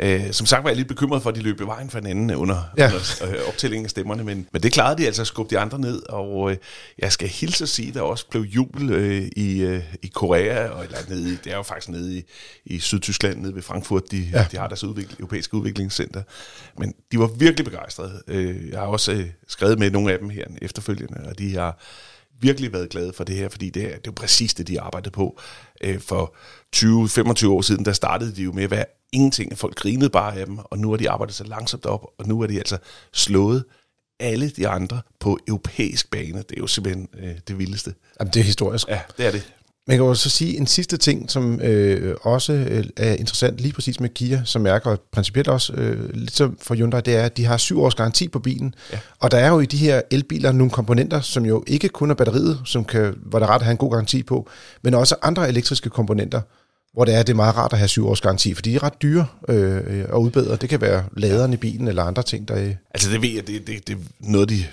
Øh, 0.00 0.32
som 0.32 0.46
sagt 0.46 0.64
var 0.64 0.70
jeg 0.70 0.76
lidt 0.76 0.88
bekymret 0.88 1.22
for, 1.22 1.30
at 1.30 1.36
de 1.36 1.40
løb 1.40 1.60
i 1.60 1.64
vejen 1.64 1.90
for 1.90 1.98
hinanden 1.98 2.30
under, 2.30 2.72
ja. 2.76 2.86
under 2.86 3.38
øh, 3.40 3.48
optællingen 3.48 3.86
af 3.86 3.90
stemmerne, 3.90 4.24
men, 4.24 4.48
men 4.52 4.62
det 4.62 4.72
klarede 4.72 5.02
de 5.02 5.06
altså 5.06 5.22
at 5.22 5.26
skubbe 5.26 5.50
de 5.54 5.58
andre 5.58 5.78
ned, 5.78 6.02
og 6.08 6.50
øh, 6.50 6.56
jeg 6.98 7.12
skal 7.12 7.28
hilse 7.28 7.64
at 7.64 7.68
sige, 7.68 7.88
at 7.88 7.94
der 7.94 8.00
også 8.00 8.26
blev 8.30 8.42
jubel 8.42 8.90
øh, 8.90 9.28
i, 9.36 9.60
øh, 9.60 9.82
i 10.02 10.06
Korea, 10.06 10.68
og 10.68 10.84
eller 10.84 10.98
nede 11.08 11.32
i, 11.32 11.36
det 11.44 11.52
er 11.52 11.56
jo 11.56 11.62
faktisk 11.62 11.88
nede 11.88 12.18
i, 12.18 12.24
i 12.64 12.78
Sydtyskland, 12.78 13.40
nede 13.40 13.54
ved 13.54 13.62
Frankfurt, 13.62 14.10
de, 14.10 14.28
ja. 14.32 14.46
de 14.52 14.56
har 14.56 14.66
deres 14.66 14.84
udvikling, 14.84 15.20
europæiske 15.20 15.54
udviklingscenter, 15.54 16.22
men 16.78 16.94
de 17.12 17.18
var 17.18 17.26
virkelig 17.26 17.64
begejstrede. 17.64 18.22
Øh, 18.28 18.68
jeg 18.68 18.78
har 18.78 18.86
også 18.86 19.12
øh, 19.12 19.26
skrevet 19.48 19.78
med 19.78 19.90
nogle 19.90 20.12
af 20.12 20.18
dem 20.18 20.30
her 20.30 20.44
efterfølgende, 20.62 21.28
og 21.28 21.38
de 21.38 21.54
har 21.54 21.78
virkelig 22.40 22.72
været 22.72 22.90
glade 22.90 23.12
for 23.12 23.24
det 23.24 23.36
her, 23.36 23.48
fordi 23.48 23.70
det 23.70 23.82
er, 23.82 23.88
det 23.88 23.94
er 23.94 24.00
jo 24.06 24.12
præcis 24.12 24.54
det, 24.54 24.68
de 24.68 24.80
arbejdede 24.80 25.10
på. 25.10 25.40
Øh, 25.80 26.00
for 26.00 26.34
20-25 26.76 27.48
år 27.48 27.62
siden, 27.62 27.84
der 27.84 27.92
startede 27.92 28.36
de 28.36 28.42
jo 28.42 28.52
med 28.52 28.64
at 28.64 28.70
være 28.70 28.84
ingenting. 29.12 29.58
Folk 29.58 29.74
grinede 29.74 30.10
bare 30.10 30.36
af 30.36 30.46
dem, 30.46 30.58
og 30.58 30.78
nu 30.78 30.90
har 30.90 30.96
de 30.96 31.10
arbejdet 31.10 31.34
så 31.34 31.44
langsomt 31.44 31.86
op, 31.86 32.06
og 32.18 32.28
nu 32.28 32.40
er 32.40 32.46
de 32.46 32.58
altså 32.58 32.78
slået 33.12 33.64
alle 34.20 34.50
de 34.50 34.68
andre 34.68 35.00
på 35.20 35.38
europæisk 35.48 36.10
bane. 36.10 36.38
Det 36.38 36.52
er 36.56 36.60
jo 36.60 36.66
simpelthen 36.66 37.08
øh, 37.18 37.34
det 37.48 37.58
vildeste. 37.58 37.94
Jamen, 38.20 38.32
det 38.34 38.40
er 38.40 38.44
historisk. 38.44 38.88
Ja, 38.88 39.00
det 39.16 39.26
er 39.26 39.30
det. 39.30 39.52
Man 39.88 39.96
kan 39.96 40.06
jo 40.06 40.14
så 40.14 40.30
sige 40.30 40.56
en 40.56 40.66
sidste 40.66 40.96
ting, 40.96 41.30
som 41.30 41.60
øh, 41.60 42.16
også 42.22 42.52
øh, 42.52 42.84
er 42.96 43.14
interessant 43.14 43.58
lige 43.58 43.72
præcis 43.72 44.00
med 44.00 44.08
Kia 44.08 44.42
som 44.44 44.62
mærker, 44.62 44.90
og 44.90 45.00
principielt 45.12 45.48
også 45.48 45.72
øh, 45.72 46.14
lidt 46.14 46.36
som 46.36 46.58
for 46.62 46.74
Hyundai, 46.74 47.00
det 47.00 47.16
er, 47.16 47.22
at 47.22 47.36
de 47.36 47.44
har 47.44 47.56
syv 47.56 47.82
års 47.82 47.94
garanti 47.94 48.28
på 48.28 48.38
bilen. 48.38 48.74
Ja. 48.92 48.98
Og 49.18 49.30
der 49.30 49.38
er 49.38 49.48
jo 49.48 49.60
i 49.60 49.66
de 49.66 49.76
her 49.76 50.02
elbiler 50.10 50.52
nogle 50.52 50.70
komponenter, 50.70 51.20
som 51.20 51.46
jo 51.46 51.64
ikke 51.66 51.88
kun 51.88 52.10
er 52.10 52.14
batteriet, 52.14 52.60
som 52.64 52.84
kan, 52.84 53.14
hvor 53.22 53.38
det 53.38 53.46
er 53.46 53.50
rart 53.50 53.60
at 53.60 53.64
have 53.64 53.72
en 53.72 53.78
god 53.78 53.90
garanti 53.90 54.22
på, 54.22 54.48
men 54.82 54.94
også 54.94 55.14
andre 55.22 55.48
elektriske 55.48 55.90
komponenter, 55.90 56.40
hvor 56.92 57.04
det 57.04 57.14
er, 57.14 57.22
det 57.22 57.32
er 57.32 57.36
meget 57.36 57.56
rart 57.56 57.72
at 57.72 57.78
have 57.78 57.88
syv 57.88 58.08
års 58.08 58.20
garanti, 58.20 58.54
for 58.54 58.62
de 58.62 58.74
er 58.74 58.82
ret 58.82 59.02
dyre 59.02 59.26
øh, 59.48 60.04
at 60.08 60.14
udbedre. 60.14 60.56
Det 60.56 60.68
kan 60.68 60.80
være 60.80 61.04
laderen 61.16 61.52
i 61.52 61.56
bilen 61.56 61.88
eller 61.88 62.02
andre 62.02 62.22
ting, 62.22 62.48
der 62.48 62.54
er... 62.54 62.74
Altså 62.94 63.10
det 63.10 63.22
ved 63.22 63.30
jeg, 63.30 63.46
det, 63.46 63.66
det, 63.66 63.88
det 63.88 63.96
er 63.96 64.00
noget 64.20 64.50
af 64.50 64.56
de 64.56 64.64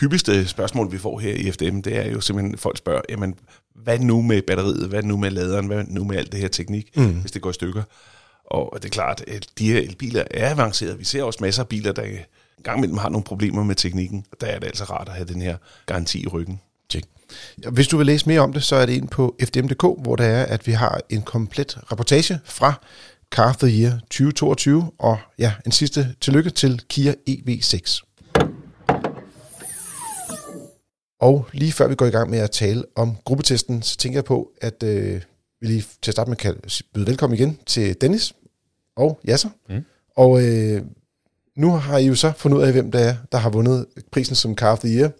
hyppigste 0.00 0.48
spørgsmål, 0.48 0.92
vi 0.92 0.98
får 0.98 1.18
her 1.18 1.34
i 1.34 1.50
FDM, 1.50 1.80
det 1.80 1.96
er 1.96 2.10
jo 2.10 2.20
simpelthen, 2.20 2.58
folk 2.58 2.78
spørger, 2.78 3.00
jamen, 3.08 3.34
hvad 3.74 3.98
nu 3.98 4.22
med 4.22 4.42
batteriet, 4.42 4.88
hvad 4.88 5.02
nu 5.02 5.16
med 5.16 5.30
laderen, 5.30 5.66
hvad 5.66 5.84
nu 5.88 6.04
med 6.04 6.16
alt 6.16 6.32
det 6.32 6.40
her 6.40 6.48
teknik, 6.48 6.96
mm. 6.96 7.20
hvis 7.20 7.32
det 7.32 7.42
går 7.42 7.50
i 7.50 7.52
stykker. 7.52 7.82
Og 8.44 8.72
det 8.76 8.84
er 8.84 8.90
klart, 8.90 9.24
at 9.28 9.46
de 9.58 9.72
her 9.72 9.80
elbiler 9.80 10.24
er 10.30 10.50
avanceret. 10.50 10.98
Vi 10.98 11.04
ser 11.04 11.22
også 11.22 11.38
masser 11.42 11.62
af 11.62 11.68
biler, 11.68 11.92
der 11.92 12.02
gang 12.62 12.78
imellem 12.78 12.98
har 12.98 13.08
nogle 13.08 13.24
problemer 13.24 13.64
med 13.64 13.74
teknikken. 13.74 14.26
Der 14.40 14.46
er 14.46 14.58
det 14.58 14.66
altså 14.66 14.84
rart 14.84 15.08
at 15.08 15.14
have 15.14 15.28
den 15.28 15.42
her 15.42 15.56
garanti 15.86 16.22
i 16.22 16.26
ryggen. 16.26 16.60
Hvis 17.72 17.88
du 17.88 17.96
vil 17.96 18.06
læse 18.06 18.28
mere 18.28 18.40
om 18.40 18.52
det, 18.52 18.62
så 18.62 18.76
er 18.76 18.86
det 18.86 18.92
ind 18.92 19.08
på 19.08 19.36
fdm.dk, 19.44 20.02
hvor 20.02 20.16
der 20.16 20.24
er, 20.24 20.44
at 20.44 20.66
vi 20.66 20.72
har 20.72 21.00
en 21.10 21.22
komplet 21.22 21.78
reportage 21.92 22.38
fra 22.44 22.74
Car 23.30 23.48
of 23.48 23.56
the 23.56 23.82
Year 23.82 23.98
2022, 24.10 24.90
og 24.98 25.18
ja, 25.38 25.52
en 25.66 25.72
sidste 25.72 26.14
tillykke 26.20 26.50
til 26.50 26.82
Kia 26.88 27.14
EV6. 27.30 28.00
Og 31.20 31.48
lige 31.52 31.72
før 31.72 31.88
vi 31.88 31.94
går 31.94 32.06
i 32.06 32.10
gang 32.10 32.30
med 32.30 32.38
at 32.38 32.50
tale 32.50 32.84
om 32.96 33.16
gruppetesten, 33.24 33.82
så 33.82 33.96
tænker 33.96 34.16
jeg 34.16 34.24
på, 34.24 34.50
at 34.60 34.82
øh, 34.82 35.22
vi 35.60 35.66
lige 35.66 35.84
til 36.02 36.10
at 36.10 36.12
starte 36.12 36.30
med 36.30 36.36
kan 36.36 36.56
byde 36.94 37.06
velkommen 37.06 37.38
igen 37.38 37.58
til 37.66 38.00
Dennis 38.00 38.32
og 38.96 39.20
Jasser. 39.24 39.48
Mm. 39.68 39.84
Og 40.16 40.42
øh, 40.42 40.82
nu 41.56 41.70
har 41.70 41.98
I 41.98 42.06
jo 42.06 42.14
så 42.14 42.32
fundet 42.36 42.58
ud 42.58 42.62
af, 42.62 42.72
hvem 42.72 42.90
der 42.90 42.98
er, 42.98 43.16
der 43.32 43.38
har 43.38 43.50
vundet 43.50 43.86
prisen 44.12 44.34
som 44.34 44.56
Car 44.56 44.72
of 44.72 44.78
the 44.78 44.98
Year. 44.98 45.10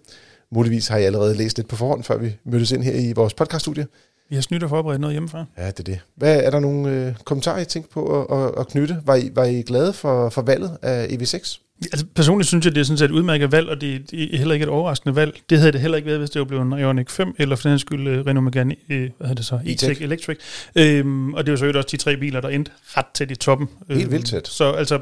Muligvis 0.51 0.89
har 0.89 0.99
I 0.99 1.05
allerede 1.05 1.37
læst 1.37 1.57
lidt 1.57 1.69
på 1.69 1.77
forhånd, 1.77 2.03
før 2.05 2.19
vi 2.19 2.37
mødtes 2.45 2.73
ind 2.73 2.83
her 2.83 2.95
i 2.95 3.13
vores 3.13 3.35
podcaststudie. 3.35 3.87
Vi 4.29 4.35
har 4.35 4.43
snydt 4.43 4.63
og 4.63 4.69
forberedt 4.69 5.01
noget 5.01 5.15
hjemmefra. 5.15 5.45
Ja, 5.59 5.67
det 5.67 5.79
er 5.79 5.83
det. 5.83 6.01
Hvad 6.17 6.43
er 6.43 6.51
der 6.51 6.61
nogle 6.61 6.91
øh, 6.91 7.15
kommentarer, 7.25 7.61
I 7.61 7.65
tænker 7.65 7.89
på 7.93 8.23
at, 8.23 8.39
at, 8.39 8.53
at 8.59 8.69
knytte? 8.69 8.97
Var 9.05 9.15
I, 9.15 9.31
var 9.35 9.45
I 9.45 9.63
glade 9.63 9.93
for, 9.93 10.29
for 10.29 10.43
valget 10.43 10.79
af 10.83 11.07
EV6? 11.07 11.61
Altså, 11.93 12.07
personligt 12.15 12.49
synes 12.49 12.65
jeg, 12.65 12.75
det 12.75 12.81
er 12.81 12.85
sådan 12.85 12.99
set 12.99 13.05
et 13.05 13.11
udmærket 13.11 13.53
valg, 13.53 13.69
og 13.69 13.81
det, 13.81 14.11
det 14.11 14.35
er 14.35 14.39
heller 14.39 14.55
ikke 14.55 14.65
et 14.65 14.69
overraskende 14.69 15.17
valg. 15.17 15.41
Det 15.51 15.59
havde 15.59 15.73
det 15.73 15.81
heller 15.81 15.97
ikke 15.97 16.07
været, 16.07 16.19
hvis 16.19 16.31
det 16.31 16.41
var 16.41 16.45
blevet 16.45 16.63
en 16.63 16.73
Ioniq 16.73 17.11
5, 17.11 17.35
eller 17.39 17.57
for 17.57 17.69
den 17.69 17.79
skyld 17.79 18.19
uh, 18.19 18.27
Renault 18.27 18.45
Megane, 18.45 18.77
uh, 18.91 18.97
hvad 18.97 19.09
hedder 19.21 19.35
det 19.35 19.45
så, 19.45 19.57
E-Tech 19.57 20.03
Electric. 20.03 20.39
Øhm, 20.77 21.35
og 21.35 21.47
det 21.47 21.53
var 21.53 21.59
så 21.59 21.73
også 21.77 21.89
de 21.91 21.97
tre 21.97 22.17
biler, 22.17 22.41
der 22.41 22.49
endte 22.49 22.71
ret 22.85 23.07
tæt 23.15 23.31
i 23.31 23.35
toppen. 23.35 23.69
Helt 23.89 24.03
øhm, 24.03 24.13
vildt 24.13 24.27
tæt. 24.27 24.49
Så 24.49 24.73
altså, 24.73 25.01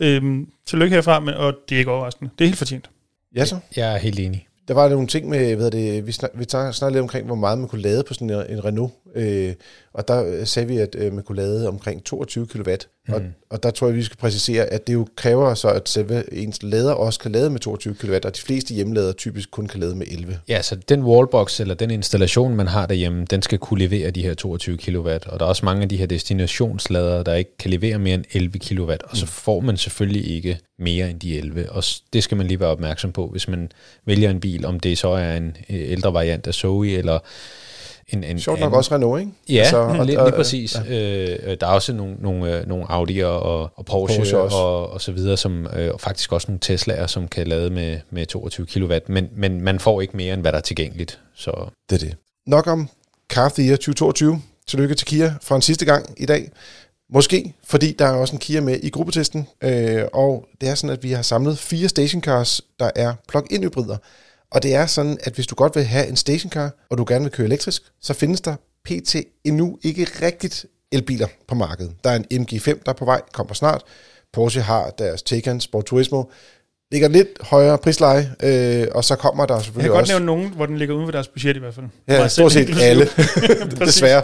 øhm, 0.00 0.48
tillykke 0.66 0.94
herfra, 0.94 1.20
men, 1.20 1.34
og 1.34 1.54
det 1.68 1.74
er 1.74 1.78
ikke 1.78 1.90
overraskende. 1.90 2.30
Det 2.38 2.44
er 2.44 2.48
helt 2.48 2.58
fortjent. 2.58 2.90
Ja, 3.34 3.44
så? 3.44 3.58
Jeg 3.76 3.94
er 3.94 3.98
helt 3.98 4.18
enig. 4.18 4.47
Der 4.68 4.74
var 4.74 4.88
nogle 4.88 5.06
ting 5.06 5.28
med, 5.28 5.56
hvad 5.56 5.70
det, 5.70 6.06
vi, 6.06 6.12
snak, 6.12 6.30
vi 6.34 6.44
snakkede 6.48 6.90
lidt 6.90 7.02
omkring, 7.02 7.26
hvor 7.26 7.34
meget 7.34 7.58
man 7.58 7.68
kunne 7.68 7.82
lade 7.82 8.04
på 8.08 8.14
sådan 8.14 8.30
en, 8.30 8.42
en 8.48 8.64
Renault. 8.64 8.92
Øh, 9.14 9.54
og 9.98 10.08
der 10.08 10.44
sagde 10.44 10.68
vi, 10.68 10.78
at 10.78 10.96
øh, 10.98 11.12
man 11.12 11.24
kunne 11.24 11.36
lade 11.36 11.68
omkring 11.68 12.04
22 12.04 12.46
kW. 12.46 12.70
Mm. 13.08 13.14
Og, 13.14 13.22
og 13.50 13.62
der 13.62 13.70
tror 13.70 13.86
jeg, 13.86 13.96
vi 13.96 14.02
skal 14.02 14.16
præcisere, 14.16 14.64
at 14.64 14.86
det 14.86 14.92
jo 14.92 15.06
kræver 15.16 15.54
så, 15.54 15.68
at 15.68 15.88
selve 15.88 16.34
ens 16.34 16.62
lader 16.62 16.92
også 16.92 17.20
kan 17.20 17.32
lade 17.32 17.50
med 17.50 17.60
22 17.60 17.94
kW, 17.94 18.14
og 18.24 18.36
de 18.36 18.40
fleste 18.40 18.74
hjemmelader 18.74 19.12
typisk 19.12 19.50
kun 19.50 19.66
kan 19.66 19.80
lade 19.80 19.94
med 19.94 20.06
11. 20.10 20.38
Ja, 20.48 20.62
så 20.62 20.76
den 20.88 21.02
wallbox 21.02 21.60
eller 21.60 21.74
den 21.74 21.90
installation, 21.90 22.54
man 22.54 22.66
har 22.68 22.86
derhjemme, 22.86 23.24
den 23.24 23.42
skal 23.42 23.58
kunne 23.58 23.80
levere 23.80 24.10
de 24.10 24.22
her 24.22 24.34
22 24.34 24.76
kW. 24.76 25.08
Og 25.08 25.40
der 25.40 25.44
er 25.44 25.48
også 25.48 25.64
mange 25.64 25.82
af 25.82 25.88
de 25.88 25.96
her 25.96 26.06
destinationsladere, 26.06 27.22
der 27.22 27.34
ikke 27.34 27.56
kan 27.58 27.70
levere 27.70 27.98
mere 27.98 28.14
end 28.14 28.24
11 28.32 28.58
kW, 28.58 28.92
og 29.04 29.16
så 29.16 29.24
mm. 29.24 29.28
får 29.28 29.60
man 29.60 29.76
selvfølgelig 29.76 30.30
ikke 30.30 30.58
mere 30.78 31.10
end 31.10 31.20
de 31.20 31.38
11. 31.38 31.72
Og 31.72 31.84
det 32.12 32.22
skal 32.22 32.36
man 32.36 32.46
lige 32.46 32.60
være 32.60 32.68
opmærksom 32.68 33.12
på, 33.12 33.26
hvis 33.26 33.48
man 33.48 33.72
vælger 34.06 34.30
en 34.30 34.40
bil, 34.40 34.66
om 34.66 34.80
det 34.80 34.98
så 34.98 35.08
er 35.08 35.36
en 35.36 35.56
ældre 35.68 36.14
variant 36.14 36.46
af 36.46 36.54
Zoe, 36.54 36.90
eller 36.90 37.18
en, 38.08 38.24
en 38.24 38.40
Sjovt 38.40 38.60
nok 38.60 38.72
også 38.72 38.94
Renault, 38.94 39.20
ikke? 39.20 39.32
Ja, 39.48 39.58
altså, 39.58 39.76
og, 39.76 40.06
lige, 40.06 40.24
lige 40.24 40.32
præcis. 40.36 40.76
Ja. 40.88 41.44
Øh, 41.50 41.56
der 41.60 41.66
er 41.66 41.70
også 41.70 41.92
nogle, 41.92 42.16
nogle, 42.20 42.58
øh, 42.58 42.68
nogle 42.68 42.84
Audi'er 42.84 43.24
og, 43.24 43.70
og 43.76 43.84
Porsche, 43.84 44.18
Porsche 44.18 44.38
og, 44.38 44.90
og 44.90 45.00
så 45.00 45.12
videre, 45.12 45.36
som, 45.36 45.66
øh, 45.76 45.90
og 45.94 46.00
faktisk 46.00 46.32
også 46.32 46.46
nogle 46.50 46.60
Tesla'er, 46.64 47.06
som 47.06 47.28
kan 47.28 47.46
lade 47.46 47.70
med, 47.70 47.98
med 48.10 48.26
22 48.26 48.66
kW, 48.66 48.94
men, 49.08 49.28
men 49.36 49.60
man 49.60 49.80
får 49.80 50.00
ikke 50.00 50.16
mere, 50.16 50.34
end 50.34 50.42
hvad 50.42 50.52
der 50.52 50.58
er 50.58 50.62
tilgængeligt. 50.62 51.20
Så. 51.34 51.70
Det 51.90 52.02
er 52.02 52.06
det. 52.06 52.16
Nok 52.46 52.66
om 52.66 52.88
Car 53.30 53.46
of 53.46 53.52
the 53.52 53.62
Year 53.62 53.76
2022. 53.76 54.42
Tillykke 54.66 54.94
til 54.94 55.06
Kia 55.06 55.34
for 55.42 55.56
en 55.56 55.62
sidste 55.62 55.84
gang 55.84 56.14
i 56.16 56.26
dag. 56.26 56.50
Måske, 57.10 57.54
fordi 57.64 57.92
der 57.92 58.06
er 58.06 58.12
også 58.12 58.34
en 58.34 58.38
Kia 58.38 58.60
med 58.60 58.80
i 58.82 58.90
gruppetesten, 58.90 59.48
øh, 59.62 60.02
og 60.12 60.44
det 60.60 60.68
er 60.68 60.74
sådan, 60.74 60.96
at 60.96 61.02
vi 61.02 61.12
har 61.12 61.22
samlet 61.22 61.58
fire 61.58 61.88
stationcars, 61.88 62.60
der 62.78 62.90
er 62.96 63.14
plug-in 63.28 63.62
hybrider. 63.62 63.96
Og 64.52 64.62
det 64.62 64.74
er 64.74 64.86
sådan, 64.86 65.18
at 65.20 65.32
hvis 65.32 65.46
du 65.46 65.54
godt 65.54 65.76
vil 65.76 65.84
have 65.84 66.06
en 66.06 66.16
stationcar, 66.16 66.70
og 66.90 66.98
du 66.98 67.04
gerne 67.08 67.24
vil 67.24 67.32
køre 67.32 67.46
elektrisk, 67.46 67.82
så 68.00 68.14
findes 68.14 68.40
der 68.40 68.56
pt. 68.84 69.16
endnu 69.44 69.78
ikke 69.82 70.08
rigtigt 70.22 70.66
elbiler 70.92 71.26
på 71.48 71.54
markedet. 71.54 71.92
Der 72.04 72.10
er 72.10 72.16
en 72.30 72.46
MG5, 72.46 72.66
der 72.66 72.92
er 72.92 72.92
på 72.92 73.04
vej, 73.04 73.20
kommer 73.32 73.54
snart. 73.54 73.82
Porsche 74.32 74.60
har 74.60 74.90
deres 74.90 75.22
Taycan 75.22 75.60
Sport 75.60 75.84
Turismo, 75.84 76.24
ligger 76.92 77.08
lidt 77.08 77.28
højere 77.40 77.78
prisleje, 77.78 78.34
øh, 78.42 78.86
og 78.94 79.04
så 79.04 79.16
kommer 79.16 79.46
der 79.46 79.60
selvfølgelig 79.60 79.92
også... 79.92 80.12
Jeg 80.12 80.20
kan 80.20 80.26
godt 80.26 80.26
nævne 80.26 80.26
nogen, 80.26 80.56
hvor 80.56 80.66
den 80.66 80.78
ligger 80.78 80.94
uden 80.94 81.06
for 81.06 81.12
deres 81.12 81.28
budget 81.28 81.56
i 81.56 81.58
hvert 81.58 81.74
fald. 81.74 81.86
Ja, 82.08 82.28
stort 82.28 82.52
set 82.52 82.80
alle, 82.80 83.08
desværre. 83.86 84.22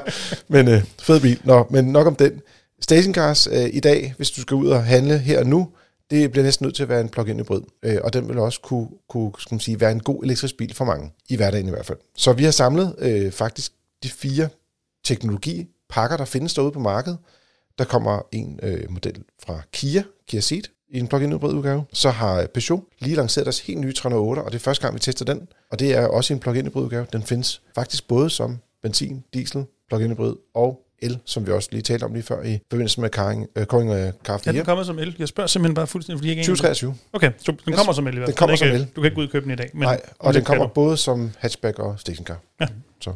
Men 0.49 0.69
øh, 0.69 0.83
fed 1.03 1.21
bil. 1.21 1.41
Nå, 1.45 1.67
men 1.71 1.85
nok 1.85 2.07
om 2.07 2.17
den. 2.17 2.41
Stationcars 2.81 3.47
øh, 3.47 3.69
i 3.73 3.81
dag, 3.81 4.15
hvis 4.17 4.31
du 4.31 4.41
skal 4.41 4.55
ud 4.55 4.69
og 4.69 4.85
handle 4.85 5.19
her 5.19 5.39
og 5.39 5.47
nu, 5.47 5.69
det 6.11 6.31
bliver 6.31 6.45
næsten 6.45 6.65
nødt 6.65 6.75
til 6.77 6.83
at 6.83 6.89
være 6.89 7.01
en 7.01 7.09
plug-in 7.09 7.41
hybrid, 7.41 7.63
øh, 7.83 7.99
og 8.05 8.13
den 8.13 8.29
vil 8.29 8.39
også 8.39 8.61
kunne, 8.61 8.89
kunne 9.09 9.33
skal 9.39 9.55
man 9.55 9.61
sige, 9.61 9.81
være 9.81 9.93
en 9.93 10.01
god 10.01 10.25
elektrisk 10.25 10.57
bil 10.57 10.75
for 10.75 10.85
mange, 10.85 11.13
i 11.29 11.37
hverdagen 11.37 11.67
i 11.67 11.71
hvert 11.71 11.87
fald. 11.87 11.99
Så 12.17 12.33
vi 12.33 12.45
har 12.45 12.51
samlet 12.51 12.95
øh, 12.99 13.33
faktisk 13.33 13.73
de 14.03 14.09
fire 14.09 14.49
teknologipakker, 15.05 16.17
der 16.17 16.25
findes 16.25 16.55
derude 16.55 16.73
på 16.73 16.81
markedet. 16.81 17.19
Der 17.79 17.85
kommer 17.85 18.23
en 18.33 18.61
øh, 18.63 18.91
model 18.91 19.25
fra 19.47 19.61
Kia, 19.73 20.03
Kia 20.29 20.41
Ceed, 20.41 20.63
i 20.89 20.99
en 20.99 21.09
plug-in 21.09 21.33
hybrid 21.33 21.55
udgave. 21.55 21.85
Så 21.93 22.11
har 22.11 22.47
Peugeot 22.47 22.83
lige 22.99 23.17
lanceret 23.17 23.47
deres 23.47 23.61
helt 23.61 23.81
nye 23.81 23.93
308, 23.93 24.41
og 24.41 24.53
det 24.53 24.59
er 24.59 24.63
første 24.63 24.83
gang, 24.83 24.95
vi 24.95 25.01
tester 25.01 25.25
den. 25.25 25.49
Og 25.71 25.79
det 25.79 25.95
er 25.95 26.07
også 26.07 26.35
en 26.35 26.41
plug-in 26.41 26.67
hybrid 26.67 26.85
udgave. 26.85 27.07
Den 27.13 27.23
findes 27.23 27.63
faktisk 27.75 28.09
både 28.09 28.31
som 28.31 28.59
benzin, 28.83 29.25
diesel, 29.35 29.65
plug-in 29.89 30.11
hybrid 30.11 30.35
og 30.55 30.81
el, 31.05 31.19
som 31.25 31.47
vi 31.47 31.53
også 31.53 31.69
lige 31.73 31.83
talte 31.83 32.05
om 32.05 32.13
lige 32.13 32.23
før 32.23 32.43
i 32.43 32.59
forbindelse 32.71 33.01
med 33.01 33.11
Karing, 33.11 33.47
øh, 33.57 33.67
Koring 33.67 33.93
og 33.93 34.13
Kaffe. 34.25 34.51
Ja, 34.51 34.57
den 34.57 34.65
kommer 34.65 34.85
som 34.85 34.99
el. 34.99 35.17
Jeg 35.19 35.29
spørger 35.29 35.49
simpelthen 35.49 35.75
bare 35.75 35.87
fuldstændig, 35.87 36.19
fordi 36.19 36.29
jeg 36.29 36.33
ikke 36.39 36.43
2023. 36.43 36.95
Okay, 37.13 37.33
så 37.39 37.53
den 37.53 37.59
yes. 37.69 37.77
kommer 37.77 37.93
som 37.93 38.07
el 38.07 38.15
i 38.15 38.17
hvert 38.17 38.27
fald. 38.27 38.35
Den 38.35 38.39
kommer 38.39 38.57
som 38.57 38.69
el. 38.69 38.87
Du 38.97 39.01
kan 39.01 39.05
ikke 39.05 39.15
gå 39.15 39.21
ud 39.21 39.27
og 39.27 39.33
købe 39.33 39.45
den 39.45 39.53
i 39.53 39.57
dag. 39.57 39.71
Men 39.75 39.83
Nej, 39.83 40.01
og 40.19 40.35
den 40.35 40.45
kommer 40.45 40.67
både 40.67 40.97
som 40.97 41.31
hatchback 41.39 41.79
og 41.79 42.01
stationcar. 42.01 42.41
Ja. 42.61 42.67
Så. 43.01 43.13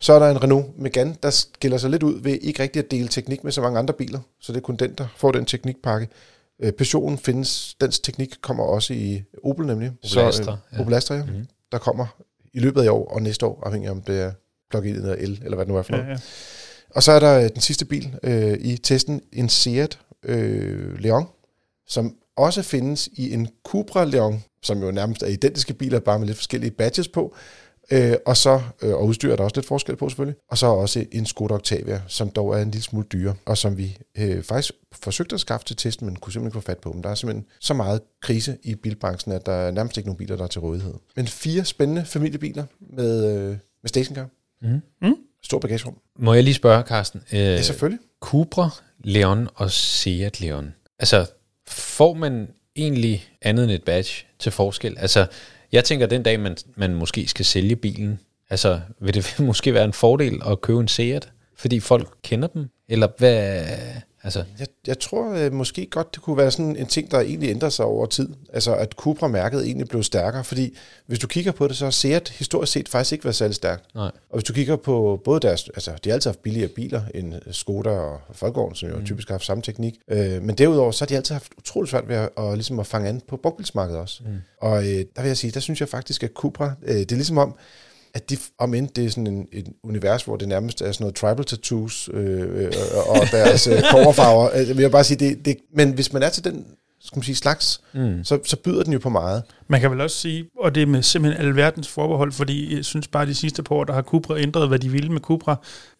så 0.00 0.12
er 0.12 0.18
der 0.18 0.30
en 0.30 0.42
Renault 0.42 0.78
Megane, 0.78 1.14
der 1.22 1.30
skiller 1.30 1.78
sig 1.78 1.90
lidt 1.90 2.02
ud 2.02 2.22
ved 2.22 2.38
ikke 2.42 2.62
rigtig 2.62 2.84
at 2.84 2.90
dele 2.90 3.08
teknik 3.08 3.44
med 3.44 3.52
så 3.52 3.60
mange 3.60 3.78
andre 3.78 3.94
biler. 3.94 4.20
Så 4.40 4.52
det 4.52 4.58
er 4.58 4.62
kun 4.62 4.76
den, 4.76 4.94
der 4.98 5.06
får 5.16 5.32
den 5.32 5.44
teknikpakke. 5.44 6.08
Øh, 6.62 6.72
Peugeot'en 6.80 7.16
findes, 7.24 7.74
dens 7.80 8.00
teknik 8.00 8.34
kommer 8.42 8.64
også 8.64 8.94
i 8.94 9.22
Opel 9.44 9.66
nemlig. 9.66 9.88
Opel 9.88 10.18
Astra. 10.18 10.44
Så, 10.44 10.56
øh, 10.72 10.80
Opel 10.80 10.94
Astra, 10.94 11.14
ja. 11.14 11.24
Mm-hmm. 11.24 11.46
Der 11.72 11.78
kommer 11.78 12.06
i 12.54 12.58
løbet 12.58 12.80
af 12.80 12.84
i 12.84 12.88
år 12.88 13.14
og 13.14 13.22
næste 13.22 13.46
år, 13.46 13.62
afhængig 13.66 13.90
om 13.90 14.02
det 14.02 14.22
er 14.22 14.32
plug-in 14.70 14.94
eller 14.94 15.14
el, 15.14 15.40
eller 15.44 15.54
hvad 15.56 15.66
det 15.66 15.72
nu 15.72 15.78
er 15.78 15.82
for 15.82 15.92
noget. 15.92 16.06
Ja, 16.06 16.10
ja. 16.10 16.18
Og 16.98 17.02
så 17.02 17.12
er 17.12 17.20
der 17.20 17.40
øh, 17.40 17.48
den 17.48 17.60
sidste 17.60 17.84
bil 17.84 18.18
øh, 18.22 18.58
i 18.60 18.76
testen, 18.76 19.20
en 19.32 19.48
Seat 19.48 19.98
øh, 20.22 20.98
Leon, 20.98 21.26
som 21.86 22.14
også 22.36 22.62
findes 22.62 23.08
i 23.12 23.32
en 23.32 23.48
Cupra 23.64 24.04
Leon, 24.04 24.44
som 24.62 24.82
jo 24.82 24.90
nærmest 24.90 25.22
er 25.22 25.26
identiske 25.26 25.74
biler, 25.74 26.00
bare 26.00 26.18
med 26.18 26.26
lidt 26.26 26.36
forskellige 26.36 26.70
badges 26.70 27.08
på. 27.08 27.34
Øh, 27.90 28.14
og 28.26 28.36
så 28.36 28.60
øh, 28.82 28.94
og 28.94 29.06
udstyr 29.06 29.32
er 29.32 29.36
der 29.36 29.44
også 29.44 29.56
lidt 29.56 29.66
forskel 29.66 29.96
på 29.96 30.08
selvfølgelig. 30.08 30.36
Og 30.50 30.58
så 30.58 30.66
også 30.66 31.04
en 31.12 31.26
Skoda 31.26 31.54
Octavia, 31.54 32.02
som 32.06 32.30
dog 32.30 32.54
er 32.54 32.62
en 32.62 32.70
lille 32.70 32.84
smule 32.84 33.06
dyre, 33.12 33.34
og 33.46 33.58
som 33.58 33.76
vi 33.76 33.98
øh, 34.18 34.42
faktisk 34.42 34.72
forsøgte 34.92 35.34
at 35.34 35.40
skaffe 35.40 35.66
til 35.66 35.76
testen, 35.76 36.06
men 36.06 36.16
kunne 36.16 36.32
simpelthen 36.32 36.58
ikke 36.58 36.64
få 36.64 36.70
fat 36.72 36.78
på 36.78 36.92
dem. 36.92 37.02
Der 37.02 37.10
er 37.10 37.14
simpelthen 37.14 37.46
så 37.60 37.74
meget 37.74 38.00
krise 38.22 38.58
i 38.62 38.74
bilbranchen, 38.74 39.32
at 39.32 39.46
der 39.46 39.52
er 39.52 39.70
nærmest 39.70 39.96
ikke 39.96 40.08
nogen 40.08 40.18
biler, 40.18 40.36
der 40.36 40.44
er 40.44 40.48
til 40.48 40.60
rådighed. 40.60 40.94
Men 41.16 41.26
fire 41.26 41.64
spændende 41.64 42.04
familiebiler 42.04 42.64
med, 42.80 43.34
øh, 43.34 43.56
med 43.82 43.88
stationcar. 43.88 44.28
Mm. 44.62 44.80
Mm. 45.02 45.14
Stor 45.42 45.58
bagagerum. 45.58 45.98
Må 46.18 46.34
jeg 46.34 46.44
lige 46.44 46.54
spørge, 46.54 46.82
Carsten? 46.82 47.22
Øh, 47.32 47.38
ja, 47.38 47.62
selvfølgelig. 47.62 48.00
Cupra 48.20 48.70
Leon 49.04 49.48
og 49.54 49.70
Seat 49.70 50.40
Leon. 50.40 50.74
Altså, 50.98 51.26
får 51.68 52.14
man 52.14 52.48
egentlig 52.76 53.28
andet 53.42 53.64
end 53.64 53.72
et 53.72 53.82
badge 53.82 54.26
til 54.38 54.52
forskel? 54.52 54.98
Altså, 54.98 55.26
jeg 55.72 55.84
tænker, 55.84 56.06
den 56.06 56.22
dag, 56.22 56.40
man, 56.40 56.56
man 56.76 56.94
måske 56.94 57.28
skal 57.28 57.44
sælge 57.44 57.76
bilen, 57.76 58.20
altså, 58.50 58.80
vil 59.00 59.14
det 59.14 59.34
måske 59.46 59.74
være 59.74 59.84
en 59.84 59.92
fordel 59.92 60.40
at 60.46 60.60
købe 60.60 60.80
en 60.80 60.88
Seat, 60.88 61.28
fordi 61.56 61.80
folk 61.80 62.14
kender 62.22 62.48
dem? 62.48 62.66
Eller 62.88 63.08
hvad, 63.18 63.64
Altså, 64.36 64.44
Jeg, 64.58 64.66
jeg 64.86 64.98
tror 64.98 65.32
øh, 65.32 65.52
måske 65.52 65.86
godt, 65.86 66.14
det 66.14 66.22
kunne 66.22 66.36
være 66.36 66.50
sådan 66.50 66.76
en 66.76 66.86
ting, 66.86 67.10
der 67.10 67.20
egentlig 67.20 67.50
ændrer 67.50 67.68
sig 67.68 67.84
over 67.84 68.06
tid. 68.06 68.28
Altså 68.52 68.74
at 68.74 68.92
Cupra-mærket 68.92 69.64
egentlig 69.64 69.88
blev 69.88 70.02
stærkere, 70.02 70.44
fordi 70.44 70.76
hvis 71.06 71.18
du 71.18 71.26
kigger 71.26 71.52
på 71.52 71.68
det, 71.68 71.76
så 71.76 71.84
har 71.84 71.90
Seat 71.90 72.28
historisk 72.28 72.72
set 72.72 72.88
faktisk 72.88 73.12
ikke 73.12 73.24
været 73.24 73.36
særlig 73.36 73.54
stærkt. 73.54 73.94
nej. 73.94 74.04
Og 74.04 74.32
hvis 74.32 74.44
du 74.44 74.52
kigger 74.52 74.76
på 74.76 75.20
både 75.24 75.40
deres, 75.40 75.68
altså 75.74 75.90
de 76.04 76.10
har 76.10 76.14
altid 76.14 76.30
haft 76.30 76.42
billigere 76.42 76.68
biler 76.68 77.02
end 77.14 77.34
Skoda 77.50 77.90
og 77.90 78.20
Volkswagen, 78.40 78.74
som 78.74 78.88
jo 78.88 78.96
mm. 78.96 79.04
typisk 79.04 79.28
har 79.28 79.34
haft 79.34 79.44
samme 79.44 79.62
teknik. 79.62 79.94
Øh, 80.10 80.42
men 80.42 80.54
derudover, 80.58 80.90
så 80.90 81.04
har 81.04 81.06
de 81.06 81.16
altid 81.16 81.34
haft 81.34 81.52
utrolig 81.58 81.90
svært 81.90 82.08
ved 82.08 82.16
at, 82.16 82.28
at, 82.38 82.54
ligesom 82.54 82.78
at 82.80 82.86
fange 82.86 83.08
an 83.08 83.22
på 83.28 83.36
brugtbilsmarkedet 83.36 84.00
også. 84.00 84.22
Mm. 84.26 84.30
Og 84.60 84.78
øh, 84.82 85.04
der 85.16 85.22
vil 85.22 85.26
jeg 85.26 85.36
sige, 85.36 85.50
der 85.50 85.60
synes 85.60 85.80
jeg 85.80 85.88
faktisk, 85.88 86.22
at 86.22 86.30
Cupra, 86.34 86.72
øh, 86.82 86.96
det 86.96 87.12
er 87.12 87.16
ligesom 87.16 87.38
om, 87.38 87.56
at 88.18 88.30
de, 88.30 88.36
om 88.58 88.74
end 88.74 88.88
det 88.88 89.04
er 89.04 89.10
sådan 89.10 89.26
en, 89.26 89.46
et 89.52 89.66
univers, 89.84 90.22
hvor 90.22 90.36
det 90.36 90.48
nærmest 90.48 90.82
er 90.82 90.92
sådan 90.92 91.04
noget 91.04 91.14
tribal 91.14 91.44
tattoos 91.44 92.10
øh, 92.12 92.64
øh, 92.64 92.72
og 93.06 93.26
deres 93.32 93.66
øh, 93.66 93.82
coverfarver, 93.92 94.50
øh, 94.54 94.68
vil 94.68 94.78
jeg 94.78 94.90
bare 94.90 95.04
sige, 95.04 95.28
det, 95.28 95.44
det, 95.44 95.56
men 95.74 95.92
hvis 95.92 96.12
man 96.12 96.22
er 96.22 96.28
til 96.28 96.44
den 96.44 96.66
skal 97.00 97.18
man 97.18 97.24
sige, 97.24 97.36
slags, 97.36 97.80
mm. 97.94 98.24
så, 98.24 98.38
så 98.44 98.56
byder 98.56 98.82
den 98.82 98.92
jo 98.92 98.98
på 98.98 99.08
meget. 99.08 99.42
Man 99.68 99.80
kan 99.80 99.90
vel 99.90 100.00
også 100.00 100.16
sige, 100.16 100.44
og 100.58 100.74
det 100.74 100.82
er 100.82 100.86
med 100.86 101.02
simpelthen 101.02 101.46
alverdens 101.46 101.88
forbehold, 101.88 102.32
fordi 102.32 102.76
jeg 102.76 102.84
synes 102.84 103.08
bare, 103.08 103.26
de 103.26 103.34
sidste 103.34 103.62
par 103.62 103.74
år, 103.74 103.84
der 103.84 103.92
har 103.92 104.02
Cupra 104.02 104.38
ændret, 104.38 104.68
hvad 104.68 104.78
de 104.78 104.88
ville 104.88 105.12
med 105.12 105.20
Cupra 105.20 105.56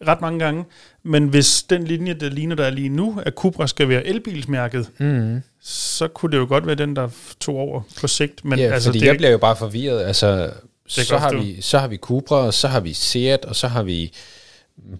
ret 0.07 0.21
mange 0.21 0.39
gange. 0.39 0.65
Men 1.03 1.27
hvis 1.27 1.63
den 1.63 1.83
linje, 1.83 2.13
der 2.13 2.29
ligner 2.29 2.55
der 2.55 2.65
er 2.65 2.69
lige 2.69 2.89
nu, 2.89 3.19
at 3.25 3.33
Cupra 3.33 3.67
skal 3.67 3.89
være 3.89 4.07
elbilsmærket, 4.07 4.89
Mm. 4.97 5.41
så 5.61 6.07
kunne 6.07 6.31
det 6.31 6.37
jo 6.37 6.45
godt 6.49 6.67
være 6.67 6.75
den, 6.75 6.95
der 6.95 7.09
tog 7.39 7.55
over 7.55 7.81
på 8.01 8.07
sigt. 8.07 8.45
Men 8.45 8.59
ja, 8.59 8.73
altså, 8.73 8.89
fordi 8.89 8.99
det, 8.99 9.05
er 9.05 9.09
jeg 9.11 9.17
bliver 9.17 9.31
jo 9.31 9.37
bare 9.37 9.55
forvirret. 9.55 10.03
Altså, 10.03 10.51
så, 10.89 11.17
har 11.17 11.33
vi, 11.33 11.61
så 11.61 11.77
har 11.79 11.87
vi 11.87 11.97
Cupra, 11.97 12.35
og 12.35 12.53
så 12.53 12.67
har 12.67 12.79
vi 12.79 12.93
Seat, 12.93 13.45
og 13.45 13.55
så 13.55 13.67
har 13.67 13.83
vi 13.83 14.13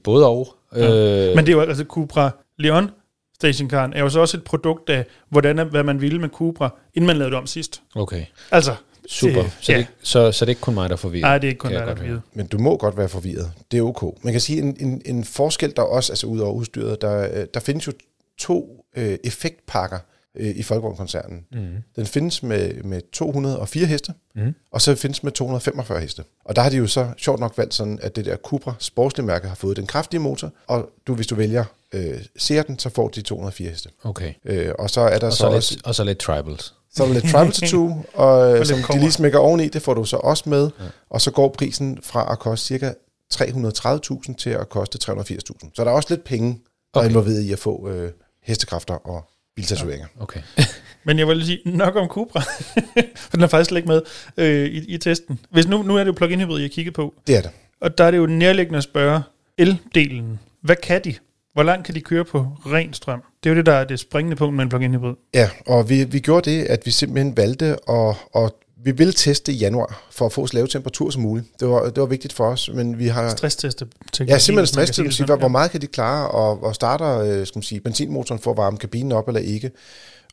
både 0.04 0.26
og. 0.28 0.56
Ja. 0.76 0.90
Øh, 1.30 1.36
Men 1.36 1.46
det 1.46 1.50
er 1.52 1.56
jo 1.58 1.62
altså 1.62 1.84
Cupra 1.84 2.32
Leon 2.58 2.90
stationcaren 3.36 3.94
er 3.94 4.00
jo 4.00 4.10
så 4.10 4.20
også 4.20 4.38
et 4.38 4.44
produkt 4.44 4.90
af, 4.90 5.06
hvordan, 5.30 5.68
hvad 5.70 5.84
man 5.84 6.02
ville 6.02 6.20
med 6.20 6.30
Cupra, 6.30 6.76
inden 6.94 7.08
man 7.08 7.18
lavede 7.18 7.32
det 7.32 7.38
om 7.40 7.48
sidst. 7.48 7.82
okay, 7.96 8.24
Altså, 8.52 8.76
super. 9.08 9.42
Det- 9.42 9.52
så, 9.62 9.72
ja. 9.72 9.78
det, 9.78 9.88
så, 10.04 10.32
så 10.32 10.46
det 10.46 10.50
er 10.50 10.52
ikke 10.52 10.62
kun 10.62 10.74
mig, 10.74 10.90
der 10.90 10.94
er 10.96 10.98
forvirret. 10.98 11.22
nej, 11.22 11.38
det 11.38 11.48
er 11.48 11.50
ikke 11.50 11.60
kun 11.60 11.72
Kan 11.72 11.80
der, 11.80 11.86
er 11.86 11.94
vide. 12.04 12.22
Men 12.34 12.48
du 12.48 12.58
må 12.58 12.78
godt 12.78 12.98
være 12.98 13.10
forvirret. 13.10 13.52
Det 13.72 13.78
er 13.78 13.82
ok. 13.84 14.24
Man 14.24 14.34
kan 14.34 14.42
sige, 14.42 14.62
en, 14.62 14.78
en, 14.80 15.02
en 15.06 15.24
forskel 15.24 15.74
der 15.76 15.82
også, 15.82 16.12
altså 16.12 16.28
ud 16.28 16.40
over 16.40 16.54
udstyret, 16.54 17.02
der, 17.02 17.40
øh, 17.42 17.46
der 17.54 17.60
findes 17.60 17.88
jo 17.88 17.92
to 18.40 18.86
øh, 18.98 19.18
effektpakker 19.24 19.98
øh, 20.36 20.56
i 20.56 20.64
Folkevogn-koncernen. 20.64 21.46
Mm. 21.52 21.68
Den 21.96 22.06
findes 22.06 22.44
med, 22.44 22.84
med 22.84 23.02
204 23.12 23.86
heste, 23.86 24.14
mm. 24.36 24.56
og 24.72 24.82
så 24.82 24.96
findes 24.96 25.24
med 25.24 25.32
245 25.32 26.02
heste. 26.02 26.24
Og 26.46 26.56
der 26.56 26.62
har 26.62 26.70
de 26.70 26.78
jo 26.78 26.88
så 26.88 27.08
sjovt 27.18 27.40
nok 27.40 27.58
valgt 27.58 27.74
sådan, 27.74 28.00
at 28.02 28.16
det 28.16 28.26
der 28.26 28.38
Cupra 28.38 28.74
sportslige 28.80 29.26
mærke 29.26 29.48
har 29.48 29.56
fået 29.56 29.78
den 29.78 29.88
kraftige 29.88 30.20
motor, 30.20 30.52
og 30.68 30.90
du, 31.08 31.16
hvis 31.16 31.28
du 31.28 31.36
vælger 31.36 31.66
øh, 31.94 32.22
Seaten, 32.38 32.80
så 32.80 32.90
får 32.90 33.08
de 33.08 33.22
204 33.22 33.70
heste. 33.70 33.90
Okay. 34.04 34.34
Øh, 34.46 34.72
og 34.80 34.90
så 34.90 35.02
er 35.02 35.20
der 35.20 35.28
Og 35.28 35.34
så, 35.34 35.38
så, 35.38 35.48
også... 35.48 35.74
lidt, 35.74 35.86
og 35.86 35.96
så 35.96 36.04
lidt 36.04 36.18
tribals. 36.18 36.74
Så 36.96 37.04
er 37.04 37.08
der 37.08 37.14
lidt 37.14 37.26
Tribal 37.26 37.52
Tattoo, 37.52 38.04
og, 38.14 38.56
lidt 38.56 38.68
som 38.68 38.78
de 38.94 39.00
lige 39.00 39.12
smækker 39.12 39.40
oveni, 39.40 39.68
det 39.68 39.82
får 39.82 39.94
du 39.94 40.06
så 40.06 40.18
også 40.18 40.50
med. 40.50 40.70
Ja. 40.80 40.86
Og 41.10 41.22
så 41.22 41.32
går 41.32 41.50
prisen 41.58 42.00
fra 42.04 42.32
at 42.32 42.40
koste 42.40 42.68
cirka 42.68 42.92
330.000 43.34 44.36
til 44.36 44.50
at 44.50 44.70
koste 44.70 45.12
380.000. 45.12 45.72
Så 45.74 45.84
der 45.84 45.86
er 45.86 45.96
også 45.96 46.14
lidt 46.14 46.24
penge, 46.24 46.62
der 46.94 47.00
okay. 47.00 47.06
er 47.06 47.10
involveret 47.10 47.42
i 47.42 47.52
at 47.52 47.60
få 47.60 47.90
øh, 47.90 48.12
hestekræfter 48.44 48.94
og 48.94 49.30
biltatoveringer. 49.60 50.08
Okay. 50.20 50.40
Men 51.06 51.20
jeg 51.20 51.28
vil 51.28 51.38
lige 51.38 51.46
sige, 51.48 51.60
nok 51.66 51.96
om 51.96 52.08
Cupra, 52.08 52.42
for 53.30 53.32
den 53.38 53.42
er 53.42 53.48
faktisk 53.48 53.68
slet 53.70 53.78
ikke 53.78 53.88
med 53.88 54.02
øh, 54.38 54.66
i, 54.66 54.86
i 54.94 54.98
testen. 54.98 55.40
Hvis 55.50 55.68
nu, 55.68 55.82
nu 55.84 55.96
er 55.96 56.00
det 56.00 56.08
jo 56.08 56.12
plug-in 56.12 56.40
hybrid, 56.40 56.62
jeg 56.62 56.72
kigger 56.72 56.92
på, 56.92 57.14
Det 57.28 57.38
er 57.38 57.42
det. 57.42 57.52
og 57.82 57.98
der 57.98 58.04
er 58.04 58.12
det 58.12 58.18
jo 58.18 58.26
nærliggende 58.26 58.78
at 58.78 58.84
spørge, 58.84 59.22
el-delen, 59.62 60.38
hvad 60.62 60.76
kan 60.76 61.02
de? 61.04 61.14
Hvor 61.54 61.64
langt 61.64 61.86
kan 61.86 61.96
de 61.96 62.02
køre 62.02 62.26
på 62.26 62.40
ren 62.66 62.94
strøm? 62.94 63.24
Det 63.44 63.50
er 63.50 63.54
jo 63.54 63.58
det, 63.58 63.66
der 63.66 63.74
er 63.74 63.84
det 63.84 64.00
springende 64.00 64.36
punkt 64.36 64.56
med 64.56 64.64
en 64.64 64.70
plug-in 64.70 64.94
hybrid. 64.94 65.14
Ja, 65.34 65.50
og 65.68 65.90
vi, 65.90 66.04
vi 66.04 66.20
gjorde 66.20 66.52
det, 66.52 66.64
at 66.64 66.80
vi 66.86 66.92
simpelthen 66.92 67.38
valgte 67.38 67.66
at, 67.90 68.16
at 68.36 68.52
vi 68.84 68.92
ville 68.92 69.14
teste 69.14 69.52
i 69.52 69.56
januar 69.56 70.08
for 70.12 70.26
at 70.26 70.32
få 70.32 70.48
så 70.48 70.54
lave 70.54 70.68
temperatur 70.68 71.10
som 71.10 71.22
muligt. 71.22 71.60
Det 71.60 71.68
var, 71.68 71.86
det 71.86 72.02
var 72.02 72.06
vigtigt 72.06 72.34
for 72.34 72.46
os, 72.46 72.70
men 72.74 73.00
vi 73.00 73.08
har... 73.08 73.30
Stressteste 73.30 73.88
Ja, 74.28 74.40
simpelthen 74.40 74.68
stress 74.68 74.92
til 74.92 75.02
at 75.02 75.06
sige, 75.06 75.14
sige 75.14 75.26
hvor, 75.26 75.36
hvor 75.36 75.48
meget 75.48 75.72
kan 75.72 75.82
de 75.82 75.88
klare, 75.88 76.28
og, 76.28 76.64
og 76.64 76.76
starter 76.76 77.20
øh, 77.20 77.48
skal 77.48 77.58
man 77.58 77.64
sige, 77.64 77.82
benzinmotoren 77.82 78.42
for 78.42 78.52
at 78.52 78.58
varme 78.58 78.78
kabinen 78.78 79.12
op 79.12 79.28
eller 79.28 79.42
ikke. 79.42 79.72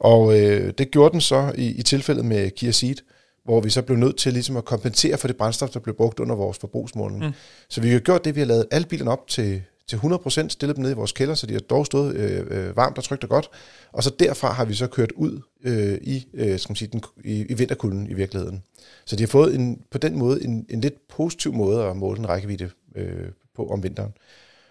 Og 0.00 0.40
øh, 0.40 0.72
det 0.78 0.90
gjorde 0.90 1.12
den 1.12 1.20
så 1.20 1.52
i, 1.54 1.66
i 1.66 1.82
tilfældet 1.82 2.24
med 2.24 2.50
Kia 2.50 2.72
Ceed, 2.72 2.96
hvor 3.44 3.60
vi 3.60 3.70
så 3.70 3.82
blev 3.82 3.98
nødt 3.98 4.16
til 4.16 4.32
ligesom 4.32 4.56
at 4.56 4.64
kompensere 4.64 5.18
for 5.18 5.28
det 5.28 5.36
brændstof, 5.36 5.70
der 5.70 5.80
blev 5.80 5.96
brugt 5.96 6.20
under 6.20 6.34
vores 6.34 6.58
forbrugsmåling. 6.58 7.24
Mm. 7.24 7.32
Så 7.68 7.80
vi 7.80 7.90
har 7.90 7.98
gjort 7.98 8.24
det, 8.24 8.34
vi 8.34 8.40
har 8.40 8.46
lavet 8.46 8.66
alle 8.70 8.86
bilerne 8.86 9.10
op 9.10 9.28
til, 9.28 9.62
til 9.88 9.96
100%, 9.96 10.48
stillet 10.48 10.76
dem 10.76 10.82
ned 10.82 10.90
i 10.90 10.94
vores 10.94 11.12
kælder, 11.12 11.34
så 11.34 11.46
de 11.46 11.52
har 11.52 11.60
dog 11.60 11.86
stået 11.86 12.14
øh, 12.14 12.46
øh, 12.50 12.76
varmt 12.76 12.98
og 12.98 13.04
trygt 13.04 13.24
og 13.24 13.30
godt. 13.30 13.50
Og 13.92 14.02
så 14.02 14.10
derfra 14.18 14.52
har 14.52 14.64
vi 14.64 14.74
så 14.74 14.86
kørt 14.86 15.12
ud 15.12 15.40
øh, 15.64 15.98
i, 16.02 16.26
øh, 16.34 16.58
skal 16.58 16.70
man 16.70 16.76
sige, 16.76 16.88
den, 16.92 17.02
i, 17.24 17.46
i 17.48 17.54
vinterkulden 17.54 18.10
i 18.10 18.14
virkeligheden. 18.14 18.62
Så 19.04 19.16
de 19.16 19.22
har 19.22 19.28
fået 19.28 19.54
en, 19.54 19.82
på 19.90 19.98
den 19.98 20.18
måde 20.18 20.44
en, 20.44 20.66
en 20.68 20.80
lidt 20.80 21.08
positiv 21.08 21.52
måde 21.52 21.84
at 21.84 21.96
måle 21.96 22.16
den 22.16 22.28
rækkevidde 22.28 22.70
øh, 22.96 23.28
på 23.56 23.66
om 23.66 23.82
vinteren. 23.82 24.12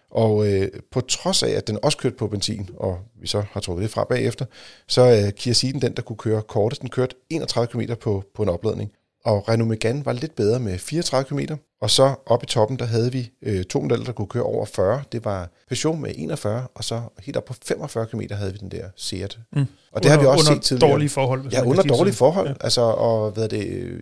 Og 0.10 0.54
øh, 0.54 0.68
på 0.92 1.02
trods 1.02 1.44
af, 1.44 1.50
at 1.50 1.68
den 1.68 1.78
også 1.84 1.98
kørte 1.98 2.16
på 2.16 2.28
benzin, 2.28 2.70
og 2.78 3.00
vi 3.22 3.28
så 3.28 3.44
har 3.52 3.60
trukket 3.60 3.84
det 3.84 3.92
fra 3.92 4.04
bagefter, 4.04 4.46
så 4.88 5.02
er 5.02 5.26
øh, 5.26 5.34
Kia 5.34 5.54
Ceeden 5.54 5.82
den, 5.82 5.94
der 5.94 6.02
kunne 6.02 6.18
køre 6.18 6.42
kortest. 6.42 6.82
Den 6.82 6.90
kørte 6.90 7.16
31 7.30 7.68
km 7.68 7.94
på, 8.02 8.24
på 8.36 8.44
en 8.44 8.50
opladning. 8.50 8.92
Og 9.26 9.50
Renault 9.50 9.70
Megane 9.70 10.06
var 10.06 10.14
lidt 10.14 10.36
bedre 10.36 10.60
med 10.60 10.78
34 10.78 11.26
km. 11.30 11.54
Og 11.86 11.92
så 11.92 12.16
oppe 12.26 12.44
i 12.44 12.48
toppen, 12.48 12.80
der 12.80 12.86
havde 12.86 13.12
vi 13.12 13.32
øh, 13.42 13.64
to 13.64 13.82
modeller, 13.82 14.06
der 14.06 14.12
kunne 14.12 14.28
køre 14.28 14.44
over 14.44 14.66
40. 14.66 15.04
Det 15.12 15.26
var 15.26 15.50
Peugeot 15.70 16.00
med 16.00 16.12
41, 16.16 16.68
og 16.76 16.84
så 16.84 17.02
helt 17.20 17.38
op 17.38 17.46
på 17.46 17.54
45 17.66 18.06
km 18.06 18.22
havde 18.32 18.52
vi 18.52 18.58
den 18.58 18.72
der 18.72 18.86
Seat. 18.96 19.40
Mm. 19.54 19.66
Og 19.92 20.04
det 20.04 20.12
har 20.12 20.20
vi 20.20 20.26
også 20.26 20.50
under 20.50 20.54
set 20.54 20.64
tidligere. 20.64 20.92
dårlige 20.92 21.10
forhold. 21.10 21.52
Ja, 21.52 21.62
under 21.62 21.84
dårlige 21.84 21.98
sådan. 21.98 22.14
forhold. 22.14 22.48
Ja. 22.48 22.54
Altså, 22.62 22.82
og, 22.82 23.32
hvad 23.32 23.50
det, 23.50 23.68
øh, 23.68 24.00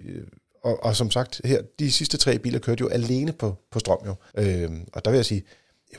og, 0.63 0.83
og 0.83 0.95
som 0.95 1.11
sagt, 1.11 1.41
her, 1.45 1.61
de 1.79 1.91
sidste 1.91 2.17
tre 2.17 2.39
biler 2.39 2.59
kørte 2.59 2.81
jo 2.81 2.87
alene 2.87 3.31
på, 3.31 3.55
på 3.71 3.79
strøm 3.79 3.97
jo. 4.05 4.15
Øhm, 4.37 4.87
og 4.93 5.05
der 5.05 5.11
vil 5.11 5.17
jeg 5.17 5.25
sige, 5.25 5.43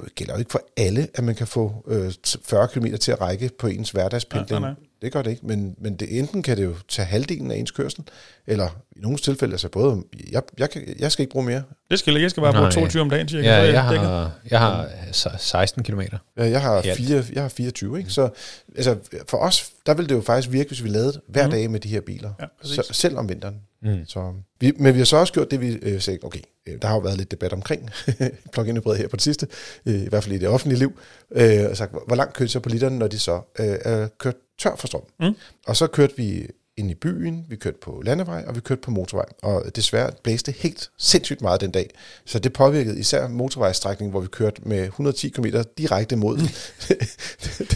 det 0.05 0.15
gælder 0.15 0.33
jo 0.35 0.39
ikke 0.39 0.51
for 0.51 0.63
alle, 0.77 1.09
at 1.15 1.25
man 1.25 1.35
kan 1.35 1.47
få 1.47 1.85
øh, 1.89 2.13
t- 2.27 2.37
40 2.45 2.69
km 2.69 2.87
til 3.01 3.13
at 3.13 3.21
række 3.21 3.51
på 3.59 3.67
ens 3.67 3.91
hverdagspendling. 3.91 4.51
Nej, 4.51 4.61
nej, 4.61 4.71
nej. 4.71 4.81
Det 5.03 5.13
gør 5.13 5.23
det 5.23 5.31
ikke, 5.31 5.47
men, 5.47 5.75
men 5.79 5.97
det, 5.97 6.19
enten 6.19 6.43
kan 6.43 6.57
det 6.57 6.65
jo 6.65 6.75
tage 6.89 7.07
halvdelen 7.07 7.51
af 7.51 7.57
ens 7.57 7.71
kørsel, 7.71 8.05
eller 8.47 8.69
i 8.97 9.01
nogle 9.01 9.19
tilfælde, 9.19 9.55
altså 9.55 9.69
både, 9.69 10.03
jeg, 10.33 10.43
jeg, 10.59 10.71
kan, 10.71 10.95
jeg 10.99 11.13
skal 11.13 11.23
ikke 11.23 11.33
bruge 11.33 11.45
mere. 11.47 11.63
Det 11.91 11.99
skal 11.99 12.11
jeg 12.13 12.17
ikke. 12.19 12.25
Jeg 12.25 12.31
skal 12.31 12.41
bare 12.41 12.53
bruge 12.53 12.63
Nej. 12.63 12.71
22 12.71 13.03
om 13.03 13.11
dagen, 13.11 13.29
cirka. 13.29 13.49
Ja, 13.49 13.55
jeg 13.57 13.65
dækket. 13.91 14.09
har, 14.09 14.31
jeg 14.51 14.59
har 14.59 14.89
se- 15.13 15.31
16 15.39 15.83
km. 15.83 16.01
Ja, 16.01 16.45
Jeg 16.51 16.63
har, 16.63 16.83
fire, 16.83 17.25
jeg 17.33 17.43
har 17.43 17.49
24, 17.49 17.99
ikke? 17.99 18.11
Så 18.11 18.29
altså, 18.77 18.97
for 19.29 19.39
os, 19.39 19.71
der 19.87 19.95
ville 19.95 20.09
det 20.09 20.15
jo 20.15 20.21
faktisk 20.21 20.53
virke, 20.53 20.69
hvis 20.69 20.85
vi 20.85 20.89
lavede 20.89 21.21
hver 21.29 21.49
dag 21.51 21.71
med 21.71 21.81
de 21.81 21.89
her 21.89 22.01
biler. 22.01 22.31
Ja, 22.41 22.45
præcis. 22.61 22.77
så, 22.77 22.83
selv 22.93 23.17
om 23.19 23.29
vinteren. 23.29 23.61
Mm. 23.85 24.07
Så, 24.07 24.33
vi, 24.61 24.73
men 24.77 24.95
vi 24.95 24.99
har 24.99 25.05
så 25.05 25.17
også 25.17 25.33
gjort 25.33 25.51
det, 25.51 25.61
vi 25.61 25.69
øh, 25.83 26.01
sagde, 26.01 26.19
okay, 26.23 26.41
øh, 26.67 26.83
der 26.83 26.89
har 26.89 26.95
jo 26.95 27.01
været 27.01 27.19
lidt 27.19 27.31
debat 27.31 27.53
omkring 27.53 27.91
plug-in 28.53 28.77
hybrid 28.77 28.97
her 28.97 29.09
på 29.09 29.17
det 29.17 29.23
sidste, 29.23 29.47
øh, 29.87 30.03
i 30.03 30.09
hvert 30.09 30.25
fald 30.25 30.35
i 30.35 30.39
det 30.39 30.49
offentlige 30.49 30.79
liv, 30.79 30.93
øh, 31.31 31.71
og 31.71 31.77
sagt, 31.77 31.91
hvor, 31.91 32.03
hvor 32.07 32.17
langt 32.17 32.35
kørte 32.35 32.53
så 32.53 32.61
på 32.61 32.69
literen, 32.69 32.99
når 32.99 33.09
de 33.09 33.19
så 33.19 33.41
øh, 33.59 33.79
er 33.81 34.09
kørt 34.19 34.37
tør 34.59 34.77
for 34.77 34.87
strøm. 34.87 35.03
Mm. 35.21 35.35
Og 35.67 35.77
så 35.77 35.87
kørte 35.87 36.17
vi 36.17 36.47
ind 36.77 36.91
i 36.91 36.95
byen, 36.95 37.47
vi 37.49 37.57
kørte 37.57 37.79
på 37.83 38.03
landevej, 38.05 38.45
og 38.47 38.55
vi 38.55 38.61
kørte 38.61 38.81
på 38.81 38.91
motorvej. 38.91 39.27
Og 39.43 39.77
desværre 39.77 40.11
blæste 40.23 40.53
helt 40.53 40.91
sindssygt 40.99 41.43
meget 41.43 41.61
den 41.61 41.71
dag. 41.71 41.91
Så 42.25 42.39
det 42.39 42.53
påvirkede 42.53 42.99
især 42.99 43.29
motorvejsstrækningen, 43.29 44.11
hvor 44.11 44.21
vi 44.21 44.27
kørte 44.27 44.63
med 44.65 44.85
110 44.85 45.29
km 45.29 45.45
direkte 45.79 46.17
mod. 46.17 46.39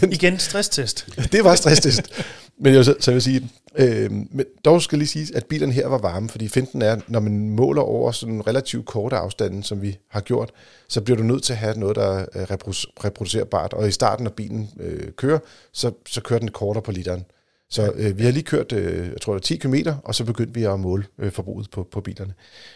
den, 0.01 0.13
Igen, 0.13 0.39
stresstest. 0.39 1.07
det 1.31 1.43
var 1.43 1.55
stresstest. 1.55 2.23
Men 2.59 2.73
jeg, 2.73 2.85
så, 2.85 2.95
så 2.99 3.11
jeg 3.11 3.15
vil 3.15 3.21
sige, 3.21 3.49
øh, 3.75 4.11
men 4.11 4.45
dog 4.65 4.81
skal 4.81 4.97
lige 4.97 5.07
sige, 5.07 5.35
at 5.35 5.45
bilerne 5.45 5.73
her 5.73 5.87
var 5.87 5.97
varme, 5.97 6.29
fordi 6.29 6.47
finten 6.47 6.81
er, 6.81 6.97
når 7.07 7.19
man 7.19 7.49
måler 7.49 7.81
over 7.81 8.11
sådan 8.11 8.35
en 8.35 8.47
relativt 8.47 8.85
korte 8.85 9.15
afstanden, 9.15 9.63
som 9.63 9.81
vi 9.81 9.97
har 10.07 10.21
gjort, 10.21 10.51
så 10.87 11.01
bliver 11.01 11.17
du 11.17 11.23
nødt 11.23 11.43
til 11.43 11.53
at 11.53 11.59
have 11.59 11.79
noget, 11.79 11.95
der 11.95 12.25
er 12.33 12.45
repro- 12.45 13.05
reproducerbart. 13.05 13.73
Og 13.73 13.87
i 13.87 13.91
starten, 13.91 14.23
når 14.23 14.31
bilen 14.31 14.69
øh, 14.79 15.11
kører, 15.11 15.39
så, 15.73 15.91
så 16.07 16.21
kører 16.21 16.39
den 16.39 16.51
kortere 16.51 16.81
på 16.81 16.91
literen. 16.91 17.25
Så 17.69 17.91
øh, 17.95 18.17
vi 18.17 18.23
har 18.23 18.31
lige 18.31 18.43
kørt, 18.43 18.71
øh, 18.71 19.07
jeg 19.07 19.21
tror 19.21 19.33
det 19.33 19.39
er 19.39 19.43
10 19.43 19.57
km, 19.57 19.75
og 20.03 20.15
så 20.15 20.25
begyndte 20.25 20.53
vi 20.53 20.63
at 20.63 20.79
måle 20.79 21.05
øh, 21.19 21.31
forbruget 21.31 21.71
på, 21.71 21.87
på 21.91 22.01
bilerne. 22.01 22.33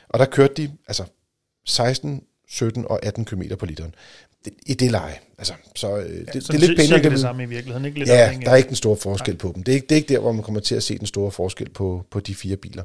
Og 0.09 0.19
der 0.19 0.25
kørte 0.25 0.53
de 0.53 0.71
altså 0.87 1.03
16, 1.65 2.23
17 2.47 2.85
og 2.89 3.05
18 3.05 3.25
km 3.25 3.41
på 3.59 3.65
literen. 3.65 3.95
Det, 4.45 4.53
I 4.65 4.73
det 4.73 4.91
leje. 4.91 5.15
Altså, 5.37 5.53
så 5.75 5.97
øh, 5.97 6.03
det, 6.09 6.33
det, 6.33 6.43
Så 6.43 6.53
er 6.53 6.57
lidt 6.57 6.79
end 6.79 7.03
det, 7.03 7.11
det 7.11 7.19
samme 7.19 7.43
i 7.43 7.45
virkeligheden. 7.45 7.85
Ikke 7.85 7.99
lidt 7.99 8.09
Ja, 8.09 8.13
afhængigt 8.15 8.45
der 8.45 8.51
er 8.51 8.55
ikke 8.55 8.67
den 8.67 8.75
store 8.75 8.97
forskel 8.97 9.37
på 9.37 9.51
dem. 9.55 9.63
Det 9.63 9.71
er, 9.71 9.75
ikke, 9.75 9.87
det 9.87 9.95
er 9.95 9.97
ikke 9.97 10.13
der, 10.13 10.19
hvor 10.19 10.31
man 10.31 10.43
kommer 10.43 10.61
til 10.61 10.75
at 10.75 10.83
se 10.83 10.97
den 10.97 11.07
store 11.07 11.31
forskel 11.31 11.69
på, 11.69 12.05
på 12.11 12.19
de 12.19 12.35
fire 12.35 12.55
biler. 12.55 12.83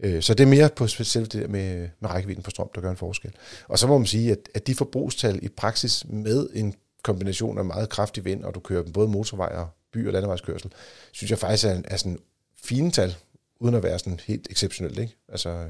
Øh, 0.00 0.22
Så 0.22 0.34
det 0.34 0.44
er 0.44 0.48
mere 0.48 0.68
på 0.76 0.86
specielt 0.86 1.32
det 1.32 1.42
der 1.42 1.48
med, 1.48 1.88
med 2.00 2.10
rækkevidden 2.10 2.42
på 2.42 2.50
strøm, 2.50 2.68
der 2.74 2.80
gør 2.80 2.90
en 2.90 2.96
forskel. 2.96 3.30
Og 3.68 3.78
så 3.78 3.86
må 3.86 3.98
man 3.98 4.06
sige, 4.06 4.32
at, 4.32 4.38
at 4.54 4.66
de 4.66 4.74
forbrugstal 4.74 5.38
i 5.42 5.48
praksis 5.48 6.04
med 6.08 6.48
en 6.54 6.74
kombination 7.02 7.58
af 7.58 7.64
meget 7.64 7.88
kraftig 7.88 8.24
vind, 8.24 8.44
og 8.44 8.54
du 8.54 8.60
kører 8.60 8.82
dem 8.82 8.92
både 8.92 9.08
motorvej 9.08 9.48
og 9.54 9.68
by- 9.92 10.06
og 10.06 10.12
landevejskørsel, 10.12 10.70
synes 11.12 11.30
jeg 11.30 11.38
faktisk 11.38 11.64
er, 11.66 11.72
en, 11.74 11.84
er 11.88 11.96
sådan 11.96 12.18
fine 12.64 12.90
tal, 12.90 13.14
uden 13.60 13.74
at 13.74 13.82
være 13.82 13.98
sådan 13.98 14.20
helt 14.26 14.46
exceptionelt. 14.50 14.98
Ikke? 14.98 15.16
Altså, 15.28 15.64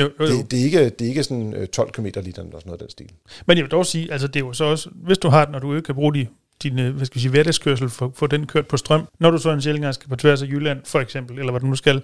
Jo, 0.00 0.10
jo, 0.20 0.24
jo. 0.26 0.38
det, 0.38 0.50
det, 0.50 0.60
er 0.60 0.64
ikke, 0.64 0.84
det 0.84 1.04
er 1.04 1.08
ikke 1.08 1.22
sådan 1.22 1.54
øh, 1.54 1.66
12 1.66 1.92
km 1.92 2.04
literen 2.04 2.24
eller 2.24 2.38
sådan 2.38 2.62
noget 2.64 2.72
af 2.72 2.78
den 2.78 2.90
stil. 2.90 3.10
Men 3.46 3.56
jeg 3.56 3.64
vil 3.64 3.70
dog 3.70 3.86
sige, 3.86 4.12
altså 4.12 4.26
det 4.26 4.36
er 4.36 4.40
jo 4.40 4.52
så 4.52 4.64
også, 4.64 4.90
hvis 4.94 5.18
du 5.18 5.28
har 5.28 5.44
den, 5.44 5.54
og 5.54 5.62
du 5.62 5.74
ikke 5.74 5.86
kan 5.86 5.94
bruge 5.94 6.14
de 6.14 6.26
din 6.62 6.78
øh, 6.78 6.96
hvad 6.96 7.06
skal 7.06 7.14
vi 7.14 7.20
sige, 7.20 7.30
hverdagskørsel, 7.30 7.88
få, 7.88 8.12
få 8.14 8.26
den 8.26 8.46
kørt 8.46 8.66
på 8.66 8.76
strøm. 8.76 9.08
Når 9.18 9.30
du 9.30 9.38
så 9.38 9.50
en 9.50 9.62
sjældent 9.62 9.82
gang 9.82 9.94
skal 9.94 10.08
på 10.08 10.16
tværs 10.16 10.42
af 10.42 10.46
Jylland, 10.46 10.80
for 10.84 11.00
eksempel, 11.00 11.38
eller 11.38 11.52
hvad 11.52 11.60
du 11.60 11.66
nu 11.66 11.76
skal, 11.76 11.94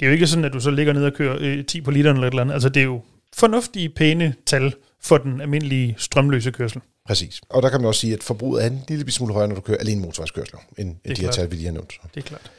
det 0.00 0.06
er 0.06 0.06
jo 0.06 0.12
ikke 0.12 0.26
sådan, 0.26 0.44
at 0.44 0.52
du 0.52 0.60
så 0.60 0.70
ligger 0.70 0.92
ned 0.92 1.04
og 1.04 1.12
kører 1.12 1.36
øh, 1.40 1.64
10 1.64 1.80
på 1.80 1.90
literen 1.90 2.16
eller 2.16 2.26
et 2.26 2.32
eller 2.32 2.42
andet. 2.42 2.54
Altså, 2.54 2.68
det 2.68 2.80
er 2.80 2.84
jo 2.84 3.00
fornuftige, 3.36 3.88
pæne 3.88 4.34
tal 4.46 4.74
for 5.02 5.18
den 5.18 5.40
almindelige 5.40 5.94
strømløse 5.98 6.50
kørsel. 6.50 6.80
Præcis. 7.06 7.40
Og 7.48 7.62
der 7.62 7.68
kan 7.68 7.80
man 7.80 7.88
også 7.88 8.00
sige, 8.00 8.12
at 8.12 8.22
forbruget 8.22 8.64
er 8.64 8.66
en 8.66 8.80
lille 8.88 9.10
smule 9.10 9.32
højere, 9.32 9.48
når 9.48 9.54
du 9.54 9.60
kører 9.60 9.78
alene 9.78 10.00
motorvejskørsler, 10.00 10.58
end 10.78 10.96
er 11.04 11.08
de 11.08 11.08
her 11.08 11.14
klart. 11.14 11.34
tal, 11.34 11.50
vi 11.50 11.56
lige 11.56 11.66
har 11.66 11.72
nævnt. 11.72 11.92
Det 12.14 12.20
er 12.20 12.28
klart. 12.28 12.50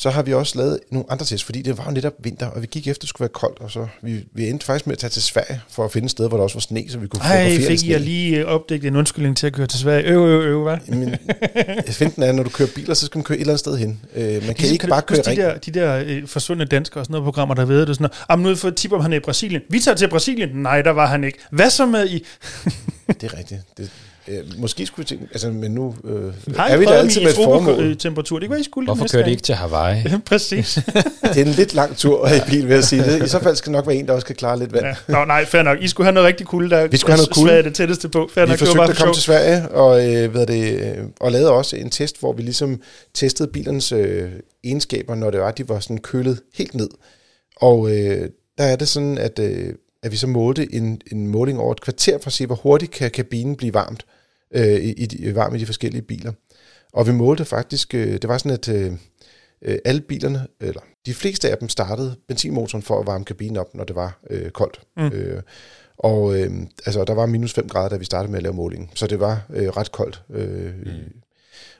Så 0.00 0.10
har 0.10 0.22
vi 0.22 0.34
også 0.34 0.58
lavet 0.58 0.78
nogle 0.90 1.06
andre 1.10 1.24
tests, 1.26 1.44
fordi 1.44 1.62
det 1.62 1.78
var 1.78 1.84
jo 1.84 1.90
netop 1.90 2.12
vinter, 2.18 2.46
og 2.46 2.62
vi 2.62 2.66
gik 2.70 2.80
efter, 2.88 2.98
at 2.98 3.00
det 3.02 3.08
skulle 3.08 3.20
være 3.20 3.32
koldt, 3.32 3.58
og 3.58 3.70
så 3.70 3.86
vi, 4.02 4.24
vi 4.32 4.48
endte 4.48 4.66
faktisk 4.66 4.86
med 4.86 4.92
at 4.94 4.98
tage 4.98 5.10
til 5.10 5.22
Sverige 5.22 5.60
for 5.70 5.84
at 5.84 5.92
finde 5.92 6.04
et 6.04 6.10
sted, 6.10 6.28
hvor 6.28 6.36
der 6.36 6.44
også 6.44 6.56
var 6.56 6.60
sne, 6.60 6.84
så 6.88 6.98
vi 6.98 7.06
kunne 7.06 7.22
Ej, 7.22 7.28
fotografere 7.28 7.66
fik 7.68 7.78
sne. 7.78 7.90
jeg 7.90 8.00
lige 8.00 8.38
øh, 8.38 8.44
opdækket 8.46 8.88
en 8.88 8.96
undskyldning 8.96 9.36
til 9.36 9.46
at 9.46 9.52
køre 9.52 9.66
til 9.66 9.78
Sverige. 9.78 10.04
Øv, 10.04 10.26
øv, 10.26 10.40
øv, 10.42 10.62
hvad? 10.62 10.76
Men 10.88 11.16
finten 12.00 12.22
er, 12.22 12.32
når 12.32 12.42
du 12.42 12.50
kører 12.50 12.68
biler, 12.74 12.94
så 12.94 13.06
skal 13.06 13.18
man 13.18 13.24
køre 13.24 13.38
et 13.38 13.40
eller 13.40 13.52
andet 13.52 13.60
sted 13.60 13.76
hen. 13.76 14.00
Øh, 14.14 14.22
man 14.24 14.40
kan 14.40 14.46
Ligesom, 14.46 14.72
ikke 14.72 14.86
du 14.86 14.90
bare 14.90 15.02
køre 15.02 15.18
de 15.18 15.36
der, 15.36 15.58
de 15.58 15.70
der 15.70 16.02
øh, 16.06 16.26
forsvundne 16.26 16.64
danskere 16.64 17.00
og 17.00 17.04
sådan 17.06 17.12
noget 17.12 17.24
programmer, 17.24 17.54
der 17.54 17.64
ved 17.64 17.86
det 17.86 17.96
sådan 17.96 18.02
noget. 18.02 18.24
Jamen 18.30 18.46
nu 18.46 18.56
for 18.56 18.70
tip 18.70 18.92
om 18.92 19.00
han 19.00 19.12
er 19.12 19.16
i 19.16 19.20
Brasilien. 19.20 19.62
Vi 19.68 19.80
tager 19.80 19.96
til 19.96 20.08
Brasilien. 20.08 20.48
Nej, 20.54 20.82
der 20.82 20.90
var 20.90 21.06
han 21.06 21.24
ikke. 21.24 21.38
Hvad 21.50 21.70
så 21.70 21.86
med 21.86 22.08
i... 22.08 22.26
Det 23.06 23.32
er 23.32 23.38
rigtigt. 23.38 23.60
Det, 23.76 23.90
øh, 24.28 24.38
måske 24.58 24.86
skulle 24.86 25.04
vi 25.04 25.08
tænke, 25.08 25.28
altså, 25.32 25.50
men 25.50 25.70
nu 25.70 25.94
øh, 26.04 26.56
Har 26.56 26.68
er 26.68 26.76
vi 26.76 26.84
der 26.84 26.92
altid 26.92 27.20
med 27.20 27.30
et 27.30 27.34
formål. 27.36 27.74
tropetemperatur? 27.74 28.38
Det 28.38 28.50
være, 28.50 28.60
I 28.60 28.64
skulle 28.64 28.86
Hvorfor 28.86 29.06
kører 29.12 29.24
de 29.24 29.30
ikke 29.30 29.42
til 29.42 29.54
Hawaii? 29.54 30.02
Præcis. 30.26 30.74
Det 31.34 31.36
er 31.36 31.44
en 31.44 31.48
lidt 31.48 31.74
lang 31.74 31.96
tur 31.96 32.28
i 32.28 32.40
bil, 32.50 32.68
vil 32.68 32.74
jeg 32.74 32.84
sige. 32.84 33.02
Det, 33.02 33.24
I 33.24 33.28
så 33.28 33.38
fald 33.38 33.56
skal 33.56 33.72
det 33.72 33.78
nok 33.78 33.86
være 33.86 33.96
en, 33.96 34.06
der 34.06 34.12
også 34.12 34.26
kan 34.26 34.36
klare 34.36 34.58
lidt 34.58 34.72
vand. 34.72 34.86
ja. 34.86 34.94
Nå, 35.08 35.24
nej, 35.24 35.44
fair 35.44 35.62
nok. 35.62 35.78
I 35.80 35.88
skulle 35.88 36.04
have 36.04 36.14
noget 36.14 36.26
rigtig 36.26 36.46
kulde, 36.46 36.70
der 36.70 36.86
Vi 36.86 36.96
skulle 36.96 37.12
have 37.12 37.18
noget 37.18 37.30
kulde. 37.30 37.48
Sverige 37.48 37.58
er 37.58 37.62
det 37.62 37.74
tætteste 37.74 38.08
på. 38.08 38.30
Fair 38.34 38.44
Vi 38.44 38.50
nok, 38.50 38.58
forsøgte 38.58 38.82
at 38.82 38.96
komme 38.96 39.14
til 39.14 39.22
Sverige 39.22 39.68
og, 39.68 40.14
øh, 40.14 40.30
hvad 40.30 40.46
det, 40.46 40.72
øh, 40.80 41.04
og 41.20 41.32
lavede 41.32 41.50
også 41.52 41.76
en 41.76 41.90
test, 41.90 42.20
hvor 42.20 42.32
vi 42.32 42.42
ligesom 42.42 42.80
testede 43.14 43.48
bilernes 43.52 43.92
øh, 43.92 44.28
egenskaber, 44.64 45.14
når 45.14 45.30
det 45.30 45.40
var, 45.40 45.48
at 45.48 45.58
de 45.58 45.68
var 45.68 45.80
sådan 45.80 45.98
kølet 45.98 46.40
helt 46.54 46.74
ned. 46.74 46.88
Og 47.56 47.90
øh, 47.90 48.28
der 48.58 48.64
er 48.64 48.76
det 48.76 48.88
sådan, 48.88 49.18
at, 49.18 49.38
øh, 49.38 49.74
at 50.02 50.12
vi 50.12 50.16
så 50.16 50.26
målte 50.26 50.74
en, 50.74 51.00
en 51.12 51.26
måling 51.26 51.58
over 51.60 51.72
et 51.72 51.80
kvarter 51.80 52.18
for 52.18 52.26
at 52.26 52.32
se, 52.32 52.46
hvor 52.46 52.54
hurtigt 52.54 52.92
kan 52.92 53.10
kabinen 53.10 53.56
blive 53.56 53.74
varmt 53.74 54.06
øh, 54.54 54.80
i, 54.80 54.92
i, 54.92 55.06
de- 55.06 55.34
varm 55.34 55.54
i 55.54 55.58
de 55.58 55.66
forskellige 55.66 56.02
biler. 56.02 56.32
Og 56.92 57.06
vi 57.06 57.12
målte 57.12 57.44
faktisk, 57.44 57.94
øh, 57.94 58.12
det 58.12 58.28
var 58.28 58.38
sådan, 58.38 58.52
at 58.52 58.68
øh, 58.68 58.92
øh, 59.62 59.78
alle 59.84 60.00
bilerne, 60.00 60.46
eller 60.60 60.80
de 61.06 61.14
fleste 61.14 61.50
af 61.50 61.58
dem 61.58 61.68
startede 61.68 62.16
benzinmotoren 62.28 62.82
for 62.82 63.00
at 63.00 63.06
varme 63.06 63.24
kabinen 63.24 63.56
op, 63.56 63.74
når 63.74 63.84
det 63.84 63.96
var 63.96 64.20
øh, 64.30 64.50
koldt. 64.50 64.80
Mm. 64.96 65.02
Mm. 65.02 65.10
Øh, 65.12 65.42
og 65.98 66.40
øh, 66.40 66.50
altså, 66.86 67.04
der 67.04 67.14
var 67.14 67.26
minus 67.26 67.52
5 67.52 67.68
grader, 67.68 67.88
da 67.88 67.96
vi 67.96 68.04
startede 68.04 68.30
med 68.30 68.38
at 68.38 68.42
lave 68.42 68.54
målingen. 68.54 68.90
Så 68.94 69.06
det 69.06 69.20
var 69.20 69.46
øh, 69.50 69.68
ret 69.68 69.92
koldt. 69.92 70.22
Øh, 70.30 70.74
mm. 70.86 70.92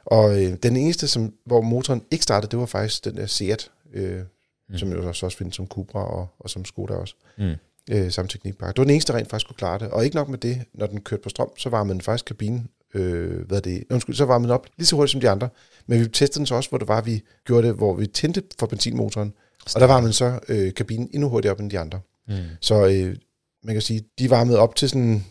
Og 0.04 0.42
øh, 0.42 0.56
den 0.62 0.76
eneste, 0.76 1.08
som, 1.08 1.34
hvor 1.46 1.60
motoren 1.60 2.02
ikke 2.10 2.22
startede, 2.22 2.50
det 2.50 2.58
var 2.58 2.66
faktisk 2.66 3.04
den 3.04 3.16
der 3.16 3.26
Seat, 3.26 3.70
øh, 3.94 4.20
mm. 4.68 4.78
som 4.78 4.92
jo 4.92 5.08
også, 5.08 5.26
også 5.26 5.38
findes 5.38 5.56
som 5.56 5.66
Cupra 5.66 6.04
og, 6.04 6.28
og 6.38 6.50
som 6.50 6.64
Skoda 6.64 6.94
også. 6.94 7.14
Mm. 7.38 7.54
Øh, 7.91 8.11
samme 8.11 8.28
teknikpakke. 8.28 8.72
Det 8.72 8.78
var 8.78 8.84
den 8.84 8.91
eneste, 8.91 9.12
der 9.12 9.18
rent 9.18 9.30
faktisk 9.30 9.47
kunne 9.47 9.57
klare 9.57 9.78
det. 9.78 9.88
Og 9.88 10.05
ikke 10.05 10.16
nok 10.16 10.28
med 10.28 10.38
det, 10.38 10.62
når 10.74 10.86
den 10.86 11.01
kørte 11.01 11.22
på 11.22 11.28
strøm, 11.28 11.49
så 11.59 11.68
varmede 11.68 11.95
den 11.95 12.01
faktisk 12.01 12.24
kabinen, 12.24 12.68
øh, 12.95 13.47
hvad 13.47 13.61
det, 13.61 13.84
undskyld, 13.91 14.14
så 14.14 14.24
varmede 14.24 14.49
den 14.49 14.55
op 14.55 14.66
lige 14.76 14.86
så 14.86 14.97
hurtigt 14.97 15.12
som 15.12 15.20
de 15.20 15.30
andre. 15.30 15.49
Men 15.86 16.01
vi 16.01 16.07
testede 16.07 16.38
den 16.38 16.47
så 16.47 16.55
også, 16.55 16.68
hvor 16.68 16.78
det 16.78 16.88
var, 16.88 17.01
vi 17.01 17.22
gjorde 17.47 17.66
det, 17.66 17.76
hvor 17.76 17.95
vi 17.95 18.07
tændte 18.07 18.43
for 18.59 18.66
benzinmotoren. 18.66 19.32
Og 19.74 19.80
der 19.80 19.86
varmede 19.86 20.07
den 20.07 20.12
så 20.12 20.38
øh, 20.49 20.74
kabinen 20.74 21.11
endnu 21.12 21.28
hurtigere 21.28 21.55
op 21.55 21.61
end 21.61 21.70
de 21.70 21.78
andre. 21.78 22.01
Mm. 22.28 22.34
Så 22.61 22.86
øh, 22.86 23.16
man 23.64 23.74
kan 23.74 23.82
sige, 23.82 24.05
de 24.18 24.30
varmede 24.30 24.59
op 24.59 24.74
til 24.74 24.88
sådan, 24.88 25.24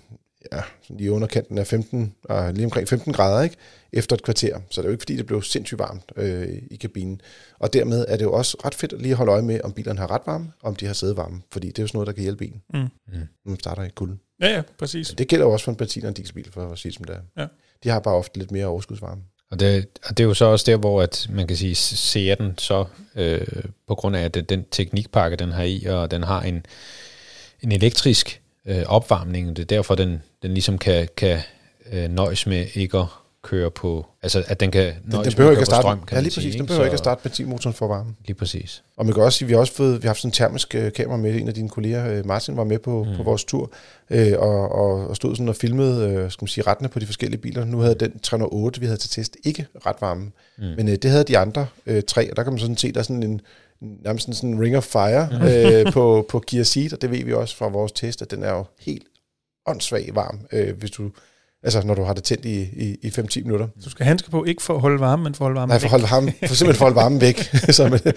ja, 0.51 0.61
sådan 0.83 0.97
lige 0.97 1.11
underkanten 1.11 1.57
af 1.57 1.67
15, 1.67 2.15
og 2.23 2.53
lige 2.53 2.65
omkring 2.65 2.87
15 2.87 3.13
grader, 3.13 3.41
ikke? 3.43 3.55
Efter 3.93 4.15
et 4.15 4.23
kvarter. 4.23 4.59
Så 4.69 4.81
det 4.81 4.85
er 4.85 4.89
jo 4.89 4.91
ikke, 4.91 5.01
fordi 5.01 5.17
det 5.17 5.25
blev 5.25 5.41
sindssygt 5.43 5.79
varmt 5.79 6.11
øh, 6.15 6.47
i 6.71 6.75
kabinen. 6.75 7.21
Og 7.59 7.73
dermed 7.73 8.05
er 8.07 8.17
det 8.17 8.23
jo 8.23 8.33
også 8.33 8.57
ret 8.65 8.75
fedt 8.75 8.93
at 8.93 9.01
lige 9.01 9.15
holde 9.15 9.31
øje 9.31 9.41
med, 9.41 9.61
om 9.63 9.71
bilerne 9.73 9.99
har 9.99 10.11
ret 10.11 10.21
varme, 10.25 10.51
og 10.61 10.67
om 10.67 10.75
de 10.75 10.85
har 10.85 10.93
sædevarme. 10.93 11.41
Fordi 11.51 11.67
det 11.67 11.79
er 11.79 11.83
jo 11.83 11.87
sådan 11.87 11.97
noget, 11.97 12.07
der 12.07 12.13
kan 12.13 12.23
hjælpe 12.23 12.45
en, 12.45 12.61
Mm. 12.73 12.79
når 13.45 13.49
man 13.49 13.59
starter 13.59 13.83
i 13.83 13.89
kulden. 13.95 14.19
Ja, 14.41 14.47
ja, 14.55 14.61
præcis. 14.79 15.07
Det 15.17 15.27
gælder 15.27 15.45
jo 15.45 15.51
også 15.51 15.63
for 15.63 15.71
en 15.71 15.77
benzin- 15.77 16.03
og 16.03 16.07
en 16.09 16.13
dieselbil, 16.13 16.51
for 16.51 16.71
at 16.71 16.77
sige 16.79 16.91
som 16.91 17.03
det 17.03 17.15
er. 17.15 17.41
Ja. 17.41 17.47
De 17.83 17.89
har 17.89 17.99
bare 17.99 18.15
ofte 18.15 18.39
lidt 18.39 18.51
mere 18.51 18.65
overskudsvarme. 18.65 19.21
Og 19.51 19.59
det, 19.59 19.87
og 20.05 20.17
det 20.17 20.23
er 20.23 20.27
jo 20.27 20.33
så 20.33 20.45
også 20.45 20.71
der, 20.71 20.77
hvor 20.77 21.01
at 21.01 21.27
man 21.29 21.47
kan 21.47 21.57
sige, 21.57 21.75
ser 21.75 22.35
den 22.35 22.57
så, 22.57 22.85
øh, 23.15 23.47
på 23.87 23.95
grund 23.95 24.15
af 24.15 24.21
at 24.23 24.33
den, 24.33 24.45
den 24.45 24.65
teknikpakke, 24.71 25.37
den 25.37 25.51
har 25.51 25.63
i, 25.63 25.85
og 25.85 26.11
den 26.11 26.23
har 26.23 26.41
en, 26.41 26.65
en 27.61 27.71
elektrisk 27.71 28.41
øh, 28.67 28.83
opvarmning. 28.87 29.55
Det 29.55 29.61
er 29.61 29.65
derfor, 29.65 29.95
den, 29.95 30.21
den 30.43 30.51
ligesom 30.51 30.77
kan, 30.77 31.07
kan 31.17 31.39
øh, 31.91 32.09
nøjes 32.09 32.47
med 32.47 32.65
ikke 32.73 32.97
at 32.97 33.05
køre 33.43 33.71
på, 33.71 34.05
altså 34.21 34.43
at 34.47 34.59
den 34.59 34.71
kan 34.71 34.85
Den, 34.85 34.93
nøjes 35.05 35.27
den 35.27 35.35
behøver 35.35 35.51
med 35.51 35.57
ikke 35.57 35.61
at 35.61 35.67
at 35.67 35.71
køre 35.71 35.81
på 35.81 35.81
starte, 35.81 35.81
strøm, 35.81 36.05
kan 36.05 36.15
ja, 36.17 36.21
lige 36.21 36.31
sige, 36.31 36.41
præcis. 36.41 36.53
Den 36.55 36.61
ikke? 36.61 36.67
behøver 36.67 36.85
ikke 36.85 36.93
at 36.93 36.99
Så- 36.99 37.03
starte 37.03 37.23
benzinmotoren 37.23 37.73
for 37.73 37.87
varme. 37.87 38.15
Lige 38.25 38.35
præcis. 38.35 38.83
Og 38.97 39.05
man 39.05 39.13
kan 39.13 39.23
også 39.23 39.37
sige, 39.37 39.47
vi 39.47 39.53
har 39.53 39.59
også 39.59 39.73
fået, 39.73 39.93
vi 40.01 40.05
har 40.05 40.09
haft 40.09 40.19
sådan 40.19 40.27
en 40.29 40.33
termisk 40.33 40.75
øh, 40.75 40.93
kamera 40.93 41.17
med, 41.17 41.35
en 41.35 41.47
af 41.47 41.53
dine 41.53 41.69
kolleger, 41.69 42.07
øh, 42.13 42.25
Martin, 42.25 42.57
var 42.57 42.63
med 42.63 42.79
på, 42.79 43.03
mm. 43.03 43.15
på 43.17 43.23
vores 43.23 43.43
tur, 43.43 43.71
øh, 44.09 44.33
og, 44.37 44.71
og, 44.71 45.07
og 45.07 45.15
stod 45.15 45.35
sådan 45.35 45.49
og 45.49 45.55
filmede, 45.55 46.09
øh, 46.09 46.31
skal 46.31 46.43
man 46.43 46.47
sige, 46.47 46.63
rettene 46.67 46.89
på 46.89 46.99
de 46.99 47.05
forskellige 47.05 47.41
biler. 47.41 47.65
Nu 47.65 47.79
havde 47.79 47.95
den 47.95 48.19
308, 48.19 48.79
vi 48.79 48.85
havde 48.85 48.99
til 48.99 49.09
test, 49.09 49.37
ikke 49.43 49.67
ret 49.85 49.95
varme. 50.01 50.31
Mm. 50.57 50.63
Men 50.77 50.87
øh, 50.89 50.95
det 50.95 51.11
havde 51.11 51.23
de 51.23 51.37
andre 51.37 51.67
øh, 51.85 52.03
tre, 52.07 52.31
og 52.31 52.37
der 52.37 52.43
kan 52.43 52.53
man 52.53 52.59
sådan 52.59 52.77
se, 52.77 52.91
der 52.91 52.99
er 52.99 53.03
sådan 53.03 53.23
en, 53.23 53.41
nærmest 53.81 54.23
sådan, 54.23 54.33
sådan 54.33 54.49
en 54.49 54.61
ring 54.61 54.77
of 54.77 54.83
fire 54.83 55.29
øh, 55.49 55.93
på, 55.93 56.25
på 56.29 56.43
Gear 56.47 56.63
Seat, 56.63 56.93
og 56.93 57.01
det 57.01 57.11
ved 57.11 57.23
vi 57.23 57.33
også 57.33 57.55
fra 57.55 57.67
vores 57.67 57.91
test, 57.91 58.21
at 58.21 58.31
den 58.31 58.43
er 58.43 58.51
jo 58.51 58.65
helt 58.79 59.03
åndssvag 59.67 60.09
varm, 60.13 60.39
øh, 60.51 60.77
hvis 60.77 60.91
du, 60.91 61.11
altså 61.63 61.81
når 61.81 61.93
du 61.93 62.03
har 62.03 62.13
det 62.13 62.23
tændt 62.23 62.45
i, 62.45 62.61
i, 62.61 62.97
i 63.01 63.07
5-10 63.07 63.43
minutter. 63.43 63.67
Du 63.85 63.89
skal 63.89 64.05
handske 64.05 64.31
på, 64.31 64.43
ikke 64.43 64.61
for 64.61 64.75
at 64.75 64.81
holde 64.81 64.99
varme, 64.99 65.23
men 65.23 65.35
for 65.35 65.45
at 65.45 65.47
holde 65.47 65.59
varme. 65.59 65.69
Nej, 65.69 65.79
for, 65.79 65.87
holde 65.87 66.07
varme, 66.11 66.33
for 66.47 66.55
simpelthen 66.55 66.75
for 66.75 66.85
at 66.85 66.93
holde 66.93 66.95
varmen 66.95 67.21
væk. 67.21 67.37
så 67.77 67.89
med, 67.89 68.13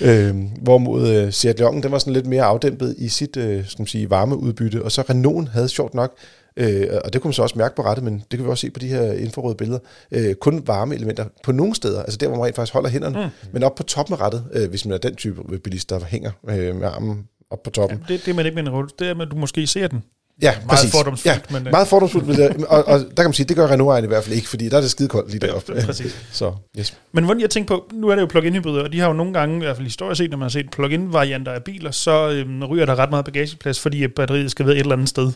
øh, 0.00 0.36
hvorimod 0.62 1.08
øh, 1.08 1.32
Seat 1.32 1.58
Leon, 1.58 1.82
den 1.82 1.92
var 1.92 1.98
sådan 1.98 2.12
lidt 2.12 2.26
mere 2.26 2.42
afdæmpet 2.42 2.94
i 2.98 3.08
sit 3.08 3.36
øh, 3.36 3.66
skal 3.66 3.82
man 3.82 3.86
sige, 3.86 4.10
varmeudbytte, 4.10 4.82
og 4.82 4.92
så 4.92 5.02
Renault 5.02 5.48
havde 5.48 5.68
sjovt 5.68 5.94
nok, 5.94 6.16
øh, 6.56 6.88
og 7.04 7.12
det 7.12 7.22
kunne 7.22 7.28
man 7.28 7.32
så 7.32 7.42
også 7.42 7.58
mærke 7.58 7.76
på 7.76 7.82
rettet, 7.82 8.04
men 8.04 8.24
det 8.30 8.38
kan 8.38 8.44
vi 8.44 8.50
også 8.50 8.60
se 8.60 8.70
på 8.70 8.80
de 8.80 8.88
her 8.88 9.12
infrarøde 9.12 9.54
billeder, 9.54 9.78
øh, 10.10 10.34
kun 10.34 10.62
varme 10.66 10.94
elementer 10.94 11.24
på 11.42 11.52
nogle 11.52 11.74
steder, 11.74 12.02
altså 12.02 12.16
der, 12.16 12.26
hvor 12.26 12.36
man 12.36 12.46
rent 12.46 12.56
faktisk 12.56 12.72
holder 12.72 12.90
hænderne, 12.90 13.18
mm. 13.18 13.48
men 13.52 13.62
op 13.62 13.74
på 13.74 13.82
toppen 13.82 14.14
af 14.14 14.20
rettet, 14.20 14.44
øh, 14.52 14.70
hvis 14.70 14.84
man 14.84 14.94
er 14.94 14.98
den 14.98 15.14
type 15.14 15.58
bilist, 15.58 15.90
der 15.90 16.00
hænger 16.04 16.30
øh, 16.48 16.76
med 16.76 16.88
armen 16.88 17.28
op 17.50 17.62
på 17.62 17.70
toppen. 17.70 17.98
Ja, 18.08 18.14
det, 18.14 18.24
det 18.24 18.30
er 18.30 18.34
man 18.34 18.46
ikke 18.46 18.54
med 18.54 18.62
en 18.62 18.70
rulle. 18.70 18.90
Det 18.98 19.08
er, 19.08 19.20
at 19.20 19.28
du 19.30 19.36
måske 19.36 19.66
ser 19.66 19.88
den. 19.88 20.02
Ja, 20.42 20.50
Meget 20.50 20.68
præcis. 20.68 20.92
fordomsfuldt, 20.92 21.36
ja, 21.50 21.58
men, 21.58 21.66
øh. 21.66 21.70
meget 21.70 21.88
fordomsfuldt, 21.88 22.26
men 22.26 22.36
det, 22.36 22.64
og, 22.64 22.84
og, 22.88 22.98
der 22.98 23.06
kan 23.16 23.24
man 23.24 23.32
sige, 23.32 23.46
det 23.46 23.56
gør 23.56 23.66
Renault 23.66 24.04
i 24.04 24.06
hvert 24.06 24.24
fald 24.24 24.36
ikke, 24.36 24.48
fordi 24.48 24.68
der 24.68 24.76
er 24.76 24.80
det 24.80 24.90
skide 24.90 25.08
koldt 25.08 25.30
lige 25.30 25.46
deroppe. 25.46 25.82
Præcis. 25.84 26.26
Så, 26.32 26.52
yes. 26.78 26.98
Men 27.12 27.24
hvordan 27.24 27.40
jeg 27.40 27.50
tænker 27.50 27.76
på, 27.76 27.90
nu 27.92 28.08
er 28.08 28.14
det 28.14 28.22
jo 28.22 28.26
plug-in 28.26 28.54
hybrider, 28.54 28.82
og 28.82 28.92
de 28.92 29.00
har 29.00 29.06
jo 29.06 29.12
nogle 29.12 29.32
gange, 29.32 29.56
i 29.56 29.58
hvert 29.58 29.76
fald 29.76 29.86
historisk 29.86 30.18
set, 30.18 30.30
når 30.30 30.36
man 30.36 30.44
har 30.44 30.50
set 30.50 30.70
plug-in 30.70 31.12
varianter 31.12 31.52
af 31.52 31.64
biler, 31.64 31.90
så 31.90 32.30
øhm, 32.30 32.64
ryger 32.64 32.86
der 32.86 32.98
ret 32.98 33.10
meget 33.10 33.24
bagageplads, 33.24 33.80
fordi 33.80 34.04
at 34.04 34.14
batteriet 34.14 34.50
skal 34.50 34.66
være 34.66 34.74
et 34.74 34.80
eller 34.80 34.92
andet 34.92 35.08
sted. 35.08 35.32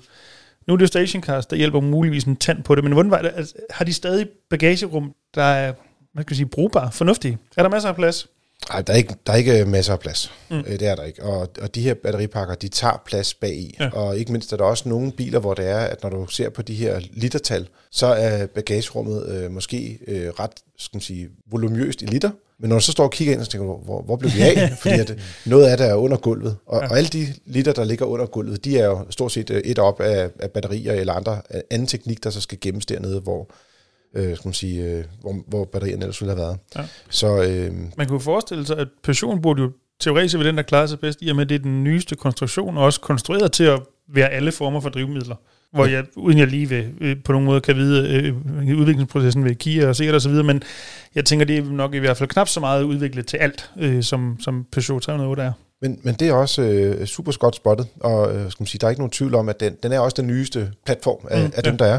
Nu 0.67 0.73
er 0.75 0.77
det 0.77 0.83
jo 0.83 0.87
stationcars, 0.87 1.47
der 1.47 1.57
hjælper 1.57 1.81
muligvis 1.81 2.25
en 2.25 2.37
tand 2.37 2.63
på 2.63 2.75
det, 2.75 2.85
men 2.85 2.93
hvordan 2.93 3.11
var 3.11 3.23
det, 3.23 3.33
altså, 3.37 3.55
har 3.71 3.85
de 3.85 3.93
stadig 3.93 4.29
bagagerum, 4.51 5.15
der 5.35 5.43
er, 5.43 5.73
hvad 6.13 6.25
skal 6.25 6.33
jeg 6.33 6.37
sige, 6.37 6.47
brugbar, 6.47 6.91
fornuftige? 6.91 7.39
Er 7.57 7.63
der 7.63 7.71
masser 7.71 7.89
af 7.89 7.95
plads? 7.97 8.27
Nej, 8.73 8.83
der 8.83 8.93
er 8.93 8.97
ikke, 8.97 9.15
der 9.27 9.33
er 9.33 9.37
ikke 9.37 9.65
masser 9.65 9.93
af 9.93 10.01
plads. 10.01 10.33
Mm. 10.51 10.59
Øh, 10.59 10.65
Det 10.65 10.83
er 10.83 10.95
der 10.95 11.03
ikke. 11.03 11.23
Og, 11.23 11.49
og 11.63 11.75
de 11.75 11.83
her 11.83 11.95
batteripakker, 11.95 12.55
de 12.55 12.69
tager 12.69 13.03
plads 13.07 13.35
bagi. 13.35 13.75
Ja. 13.81 13.85
Ja. 13.85 13.91
Og 13.91 14.19
ikke 14.19 14.33
mindst 14.33 14.53
er 14.53 14.57
der 14.57 14.65
også 14.65 14.89
nogle 14.89 15.13
biler, 15.13 15.39
hvor 15.39 15.55
det 15.55 15.69
er, 15.69 15.79
at 15.79 16.03
når 16.03 16.11
du 16.11 16.27
ser 16.27 16.49
på 16.51 16.63
de 16.63 16.75
her 16.75 17.01
litertal, 17.13 17.69
så 17.91 18.07
er 18.07 18.47
bagagerummet 18.47 19.29
øh, 19.29 19.51
måske 19.51 19.99
øh, 20.07 20.29
ret 20.29 20.51
skal 20.79 20.97
man 20.97 21.01
sige, 21.01 21.29
volumøst 21.51 22.03
i 22.03 22.07
liter. 22.07 22.31
Men 22.61 22.69
når 22.69 22.77
du 22.77 22.85
så 22.85 22.93
står 22.93 23.05
og 23.05 23.11
kigger 23.11 23.35
ind, 23.35 23.45
så 23.45 23.51
tænker 23.51 23.67
du, 23.67 23.77
hvor, 23.77 24.03
hvor 24.03 24.17
blev 24.17 24.31
vi 24.37 24.41
af? 24.41 24.71
Fordi 24.83 24.95
at 24.95 25.19
noget 25.47 25.67
af 25.67 25.77
det 25.77 25.87
er 25.87 25.95
under 25.95 26.17
gulvet. 26.17 26.57
Og, 26.67 26.83
ja. 26.83 26.89
og 26.89 26.99
alle 26.99 27.09
de 27.09 27.27
liter, 27.47 27.73
der 27.73 27.85
ligger 27.85 28.07
under 28.07 28.27
gulvet, 28.27 28.65
de 28.65 28.79
er 28.79 28.87
jo 28.87 29.07
stort 29.11 29.33
set 29.33 29.51
øh, 29.51 29.61
et 29.61 29.79
op 29.79 30.01
af, 30.01 30.31
af 30.39 30.51
batterier 30.51 30.93
eller 30.93 31.13
andre 31.13 31.41
af 31.51 31.63
anden 31.71 31.89
teknik, 31.89 32.25
der 32.25 32.31
så 32.31 32.41
skal 32.41 32.59
gemmes 32.61 32.87
dernede, 32.87 33.21
hvor, 33.21 33.51
øh, 34.17 34.37
skal 34.37 34.49
man 34.49 34.55
sige, 34.55 34.85
øh, 34.85 35.05
hvor, 35.21 35.37
hvor 35.49 35.65
batterierne 35.65 36.03
ellers 36.03 36.21
ville 36.21 36.35
have 36.35 36.43
været. 36.43 36.59
Ja. 36.77 36.83
Så 37.11 37.43
øh, 37.43 37.75
Man 37.97 38.09
kunne 38.09 38.21
forestille 38.21 38.67
sig, 38.67 38.79
at 38.79 38.89
Peugeot 39.03 39.43
burde 39.43 39.63
jo 39.63 39.73
teoretisk 40.01 40.35
være 40.35 40.47
den, 40.47 40.57
der 40.57 40.63
klarer 40.63 40.87
sig 40.87 41.01
bedst, 41.01 41.19
i 41.23 41.29
og 41.29 41.37
med, 41.37 41.43
at 41.43 41.49
det 41.49 41.55
er 41.55 41.59
den 41.59 41.85
nyeste 41.85 42.17
konstruktion, 42.17 42.79
og 42.79 42.85
også 42.85 43.01
konstrueret 43.01 43.53
til 43.53 43.65
at 43.65 43.81
være 44.09 44.29
alle 44.29 44.53
former 44.53 44.81
for 44.81 44.89
drivmidler. 44.89 45.37
Hvor 45.73 45.87
jeg, 45.87 46.05
uden 46.17 46.39
jeg 46.39 46.47
lige 46.47 46.71
ved, 46.71 46.85
øh, 47.01 47.17
på 47.25 47.33
nogen 47.33 47.47
måde 47.47 47.61
kan 47.61 47.77
vide 47.77 48.09
øh, 48.09 48.35
udviklingsprocessen 48.81 49.45
ved 49.45 49.55
Kia 49.55 49.89
og 49.89 49.97
Seat 49.97 50.15
og 50.15 50.21
så 50.23 50.29
videre, 50.29 50.45
men 50.45 50.63
jeg 51.15 51.25
tænker, 51.25 51.47
det 51.47 51.59
er 51.59 51.63
nok 51.63 51.95
i 51.95 51.99
hvert 51.99 52.17
fald 52.17 52.29
knap 52.29 52.49
så 52.49 52.61
meget 52.61 52.83
udviklet 52.83 53.27
til 53.27 53.37
alt, 53.37 53.71
øh, 53.79 54.03
som, 54.03 54.37
som 54.41 54.67
Peugeot 54.73 55.03
308 55.03 55.43
er. 55.43 55.53
Men, 55.83 55.99
men 56.03 56.15
det 56.15 56.29
er 56.29 56.33
også 56.33 56.63
øh, 56.63 57.07
super 57.07 57.33
godt 57.39 57.57
spottet, 57.57 57.87
og 58.01 58.35
øh, 58.37 58.51
skal 58.51 58.63
man 58.63 58.67
sige, 58.67 58.79
der 58.79 58.87
er 58.87 58.91
ikke 58.91 59.01
nogen 59.01 59.11
tvivl 59.11 59.35
om, 59.35 59.49
at 59.49 59.61
den, 59.61 59.77
den 59.83 59.93
er 59.93 59.99
også 60.01 60.15
den 60.23 60.27
nyeste 60.27 60.73
platform 60.87 61.27
af, 61.31 61.43
Mm, 61.45 61.53
af 61.57 61.63
dem, 61.63 61.77
ja. 61.81 61.85
der 61.85 61.93
er. 61.95 61.99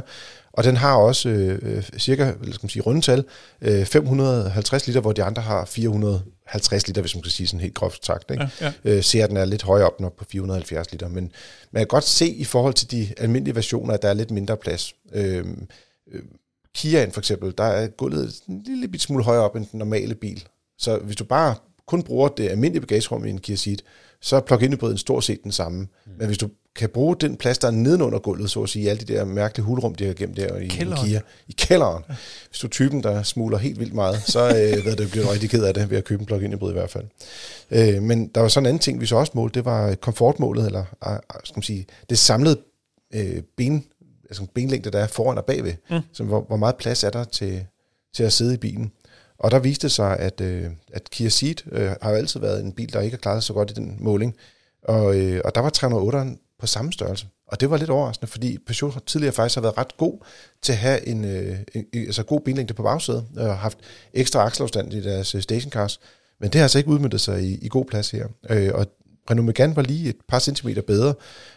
Og 0.53 0.63
den 0.63 0.77
har 0.77 0.95
også 0.95 1.29
øh, 1.29 1.59
øh, 1.61 1.83
cirka, 1.97 2.33
eller 2.41 2.53
skal 2.53 2.65
man 2.65 2.69
sige, 2.69 2.83
rundetal, 2.83 3.23
øh, 3.61 3.85
550 3.85 4.87
liter, 4.87 5.01
hvor 5.01 5.11
de 5.11 5.23
andre 5.23 5.41
har 5.41 5.65
450 5.65 6.87
liter, 6.87 7.01
hvis 7.01 7.15
man 7.15 7.21
kan 7.21 7.31
sige 7.31 7.47
sådan 7.47 7.59
helt 7.59 7.73
groft 7.73 8.05
sagt. 8.05 8.31
Ikke? 8.31 8.49
Ja, 8.61 8.73
ja. 8.83 8.91
Øh, 8.95 9.03
ser 9.03 9.27
den 9.27 9.37
er 9.37 9.45
lidt 9.45 9.63
højere 9.63 9.85
op 9.85 9.99
nok 9.99 10.17
på 10.17 10.25
470 10.31 10.91
liter, 10.91 11.07
men 11.07 11.31
man 11.71 11.81
kan 11.81 11.87
godt 11.87 12.03
se 12.03 12.27
i 12.27 12.43
forhold 12.43 12.73
til 12.73 12.91
de 12.91 13.07
almindelige 13.17 13.55
versioner, 13.55 13.93
at 13.93 14.01
der 14.01 14.09
er 14.09 14.13
lidt 14.13 14.31
mindre 14.31 14.57
plads. 14.57 14.95
Øh, 15.13 15.45
øh, 16.11 16.21
Kiaen 16.75 17.11
for 17.11 17.21
eksempel, 17.21 17.53
der 17.57 17.63
er 17.63 17.87
gulvet 17.87 18.41
en 18.49 18.63
lille 18.65 18.87
bit 18.87 19.01
smule 19.01 19.23
højere 19.23 19.43
op 19.43 19.55
end 19.55 19.65
den 19.71 19.77
normale 19.77 20.15
bil. 20.15 20.43
Så 20.77 20.97
hvis 20.97 21.15
du 21.15 21.23
bare 21.23 21.55
kun 21.87 22.03
bruger 22.03 22.27
det 22.27 22.49
almindelige 22.49 22.81
bagagerum 22.81 23.25
i 23.25 23.29
en 23.29 23.37
Kia 23.37 23.55
Ceed, 23.55 23.77
så 24.21 24.35
er 24.35 24.39
plug-in 24.39 24.71
hybriden 24.71 24.97
stort 24.97 25.23
set 25.23 25.43
den 25.43 25.51
samme. 25.51 25.79
Mm. 25.79 26.11
Men 26.17 26.27
hvis 26.27 26.37
du 26.37 26.49
kan 26.75 26.89
bruge 26.89 27.15
den 27.15 27.37
plads, 27.37 27.57
der 27.57 27.67
er 27.67 27.71
nedenunder 27.71 28.19
gulvet, 28.19 28.51
så 28.51 28.63
at 28.63 28.69
sige, 28.69 28.89
alle 28.89 29.05
de 29.05 29.13
der 29.13 29.25
mærkelige 29.25 29.65
hulrum, 29.65 29.95
de 29.95 30.05
har 30.05 30.13
gemt 30.13 30.37
der 30.37 30.57
i, 30.57 30.65
i 30.65 30.67
Kælderen. 30.67 31.07
Kia, 31.07 31.21
i 31.47 31.55
kælderen. 31.57 32.03
Hvis 32.49 32.59
du 32.59 32.67
er 32.67 32.71
typen, 32.71 33.03
der 33.03 33.23
smuler 33.23 33.57
helt 33.57 33.79
vildt 33.79 33.93
meget, 33.93 34.21
så 34.27 34.47
øh, 34.49 34.85
ved 34.85 34.95
du, 34.95 35.07
bliver 35.07 35.25
du 35.25 35.31
rigtig 35.31 35.49
ked 35.49 35.63
af 35.63 35.73
det 35.73 35.89
ved 35.89 35.97
at 35.97 36.03
købe 36.03 36.19
en 36.19 36.25
plug-in 36.25 36.51
hybrid 36.53 36.69
i 36.69 36.73
hvert 36.73 36.89
fald. 36.89 37.05
Øh, 37.71 38.03
men 38.03 38.27
der 38.27 38.41
var 38.41 38.47
sådan 38.47 38.65
en 38.65 38.67
anden 38.67 38.79
ting, 38.79 39.01
vi 39.01 39.05
så 39.05 39.15
også 39.15 39.31
målte, 39.35 39.59
det 39.59 39.65
var 39.65 39.95
komfortmålet, 39.95 40.65
eller 40.65 40.83
øh, 41.07 41.17
skal 41.43 41.57
man 41.57 41.63
sige, 41.63 41.85
det 42.09 42.17
samlede 42.17 42.59
øh, 43.13 43.41
ben, 43.57 43.85
altså 44.29 44.45
benlængde, 44.53 44.91
der 44.91 44.99
er 44.99 45.07
foran 45.07 45.37
og 45.37 45.45
bagved. 45.45 45.73
Mm. 45.89 45.99
Så 46.13 46.23
hvor, 46.23 46.41
hvor 46.41 46.57
meget 46.57 46.75
plads 46.75 47.03
er 47.03 47.09
der 47.09 47.23
til, 47.23 47.65
til 48.13 48.23
at 48.23 48.33
sidde 48.33 48.53
i 48.53 48.57
bilen. 48.57 48.91
Og 49.39 49.51
der 49.51 49.59
viste 49.59 49.87
det 49.87 49.91
sig, 49.91 50.19
at, 50.19 50.41
øh, 50.41 50.65
at 50.93 51.09
Kia 51.09 51.29
Ceed 51.29 51.55
øh, 51.71 51.91
har 52.01 52.09
jo 52.09 52.15
altid 52.15 52.39
været 52.39 52.63
en 52.63 52.71
bil, 52.71 52.93
der 52.93 53.01
ikke 53.01 53.15
har 53.15 53.21
klaret 53.21 53.43
sig 53.43 53.47
så 53.47 53.53
godt 53.53 53.71
i 53.71 53.73
den 53.73 53.97
måling. 53.99 54.35
Og, 54.83 55.19
øh, 55.19 55.41
og 55.45 55.55
der 55.55 55.61
var 55.61 55.71
308'eren 55.77 56.50
på 56.61 56.67
samme 56.67 56.93
størrelse. 56.93 57.27
Og 57.47 57.59
det 57.59 57.69
var 57.69 57.77
lidt 57.77 57.89
overraskende, 57.89 58.31
fordi 58.31 58.57
Peugeot 58.67 59.03
tidligere 59.05 59.33
faktisk 59.33 59.55
har 59.55 59.61
været 59.61 59.77
ret 59.77 59.97
god 59.97 60.25
til 60.61 60.71
at 60.71 60.77
have 60.77 61.07
en, 61.07 61.25
øh, 61.25 61.57
en 61.73 61.85
altså 61.93 62.23
god 62.23 62.41
benlængde 62.41 62.73
på 62.73 62.83
bagsædet, 62.83 63.25
og 63.37 63.45
har 63.45 63.53
haft 63.53 63.77
ekstra 64.13 64.39
akselafstand 64.39 64.93
i 64.93 65.01
deres 65.01 65.35
øh, 65.35 65.41
stationcars. 65.41 65.99
Men 66.39 66.49
det 66.49 66.55
har 66.55 66.63
altså 66.63 66.77
ikke 66.77 66.89
udmyndtet 66.89 67.21
sig 67.21 67.43
i, 67.43 67.55
i 67.61 67.67
god 67.67 67.85
plads 67.85 68.11
her. 68.11 68.27
Øh, 68.49 68.71
og 68.73 68.87
Renault 69.31 69.45
Megane 69.45 69.75
var 69.75 69.81
lige 69.81 70.09
et 70.09 70.17
par 70.27 70.39
centimeter 70.39 70.81
bedre, 70.81 71.13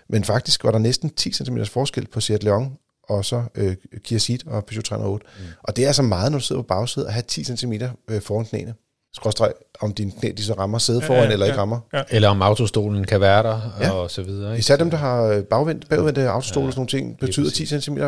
men 0.08 0.24
faktisk 0.24 0.64
var 0.64 0.70
der 0.70 0.78
næsten 0.78 1.10
10 1.10 1.32
cm 1.32 1.58
forskel 1.64 2.06
på 2.06 2.20
Seat 2.20 2.42
Leon 2.42 2.76
og 3.08 3.24
så 3.24 3.44
øh, 3.54 3.76
Kia 4.04 4.18
Ceed 4.18 4.46
og 4.46 4.64
Peugeot 4.64 4.84
308. 4.84 5.26
Mm. 5.38 5.44
Og 5.62 5.76
det 5.76 5.82
er 5.82 5.86
altså 5.86 6.02
meget, 6.02 6.32
når 6.32 6.38
du 6.38 6.44
sidder 6.44 6.62
på 6.62 6.66
bagsædet, 6.66 7.06
at 7.06 7.12
have 7.12 7.22
10 7.28 7.44
cm 7.44 7.72
øh, 8.10 8.22
foran 8.22 8.46
knæene. 8.46 8.74
Skråstreg, 9.14 9.52
om 9.80 9.94
dine 9.94 10.12
knæ 10.12 10.32
de 10.36 10.44
så 10.44 10.52
rammer 10.54 10.78
sæde 10.78 11.02
foran, 11.02 11.18
ja, 11.22 11.26
ja, 11.26 11.32
eller 11.32 11.46
ikke 11.46 11.58
rammer. 11.58 11.80
Ja. 11.92 12.02
Eller 12.10 12.28
om 12.28 12.42
autostolen 12.42 13.04
kan 13.04 13.20
være 13.20 13.42
der, 13.42 13.60
Ja. 13.80 13.90
og 13.90 14.10
så 14.10 14.22
videre. 14.22 14.50
Ikke? 14.52 14.58
Især 14.58 14.76
dem, 14.76 14.90
der 14.90 14.96
har 14.96 15.22
øh, 15.22 15.44
bagvendt, 15.44 15.88
bagvendte 15.88 16.28
autostol 16.30 16.62
ja, 16.62 16.66
og 16.66 16.72
sådan 16.72 16.78
nogle 16.80 16.88
ting, 16.88 17.18
betyder 17.18 17.50
10 17.50 17.66
cm 17.80 17.98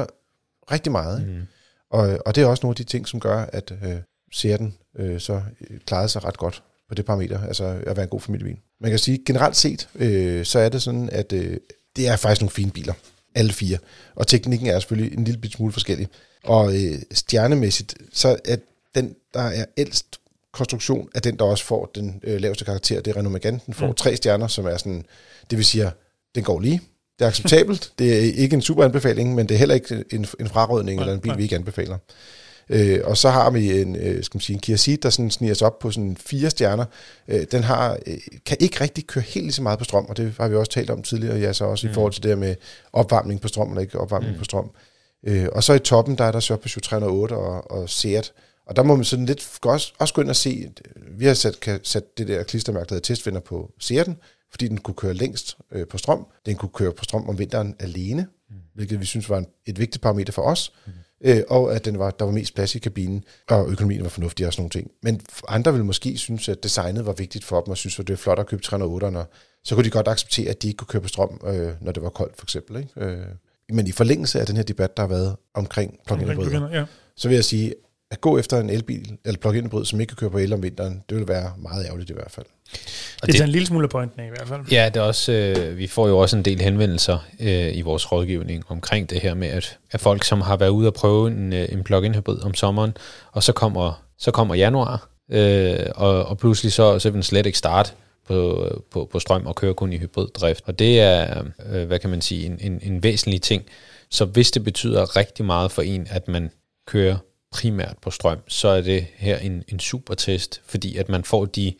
rigtig 0.70 0.92
meget. 0.92 1.20
Ikke? 1.20 1.32
Mm. 1.32 1.42
Og, 1.90 2.18
og 2.26 2.34
det 2.34 2.42
er 2.42 2.46
også 2.46 2.60
nogle 2.66 2.72
af 2.72 2.76
de 2.76 2.84
ting, 2.84 3.08
som 3.08 3.20
gør, 3.20 3.44
at 3.52 3.72
øh, 3.84 3.96
Seaten 4.32 4.74
øh, 4.98 5.20
så 5.20 5.32
øh, 5.70 5.78
klarede 5.86 6.08
sig 6.08 6.24
ret 6.24 6.36
godt 6.38 6.62
på 6.88 6.94
det 6.94 7.04
parameter, 7.04 7.40
altså 7.46 7.64
at 7.86 7.96
være 7.96 8.02
en 8.04 8.08
god 8.10 8.20
familiebil. 8.20 8.56
Man 8.80 8.90
kan 8.90 8.98
sige, 8.98 9.18
generelt 9.26 9.56
set, 9.56 9.88
øh, 9.94 10.44
så 10.44 10.58
er 10.58 10.68
det 10.68 10.82
sådan, 10.82 11.08
at 11.12 11.32
øh, 11.32 11.56
det 11.96 12.08
er 12.08 12.16
faktisk 12.16 12.40
nogle 12.40 12.50
fine 12.50 12.70
biler, 12.70 12.94
alle 13.34 13.52
fire. 13.52 13.78
Og 14.14 14.26
teknikken 14.26 14.68
er 14.68 14.78
selvfølgelig 14.80 15.18
en 15.18 15.24
lille 15.24 15.40
bit 15.40 15.52
smule 15.52 15.72
forskellig. 15.72 16.08
Og 16.44 16.74
øh, 16.74 16.98
stjernemæssigt, 17.12 17.94
så 18.12 18.36
er 18.44 18.56
den, 18.94 19.14
der 19.34 19.40
er 19.42 19.64
ældst 19.76 20.20
konstruktion, 20.56 21.08
er 21.14 21.20
den, 21.20 21.36
der 21.38 21.44
også 21.44 21.64
får 21.64 21.90
den 21.94 22.20
øh, 22.22 22.40
laveste 22.40 22.64
karakter. 22.64 23.00
Det 23.00 23.10
er 23.10 23.16
Renault 23.16 23.32
Megane. 23.32 23.60
Den 23.66 23.74
får 23.74 23.86
mm. 23.86 23.94
tre 23.94 24.16
stjerner, 24.16 24.46
som 24.46 24.66
er 24.66 24.76
sådan, 24.76 25.04
det 25.50 25.58
vil 25.58 25.64
sige, 25.64 25.90
den 26.34 26.44
går 26.44 26.60
lige. 26.60 26.80
Det 27.18 27.24
er 27.24 27.28
acceptabelt. 27.28 27.92
det 27.98 28.16
er 28.16 28.32
ikke 28.34 28.54
en 28.54 28.62
super 28.62 28.84
anbefaling, 28.84 29.34
men 29.34 29.48
det 29.48 29.54
er 29.54 29.58
heller 29.58 29.74
ikke 29.74 30.04
en, 30.12 30.26
en 30.40 30.48
frarødning 30.48 31.00
eller 31.00 31.14
en 31.14 31.20
bil, 31.20 31.36
vi 31.36 31.42
ikke 31.42 31.56
anbefaler. 31.56 31.98
Øh, 32.68 33.00
og 33.04 33.16
så 33.16 33.30
har 33.30 33.50
vi 33.50 33.80
en, 33.80 33.96
øh, 33.96 34.24
skal 34.24 34.36
man 34.36 34.40
sige, 34.40 34.54
en 34.54 34.60
Kia 34.60 34.76
Ceed, 34.76 34.96
der 34.96 35.10
sådan 35.10 35.30
sniger 35.30 35.54
sig 35.54 35.66
op 35.66 35.78
på 35.78 35.90
sådan 35.90 36.16
fire 36.16 36.50
stjerner. 36.50 36.84
Øh, 37.28 37.46
den 37.52 37.62
har, 37.62 37.98
øh, 38.06 38.18
kan 38.46 38.56
ikke 38.60 38.80
rigtig 38.80 39.06
køre 39.06 39.24
helt 39.24 39.44
lige 39.44 39.52
så 39.52 39.62
meget 39.62 39.78
på 39.78 39.84
strøm, 39.84 40.04
og 40.04 40.16
det 40.16 40.34
har 40.38 40.48
vi 40.48 40.56
også 40.56 40.72
talt 40.72 40.90
om 40.90 41.02
tidligere, 41.02 41.38
ja, 41.38 41.52
så 41.52 41.64
også 41.64 41.86
mm. 41.86 41.90
i 41.90 41.94
forhold 41.94 42.12
til 42.12 42.22
det 42.22 42.28
her 42.28 42.36
med 42.36 42.54
opvarmning 42.92 43.40
på 43.40 43.48
strøm, 43.48 43.68
eller 43.68 43.80
ikke 43.80 44.00
opvarmning 44.00 44.32
mm. 44.32 44.38
på 44.38 44.44
strøm. 44.44 44.70
Øh, 45.26 45.46
og 45.52 45.64
så 45.64 45.72
i 45.72 45.78
toppen, 45.78 46.18
der 46.18 46.24
er 46.24 46.32
der 46.32 46.40
så 46.40 46.56
Peugeot 46.56 46.82
308 46.82 47.32
og, 47.32 47.70
og 47.70 47.90
Seat, 47.90 48.32
og 48.66 48.76
der 48.76 48.82
må 48.82 48.96
man 48.96 49.04
sådan 49.04 49.26
lidt 49.26 49.58
også, 49.62 49.92
også 49.98 50.14
gå 50.14 50.20
ind 50.20 50.30
og 50.30 50.36
se, 50.36 50.70
vi 51.10 51.24
har 51.24 51.34
sat, 51.34 51.60
kan, 51.60 51.80
sat 51.82 52.18
det 52.18 52.28
der 52.28 52.42
klistermærke, 52.42 52.88
der 52.88 52.94
hedder 52.94 53.14
testvinder 53.14 53.40
på 53.40 53.72
Seat'en, 53.82 54.12
fordi 54.50 54.68
den 54.68 54.78
kunne 54.78 54.94
køre 54.94 55.14
længst 55.14 55.56
øh, 55.72 55.86
på 55.86 55.98
strøm. 55.98 56.26
Den 56.46 56.56
kunne 56.56 56.70
køre 56.74 56.92
på 56.92 57.04
strøm 57.04 57.28
om 57.28 57.38
vinteren 57.38 57.76
alene, 57.78 58.26
mm. 58.50 58.56
hvilket 58.74 59.00
vi 59.00 59.06
synes 59.06 59.30
var 59.30 59.38
en, 59.38 59.46
et 59.66 59.78
vigtigt 59.78 60.02
parameter 60.02 60.32
for 60.32 60.42
os. 60.42 60.72
Mm. 60.86 60.92
Øh, 61.20 61.42
og 61.48 61.74
at 61.74 61.84
den 61.84 61.98
var, 61.98 62.10
der 62.10 62.24
var 62.24 62.32
mest 62.32 62.54
plads 62.54 62.74
i 62.74 62.78
kabinen, 62.78 63.24
og 63.48 63.70
økonomien 63.70 64.02
var 64.02 64.08
fornuftig 64.08 64.46
og 64.46 64.52
sådan 64.52 64.60
nogle 64.62 64.70
ting. 64.70 64.90
Men 65.02 65.20
andre 65.48 65.72
ville 65.72 65.86
måske 65.86 66.18
synes, 66.18 66.48
at 66.48 66.62
designet 66.62 67.06
var 67.06 67.12
vigtigt 67.12 67.44
for 67.44 67.60
dem, 67.60 67.70
og 67.70 67.76
synes, 67.76 67.98
at 67.98 68.06
det 68.06 68.12
var 68.12 68.16
flot 68.16 68.38
at 68.38 68.46
købe 68.46 68.62
308'erne. 68.66 69.18
Så 69.64 69.74
kunne 69.74 69.84
de 69.84 69.90
godt 69.90 70.08
acceptere, 70.08 70.50
at 70.50 70.62
de 70.62 70.66
ikke 70.68 70.76
kunne 70.76 70.88
køre 70.88 71.02
på 71.02 71.08
strøm, 71.08 71.40
øh, 71.46 71.72
når 71.80 71.92
det 71.92 72.02
var 72.02 72.08
koldt, 72.08 72.36
for 72.36 72.44
eksempel. 72.44 72.76
Ikke? 72.76 72.90
Øh, 72.96 73.26
men 73.68 73.86
i 73.86 73.92
forlængelse 73.92 74.40
af 74.40 74.46
den 74.46 74.56
her 74.56 74.62
debat, 74.62 74.96
der 74.96 75.02
har 75.02 75.08
været 75.08 75.36
omkring 75.54 75.98
plug-in 76.06 76.28
hybrider, 76.28 76.70
Ja. 76.72 76.84
så 77.16 77.28
vil 77.28 77.34
jeg 77.34 77.44
sige, 77.44 77.74
at 78.10 78.20
gå 78.20 78.38
efter 78.38 78.60
en 78.60 78.70
elbil, 78.70 79.18
eller 79.24 79.38
plug-in 79.38 79.64
hybrid, 79.64 79.84
som 79.84 80.00
ikke 80.00 80.10
kan 80.10 80.16
køre 80.16 80.30
på 80.30 80.38
el 80.38 80.52
om 80.52 80.62
vinteren, 80.62 81.02
det 81.08 81.16
vil 81.16 81.28
være 81.28 81.52
meget 81.58 81.86
ærgerligt 81.86 82.10
i 82.10 82.12
hvert 82.12 82.30
fald. 82.30 82.46
Det 83.26 83.34
tager 83.34 83.44
en 83.44 83.50
lille 83.50 83.66
smule 83.66 83.88
pointen 83.88 84.20
af 84.20 84.26
i 84.26 84.28
hvert 84.28 84.48
fald. 84.48 84.60
Ja, 84.70 84.90
det 84.94 84.96
er 84.96 85.04
også, 85.04 85.32
øh, 85.32 85.78
vi 85.78 85.86
får 85.86 86.08
jo 86.08 86.18
også 86.18 86.36
en 86.36 86.42
del 86.44 86.60
henvendelser 86.60 87.18
øh, 87.40 87.76
i 87.76 87.80
vores 87.80 88.12
rådgivning 88.12 88.64
omkring 88.68 89.10
det 89.10 89.20
her 89.20 89.34
med, 89.34 89.48
at, 89.48 89.78
at 89.90 90.00
folk, 90.00 90.24
som 90.24 90.40
har 90.40 90.56
været 90.56 90.70
ude 90.70 90.86
og 90.86 90.94
prøve 90.94 91.28
en, 91.28 91.52
øh, 91.52 91.68
en 91.72 91.84
plug-in 91.84 92.14
hybrid 92.14 92.42
om 92.42 92.54
sommeren, 92.54 92.96
og 93.32 93.42
så 93.42 93.52
kommer, 93.52 94.04
så 94.18 94.30
kommer 94.30 94.54
januar, 94.54 95.08
øh, 95.30 95.78
og, 95.94 96.24
og 96.26 96.38
pludselig 96.38 96.72
så, 96.72 96.98
så 96.98 97.08
vil 97.08 97.14
den 97.14 97.22
slet 97.22 97.46
ikke 97.46 97.58
starte 97.58 97.92
på, 98.28 98.68
på, 98.90 99.08
på 99.12 99.18
strøm 99.18 99.46
og 99.46 99.54
køre 99.54 99.74
kun 99.74 99.92
i 99.92 99.98
hybriddrift. 99.98 100.62
Og 100.66 100.78
det 100.78 101.00
er, 101.00 101.42
øh, 101.72 101.86
hvad 101.86 101.98
kan 101.98 102.10
man 102.10 102.20
sige, 102.20 102.46
en, 102.46 102.58
en, 102.60 102.80
en 102.82 103.02
væsentlig 103.02 103.42
ting. 103.42 103.62
Så 104.10 104.24
hvis 104.24 104.50
det 104.50 104.64
betyder 104.64 105.16
rigtig 105.16 105.44
meget 105.44 105.72
for 105.72 105.82
en, 105.82 106.06
at 106.10 106.28
man 106.28 106.50
kører 106.86 107.16
primært 107.56 107.96
på 108.02 108.10
strøm, 108.10 108.38
så 108.48 108.68
er 108.68 108.80
det 108.80 109.06
her 109.16 109.38
en, 109.38 109.64
en 109.68 109.80
super 109.80 110.14
test, 110.14 110.60
fordi 110.66 110.96
at 110.96 111.08
man 111.08 111.24
får 111.24 111.44
de, 111.44 111.74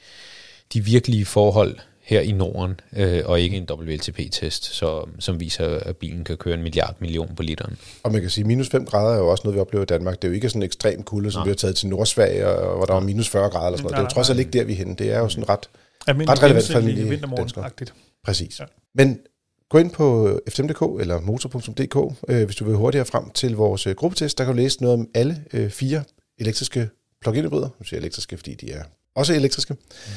de 0.73 0.85
virkelige 0.85 1.25
forhold 1.25 1.77
her 2.03 2.21
i 2.21 2.33
Norden, 2.33 2.81
øh, 2.97 3.23
og 3.25 3.41
ikke 3.41 3.57
en 3.57 3.69
WLTP-test, 3.71 4.65
så, 4.65 5.09
som 5.19 5.41
viser, 5.41 5.79
at 5.79 5.97
bilen 5.97 6.25
kan 6.25 6.37
køre 6.37 6.55
en 6.55 6.63
milliard 6.63 6.95
million 7.01 7.35
på 7.37 7.43
literen. 7.43 7.79
Og 8.03 8.13
man 8.13 8.21
kan 8.21 8.31
sige, 8.31 8.43
at 8.43 8.47
minus 8.47 8.69
5 8.69 8.85
grader 8.85 9.15
er 9.15 9.19
jo 9.19 9.29
også 9.29 9.43
noget, 9.45 9.55
vi 9.55 9.61
oplever 9.61 9.83
i 9.83 9.87
Danmark. 9.87 10.15
Det 10.15 10.25
er 10.25 10.29
jo 10.29 10.35
ikke 10.35 10.49
sådan 10.49 10.63
en 10.63 10.67
ekstrem 10.67 11.03
kulde, 11.03 11.31
som 11.31 11.39
Nej. 11.39 11.45
vi 11.45 11.51
har 11.51 11.57
taget 11.57 11.77
til 11.77 11.89
Nordsverige, 11.89 12.47
og, 12.49 12.77
hvor 12.77 12.87
der 12.87 12.93
var 12.93 13.01
minus 13.01 13.29
40 13.29 13.51
grader 13.51 13.67
eller 13.67 13.77
sådan 13.77 13.83
noget. 13.85 13.93
Det 13.93 13.99
er 13.99 14.03
jo 14.03 14.09
trods 14.15 14.31
alt 14.31 14.39
ikke 14.39 14.51
der, 14.51 14.65
vi 14.65 14.73
er 14.73 14.77
henne. 14.77 14.97
Det 14.97 15.13
er 15.13 15.19
jo 15.19 15.29
sådan 15.29 15.49
ret, 15.49 15.69
Almindelig 16.07 16.33
ret 16.33 16.43
relevant 16.43 16.67
for 16.67 16.79
almindelige 16.79 17.09
vintermorgen-agtigt. 17.09 17.93
præcis. 18.25 18.61
Ja. 18.61 18.65
Men 18.95 19.19
gå 19.71 19.79
ind 19.79 19.91
på 19.91 20.39
fm.dk 20.49 21.01
eller 21.01 21.21
motor.dk, 21.21 22.17
øh, 22.29 22.45
hvis 22.45 22.57
du 22.57 22.65
vil 22.65 22.75
hurtigere 22.75 23.07
frem 23.07 23.31
til 23.31 23.57
vores 23.57 23.87
øh, 23.87 23.95
gruppetest. 23.95 24.39
Der 24.39 24.45
kan 24.45 24.55
du 24.55 24.57
læse 24.57 24.83
noget 24.83 24.99
om 24.99 25.09
alle 25.15 25.45
øh, 25.53 25.71
fire 25.71 26.05
elektriske 26.39 26.89
plug-in 27.21 27.45
hybrider. 27.45 27.69
Nu 27.79 27.85
siger 27.85 27.97
jeg 27.99 28.03
elektriske, 28.03 28.37
fordi 28.37 28.55
de 28.55 28.73
er 28.73 28.83
også 29.15 29.35
elektriske. 29.35 29.75
Mm. 29.75 30.13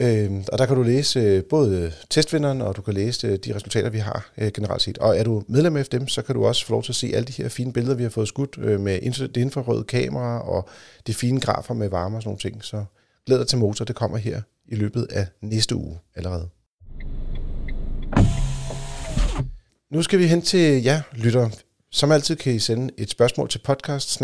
Øh, 0.00 0.44
og 0.52 0.58
der 0.58 0.66
kan 0.66 0.76
du 0.76 0.82
læse 0.82 1.20
øh, 1.20 1.44
både 1.44 1.92
testvinderen, 2.10 2.60
og 2.60 2.76
du 2.76 2.82
kan 2.82 2.94
læse 2.94 3.26
øh, 3.26 3.38
de 3.38 3.54
resultater, 3.54 3.90
vi 3.90 3.98
har 3.98 4.32
øh, 4.38 4.52
generelt 4.52 4.82
set. 4.82 4.98
Og 4.98 5.18
er 5.18 5.24
du 5.24 5.42
medlem 5.48 5.76
af 5.76 5.86
dem, 5.86 6.08
så 6.08 6.22
kan 6.22 6.34
du 6.34 6.46
også 6.46 6.66
få 6.66 6.72
lov 6.72 6.82
til 6.82 6.92
at 6.92 6.96
se 6.96 7.10
alle 7.14 7.26
de 7.26 7.32
her 7.32 7.48
fine 7.48 7.72
billeder, 7.72 7.94
vi 7.94 8.02
har 8.02 8.10
fået 8.10 8.28
skudt 8.28 8.58
øh, 8.58 8.80
med 8.80 8.98
infra- 9.02 9.26
det 9.26 9.36
infrarøde 9.36 9.84
kamera 9.84 10.48
og 10.48 10.68
de 11.06 11.14
fine 11.14 11.40
grafer 11.40 11.74
med 11.74 11.88
varme 11.88 12.16
og 12.16 12.22
sådan 12.22 12.28
nogle 12.28 12.38
ting. 12.38 12.64
Så 12.64 12.84
glæd 13.26 13.38
dig 13.38 13.46
til 13.46 13.58
motor, 13.58 13.84
det 13.84 13.96
kommer 13.96 14.18
her 14.18 14.42
i 14.68 14.74
løbet 14.74 15.06
af 15.10 15.26
næste 15.42 15.76
uge 15.76 15.98
allerede. 16.14 16.48
Nu 19.92 20.02
skal 20.02 20.18
vi 20.18 20.26
hen 20.26 20.42
til 20.42 20.82
jer, 20.84 21.00
lytter. 21.12 21.50
Som 21.90 22.12
altid 22.12 22.36
kan 22.36 22.52
I 22.54 22.58
sende 22.58 22.94
et 22.96 23.10
spørgsmål 23.10 23.48
til 23.48 23.58
podcast 23.58 24.20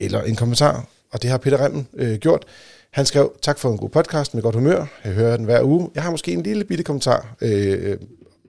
eller 0.00 0.22
en 0.22 0.36
kommentar, 0.36 0.86
og 1.12 1.22
det 1.22 1.30
har 1.30 1.38
Peter 1.38 1.64
Remmen 1.64 1.88
øh, 1.94 2.18
gjort. 2.18 2.44
Han 2.92 3.06
skrev, 3.06 3.32
tak 3.42 3.58
for 3.58 3.70
en 3.72 3.78
god 3.78 3.88
podcast 3.88 4.34
med 4.34 4.42
godt 4.42 4.54
humør. 4.54 4.86
Jeg 5.04 5.12
hører 5.12 5.36
den 5.36 5.44
hver 5.44 5.62
uge. 5.62 5.90
Jeg 5.94 6.02
har 6.02 6.10
måske 6.10 6.32
en 6.32 6.42
lille 6.42 6.64
bitte 6.64 6.84
kommentar, 6.84 7.36
øh, 7.40 7.98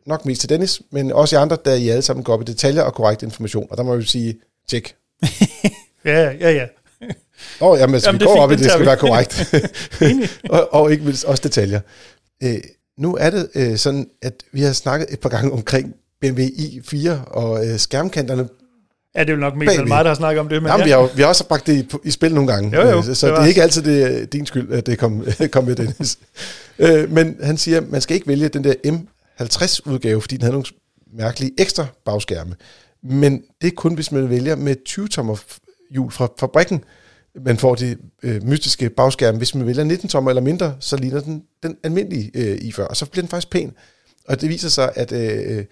nok 0.06 0.26
mest 0.26 0.42
til 0.42 0.50
Dennis, 0.50 0.82
men 0.92 1.12
også 1.12 1.36
i 1.36 1.40
andre, 1.40 1.56
da 1.66 1.76
I 1.76 1.90
alle 1.90 2.02
sammen 2.02 2.24
går 2.24 2.34
op 2.34 2.42
i 2.42 2.46
detaljer 2.46 2.82
og 2.82 2.94
korrekt 2.94 3.24
information. 3.24 3.68
Og 3.70 3.78
der 3.78 3.84
må 3.84 3.96
vi 3.96 4.06
sige, 4.06 4.36
tjek. 4.70 4.96
Ja, 6.06 6.32
ja, 6.32 6.52
ja. 6.52 6.66
Åh, 7.62 7.70
oh, 7.72 7.80
jamen, 7.80 7.94
altså, 7.96 8.10
Jamen, 8.10 8.20
vi 8.20 8.26
går 8.26 8.34
fint, 8.34 8.44
op 8.44 8.52
i, 8.52 8.56
det 8.56 8.64
det 8.64 8.72
skal 8.72 8.86
tager 8.86 8.96
være 8.96 8.96
vi. 8.96 9.00
korrekt. 9.00 10.50
og, 10.56 10.74
og 10.74 10.92
ikke 10.92 11.04
mindst 11.04 11.26
også 11.26 11.44
detaljer. 11.44 11.80
Øh, 12.44 12.58
nu 12.98 13.16
er 13.16 13.30
det 13.30 13.50
øh, 13.56 13.78
sådan, 13.78 14.08
at 14.22 14.34
vi 14.52 14.62
har 14.62 14.74
snakket 14.74 15.08
et 15.14 15.20
par 15.20 15.30
gange 15.30 15.52
omkring 15.52 15.94
BMW 16.22 16.42
i4 16.42 17.10
og 17.28 17.68
øh, 17.68 17.80
skærmkanterne. 17.80 18.48
Ja, 19.16 19.22
det 19.22 19.30
er 19.30 19.34
jo 19.34 19.40
nok 19.40 19.56
mest 19.56 19.78
mig, 19.88 20.06
der 20.06 20.10
har 20.10 20.16
snakket 20.16 20.40
om 20.40 20.50
det. 20.50 20.64
Men 20.64 20.70
Jamen, 20.72 20.80
ja. 20.80 20.86
vi, 20.86 20.92
har, 20.92 20.98
jo- 21.00 21.10
vi 21.16 21.22
har 21.22 21.30
også 21.30 21.48
bragt 21.48 21.68
det 21.68 21.74
i, 21.76 21.98
i 22.04 22.12
spil 22.12 22.34
nogle 22.34 22.52
gange. 22.54 22.82
Jo, 22.82 22.90
jo, 22.90 22.98
Øh, 22.98 23.04
så 23.04 23.28
det 23.28 23.36
det, 23.36 23.44
er 23.44 23.46
ikke 23.48 23.62
altid 23.64 23.82
det, 23.82 24.34
din 24.34 24.46
skyld, 24.46 24.72
at 24.72 24.86
det 24.86 24.98
kom, 25.00 25.26
kom 25.52 25.64
med 25.64 25.76
Dennis. 25.76 26.20
øh, 26.80 27.12
men 27.12 27.36
han 27.44 27.58
siger, 27.58 27.78
at 27.78 27.90
man 27.92 28.02
skal 28.02 28.16
ikke 28.16 28.28
vælge 28.28 28.48
den 28.50 28.64
der 28.64 28.74
M50-udgave, 29.42 30.22
fordi 30.22 30.36
den 30.36 30.42
havde 30.42 30.54
nogle 30.54 30.66
mærkelige 31.14 31.52
ekstra 31.58 31.86
bagskærme. 32.06 32.56
Men 33.04 33.42
det 33.62 33.68
er 33.68 33.72
kun, 33.76 33.94
hvis 33.94 34.12
man 34.12 34.30
vælger 34.30 34.56
med 34.56 34.76
20-tommer 34.90 35.36
hjul 35.92 36.12
fra 36.12 36.28
fabrikken, 36.40 36.84
man 37.36 37.58
får 37.58 37.76
de 37.76 37.98
øh, 38.24 38.44
mystiske 38.44 38.90
bagskærme. 38.90 39.38
Hvis 39.38 39.56
man 39.56 39.68
vælger 39.68 39.84
19 39.84 40.10
tommer 40.10 40.32
eller 40.32 40.42
mindre, 40.42 40.76
så 40.80 40.98
ligner 40.98 41.20
den 41.20 41.44
den 41.64 41.78
almindelige 41.84 42.32
øh, 42.34 42.58
i 42.62 42.72
før, 42.72 42.86
og 42.86 42.98
så 42.98 43.06
bliver 43.06 43.22
den 43.22 43.30
faktisk 43.30 43.50
pæn. 43.50 43.74
Og 44.28 44.42
det 44.42 44.50
viser 44.50 44.70
sig, 44.70 44.92
at 44.96 45.12
øh, 45.12 45.58
øh, 45.58 45.66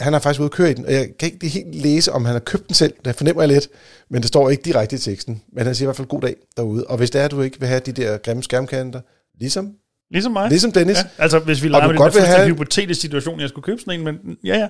han 0.00 0.12
har 0.12 0.20
faktisk 0.20 0.40
ude 0.40 0.46
at 0.46 0.52
køre 0.52 0.70
i 0.70 0.74
den, 0.74 0.86
og 0.86 0.92
jeg 0.92 1.08
kan 1.18 1.32
ikke 1.32 1.48
helt 1.48 1.74
læse, 1.74 2.12
om 2.12 2.24
han 2.24 2.32
har 2.32 2.40
købt 2.40 2.66
den 2.66 2.74
selv. 2.74 2.94
Det 3.04 3.14
fornemmer 3.14 3.42
jeg 3.42 3.48
lidt, 3.48 3.68
men 4.10 4.22
det 4.22 4.28
står 4.28 4.50
ikke 4.50 4.62
direkte 4.62 4.96
i 4.96 4.98
teksten. 4.98 5.42
Men 5.52 5.66
han 5.66 5.74
siger 5.74 5.86
i 5.86 5.88
hvert 5.88 5.96
fald 5.96 6.08
god 6.08 6.20
dag 6.20 6.36
derude. 6.56 6.86
Og 6.86 6.96
hvis 6.96 7.10
det 7.10 7.20
er, 7.20 7.24
at 7.24 7.30
du 7.30 7.42
ikke 7.42 7.60
vil 7.60 7.68
have 7.68 7.80
de 7.80 7.92
der 7.92 8.18
grimme 8.18 8.42
skærmkanter, 8.42 9.00
ligesom, 9.40 9.74
Ligesom 10.10 10.32
mig. 10.32 10.48
ligesom 10.48 10.72
Dennis, 10.72 10.96
Ja, 10.96 11.02
altså, 11.18 11.38
hvis 11.38 11.62
vi 11.62 11.68
leger 11.68 11.82
med 11.86 11.88
den 11.88 11.96
godt 11.96 12.12
der 12.12 12.18
vil 12.20 12.22
fuldstændig 12.26 12.44
have- 12.44 12.54
hypotetiske 12.54 13.00
situation, 13.00 13.40
jeg 13.40 13.48
skulle 13.48 13.62
købe 13.64 13.80
sådan 13.80 14.00
en, 14.00 14.04
men 14.04 14.36
ja, 14.44 14.58
ja. 14.58 14.68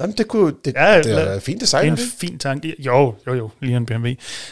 jamen, 0.00 0.16
det, 0.16 0.28
kunne, 0.28 0.52
det, 0.64 0.74
Ja, 0.74 0.92
ja, 0.92 1.02
det 1.02 1.12
er 1.34 1.40
fint 1.40 1.54
Det 1.54 1.60
design. 1.60 1.84
er 1.84 1.88
er 1.88 1.92
en 1.92 1.96
det 1.98 2.12
fin 2.18 2.38
tanke. 2.38 2.74
Jo, 2.78 3.14
jo, 3.26 3.34
jo, 3.34 3.50
lige 3.60 3.76
en 3.76 3.86
BMW. 3.86 4.08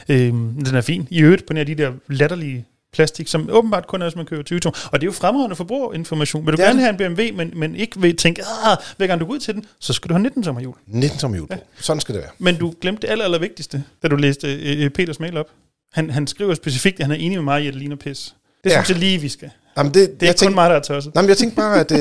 Øhm, 0.08 0.64
den 0.64 0.74
er 0.74 0.80
fin. 0.80 1.08
I 1.10 1.20
øvrigt 1.22 1.46
på 1.46 1.52
nær 1.52 1.64
de 1.64 1.74
der 1.74 1.92
latterlige 2.08 2.64
plastik, 2.92 3.28
som 3.28 3.48
åbenbart 3.52 3.86
kun 3.86 4.02
er, 4.02 4.06
hvis 4.06 4.16
man 4.16 4.26
køber 4.26 4.42
20 4.42 4.60
Og 4.66 4.72
det 4.92 5.02
er 5.02 5.04
jo 5.06 5.12
fremragende 5.12 5.56
forbrugerinformation. 5.56 6.46
Vil 6.46 6.52
du 6.52 6.56
Det 6.56 6.62
er 6.62 6.66
gerne 6.68 6.78
det. 6.86 6.96
have 6.98 7.10
en 7.10 7.14
BMW, 7.14 7.36
men, 7.36 7.52
men 7.56 7.76
ikke 7.76 8.00
vil 8.00 8.16
tænke, 8.16 8.42
ah, 8.64 8.76
hver 8.96 9.06
gang 9.06 9.20
du 9.20 9.26
går 9.26 9.32
ud 9.32 9.38
til 9.38 9.54
den, 9.54 9.64
så 9.80 9.92
skal 9.92 10.08
du 10.08 10.14
have 10.14 10.22
19 10.22 10.42
tommer 10.42 10.60
hjul. 10.60 10.74
19 10.86 11.18
som 11.18 11.34
jul. 11.34 11.46
Ja. 11.50 11.56
Sådan 11.80 12.00
skal 12.00 12.14
det 12.14 12.22
være. 12.22 12.30
Men 12.38 12.56
du 12.56 12.74
glemte 12.80 13.02
det 13.02 13.12
aller, 13.12 13.24
aller 13.24 13.38
vigtigste, 13.38 13.84
da 14.02 14.08
du 14.08 14.16
læste 14.16 14.54
øh, 14.54 14.84
øh, 14.84 14.90
Peters 14.90 15.20
mail 15.20 15.36
op. 15.36 15.46
Han, 15.92 16.10
han 16.10 16.26
skriver 16.26 16.54
specifikt, 16.54 17.00
at 17.00 17.06
han 17.06 17.10
er 17.10 17.16
enig 17.18 17.38
med 17.38 17.44
mig 17.44 17.64
i, 17.64 17.66
at 17.66 17.72
det 17.74 17.80
ligner 17.80 17.96
pis. 17.96 18.34
Det 18.64 18.70
Ja. 18.70 18.74
synes 18.84 18.88
jeg 18.90 18.98
lige, 18.98 19.20
vi 19.20 19.28
skal. 19.28 19.50
Jamen, 19.76 19.94
det, 19.94 20.10
Det 20.10 20.22
er 20.22 20.26
jeg 20.26 20.34
kun 20.34 20.38
tænkte, 20.38 20.54
mig, 20.54 20.70
der 20.70 20.76
er 20.76 20.80
tosset. 20.80 21.14
Nej, 21.14 21.22
men 21.22 21.28
jeg 21.28 21.36
tænkte 21.36 21.56
bare, 21.56 21.80
at 21.80 21.92
øh, 21.92 21.98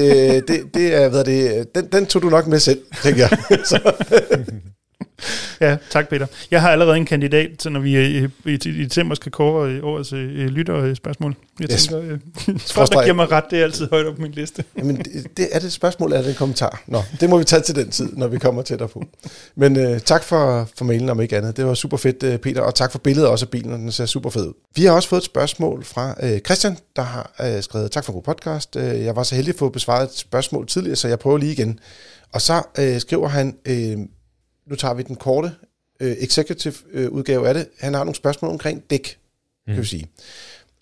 det, 0.47 0.61
det 0.73 0.95
er, 0.95 1.09
hvad 1.09 1.23
det, 1.23 1.65
den, 1.75 1.87
den 1.91 2.05
tog 2.05 2.21
du 2.21 2.29
nok 2.29 2.47
med 2.47 2.59
selv, 2.59 2.79
tænker 3.03 3.27
jeg. 3.29 3.59
Så, 3.69 3.79
Ja, 5.61 5.77
tak 5.89 6.09
Peter. 6.09 6.27
Jeg 6.51 6.61
har 6.61 6.69
allerede 6.71 6.97
en 6.97 7.05
kandidat, 7.05 7.49
til 7.59 7.71
når 7.71 7.79
vi 7.79 7.95
øh, 7.95 8.05
i, 8.45 8.49
i, 8.49 8.53
i 8.53 8.85
december 8.85 9.15
skal 9.15 9.31
kåre 9.31 9.69
øh, 9.71 9.83
årets 9.83 10.13
øh, 10.13 10.29
lytterspørgsmål. 10.29 11.35
Jeg 11.59 11.71
Yes. 11.71 11.87
tænker, 11.87 12.11
øh, 12.11 12.59
folk, 12.59 12.91
der 12.91 13.03
giver 13.03 13.13
mig 13.15 13.31
ret, 13.31 13.43
det 13.51 13.59
er 13.59 13.63
altid 13.63 13.87
højt 13.89 14.05
op 14.07 14.15
på 14.15 14.21
min 14.21 14.31
liste. 14.31 14.63
jamen, 14.77 14.97
det, 14.97 15.37
det, 15.37 15.47
er 15.51 15.59
det 15.59 15.65
et 15.67 15.73
spørgsmål, 15.73 16.07
eller 16.09 16.17
er 16.17 16.21
det 16.21 16.29
en 16.29 16.35
kommentar? 16.35 16.83
Nå, 16.87 17.01
det 17.19 17.29
må 17.29 17.37
vi 17.37 17.43
tage 17.43 17.61
til 17.61 17.75
den 17.75 17.89
tid, 17.91 18.09
når 18.13 18.27
vi 18.27 18.37
kommer 18.39 18.61
tættere 18.61 18.89
på. 18.89 19.03
Men 19.55 19.77
øh, 19.79 19.99
tak 19.99 20.23
for, 20.23 20.69
for 20.77 20.85
mailen, 20.85 21.09
om 21.09 21.21
ikke 21.21 21.37
andet. 21.37 21.57
Det 21.57 21.65
var 21.65 21.73
super 21.73 21.97
fedt, 21.97 22.23
øh, 22.23 22.37
Peter, 22.37 22.61
og 22.61 22.75
tak 22.75 22.91
for 22.91 22.99
billedet 22.99 23.29
også 23.29 23.45
af 23.45 23.49
bilen, 23.49 23.71
den 23.71 23.91
ser 23.91 24.05
super 24.05 24.29
fed 24.29 24.47
ud. 24.47 24.53
Vi 24.75 24.85
har 24.85 24.91
også 24.91 25.09
fået 25.09 25.19
et 25.21 25.25
spørgsmål 25.25 25.83
fra 25.83 26.15
øh, 26.23 26.39
Christian, 26.39 26.77
der 26.95 27.01
har 27.01 27.33
øh, 27.55 27.63
skrevet, 27.63 27.91
tak 27.91 28.05
for 28.05 28.11
en 28.11 28.15
god 28.15 28.23
podcast. 28.23 28.75
Øh, 28.75 29.03
jeg 29.03 29.15
var 29.15 29.23
så 29.23 29.35
heldig 29.35 29.53
at 29.53 29.59
få 29.59 29.69
besvaret 29.69 30.03
et 30.09 30.17
spørgsmål 30.17 30.67
tidligere, 30.67 30.95
så 30.95 31.07
jeg 31.07 31.19
prøver 31.19 31.37
lige 31.37 31.51
igen. 31.51 31.79
Og 32.33 32.41
så 32.41 32.61
øh, 32.79 32.99
skriver 32.99 33.27
han, 33.27 33.55
øh, 33.65 33.97
nu 34.65 34.75
tager 34.75 34.93
vi 34.93 35.03
den 35.03 35.15
korte 35.15 35.51
øh, 35.99 36.11
executive 36.11 36.73
øh, 36.91 37.09
udgave 37.09 37.47
af 37.47 37.53
det. 37.53 37.67
Han 37.79 37.93
har 37.93 38.03
nogle 38.03 38.15
spørgsmål 38.15 38.51
omkring 38.51 38.83
dæk, 38.89 39.17
kan 39.67 39.77
vi 39.77 39.85
sige. 39.85 40.07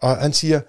Og 0.01 0.17
han 0.17 0.33
siger, 0.33 0.61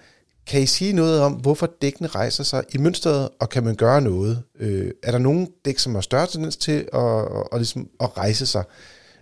kan 0.46 0.62
I 0.62 0.66
sige 0.66 0.92
noget 0.92 1.20
om, 1.20 1.32
hvorfor 1.32 1.70
dækkene 1.82 2.08
rejser 2.08 2.44
sig 2.44 2.64
i 2.74 2.78
mønstret, 2.78 3.28
og 3.40 3.48
kan 3.48 3.64
man 3.64 3.74
gøre 3.74 4.00
noget? 4.00 4.42
Øh, 4.60 4.90
er 5.02 5.10
der 5.10 5.18
nogen 5.18 5.48
dæk, 5.64 5.78
som 5.78 5.94
har 5.94 6.02
større 6.02 6.26
tendens 6.26 6.56
til 6.56 6.88
at, 6.92 7.00
at, 7.00 7.48
at, 7.52 7.58
ligesom 7.58 7.88
at 8.00 8.16
rejse 8.16 8.46
sig? 8.46 8.64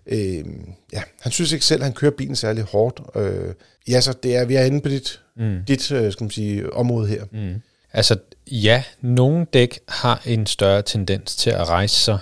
Øh, 0.06 0.44
ja, 0.92 1.02
han 1.20 1.32
synes 1.32 1.52
ikke 1.52 1.64
selv, 1.64 1.80
at 1.80 1.84
han 1.84 1.94
kører 1.94 2.10
bilen 2.10 2.36
særlig 2.36 2.64
hårdt. 2.64 3.00
Øh, 3.16 3.54
ja, 3.88 4.00
så 4.00 4.12
det 4.22 4.36
er, 4.36 4.44
vi 4.44 4.54
er 4.54 4.64
inde 4.64 4.80
på 4.80 4.88
dit, 4.88 5.20
mm. 5.36 5.58
dit 5.68 5.92
øh, 5.92 6.12
skal 6.12 6.24
man 6.24 6.30
sige, 6.30 6.72
område 6.72 7.08
her. 7.08 7.24
Mm. 7.32 7.62
Altså 7.92 8.16
ja, 8.46 8.84
nogle 9.00 9.46
dæk 9.52 9.80
har 9.88 10.22
en 10.26 10.46
større 10.46 10.82
tendens 10.82 11.36
til 11.36 11.50
at 11.50 11.68
rejse 11.68 11.94
sig 11.94 12.18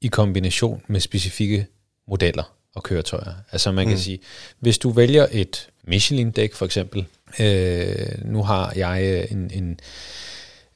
i 0.00 0.06
kombination 0.06 0.82
med 0.88 1.00
specifikke 1.00 1.66
modeller 2.08 2.54
og 2.74 2.82
køretøjer. 2.82 3.32
Altså 3.52 3.72
man 3.72 3.86
kan 3.86 3.94
Mm. 3.96 4.00
sige, 4.02 4.18
hvis 4.60 4.78
du 4.78 4.90
vælger 4.90 5.26
et 5.32 5.68
Michelin-dæk 5.84 6.54
for 6.54 6.64
eksempel, 6.64 7.04
øh, 7.40 8.06
nu 8.24 8.42
har 8.42 8.72
jeg 8.76 9.26
en, 9.30 9.50
en, 9.54 9.80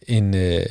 en, 0.08 0.34
øh, 0.36 0.66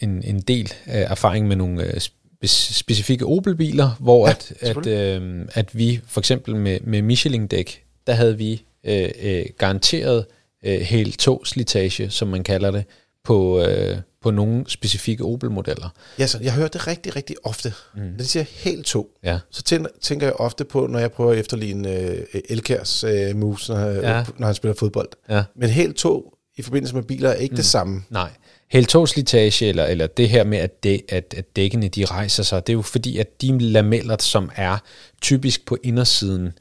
en, 0.00 0.22
en 0.22 0.40
del 0.40 0.72
af 0.86 1.06
erfaring 1.10 1.48
med 1.48 1.56
nogle 1.56 1.84
øh, 1.84 1.94
spe- 1.96 2.46
specifikke 2.74 3.26
Opel-biler, 3.26 3.90
hvor 4.00 4.26
ja, 4.28 4.32
at, 4.32 4.52
at, 4.60 4.86
øh, 4.86 5.46
at 5.54 5.78
vi 5.78 6.00
for 6.06 6.20
eksempel 6.20 6.56
med, 6.56 6.80
med 6.80 7.02
Michelin-dæk, 7.02 7.84
der 8.06 8.12
havde 8.12 8.38
vi 8.38 8.62
øh, 8.84 9.08
øh, 9.22 9.46
garanteret 9.58 10.26
øh, 10.64 10.80
helt 10.80 11.18
to 11.18 11.44
slitage, 11.44 12.10
som 12.10 12.28
man 12.28 12.44
kalder 12.44 12.70
det, 12.70 12.84
på, 13.26 13.60
øh, 13.60 13.98
på 14.22 14.30
nogle 14.30 14.64
specifikke 14.68 15.24
Opel-modeller. 15.24 15.88
Ja, 16.18 16.26
så 16.26 16.38
jeg 16.42 16.52
hører 16.52 16.68
det 16.68 16.86
rigtig, 16.86 17.16
rigtig 17.16 17.36
ofte. 17.44 17.72
Mm. 17.94 18.00
Når 18.02 18.16
de 18.18 18.24
siger 18.24 18.44
helt 18.48 18.86
to, 18.86 19.10
Ja. 19.24 19.38
så 19.50 19.62
tænker, 20.00 20.26
jeg 20.26 20.36
ofte 20.36 20.64
på, 20.64 20.86
når 20.86 20.98
jeg 20.98 21.12
prøver 21.12 21.32
at 21.32 21.38
efterligne 21.38 21.92
øh, 22.00 22.24
Elkærs 22.48 23.04
øh, 23.04 23.36
moves, 23.36 23.68
når, 23.68 23.78
Ja. 23.78 24.16
ja. 24.16 24.24
når 24.38 24.46
han 24.46 24.54
spiller 24.54 24.74
fodbold. 24.74 25.08
Ja. 25.28 25.44
Men 25.56 25.70
helt 25.70 25.96
to 25.96 26.32
i 26.56 26.62
forbindelse 26.62 26.94
med 26.94 27.02
biler 27.02 27.30
er 27.30 27.34
ikke 27.34 27.52
mm. 27.52 27.56
det 27.56 27.64
samme. 27.64 28.02
Nej. 28.10 28.30
Helt 28.70 28.88
to 28.88 29.06
slitage, 29.06 29.66
eller, 29.66 29.84
eller 29.84 30.06
det 30.06 30.28
her 30.28 30.44
med, 30.44 30.58
at, 30.58 30.82
det, 30.82 31.00
at, 31.08 31.34
at 31.36 31.56
dækkene 31.56 31.88
de 31.88 32.04
rejser 32.04 32.42
sig, 32.42 32.66
det 32.66 32.72
er 32.72 32.76
jo 32.76 32.82
fordi, 32.82 33.18
at 33.18 33.42
de 33.42 33.58
lameller, 33.58 34.16
som 34.20 34.50
er 34.56 34.78
typisk 35.22 35.66
på 35.66 35.76
indersiden, 35.82 36.52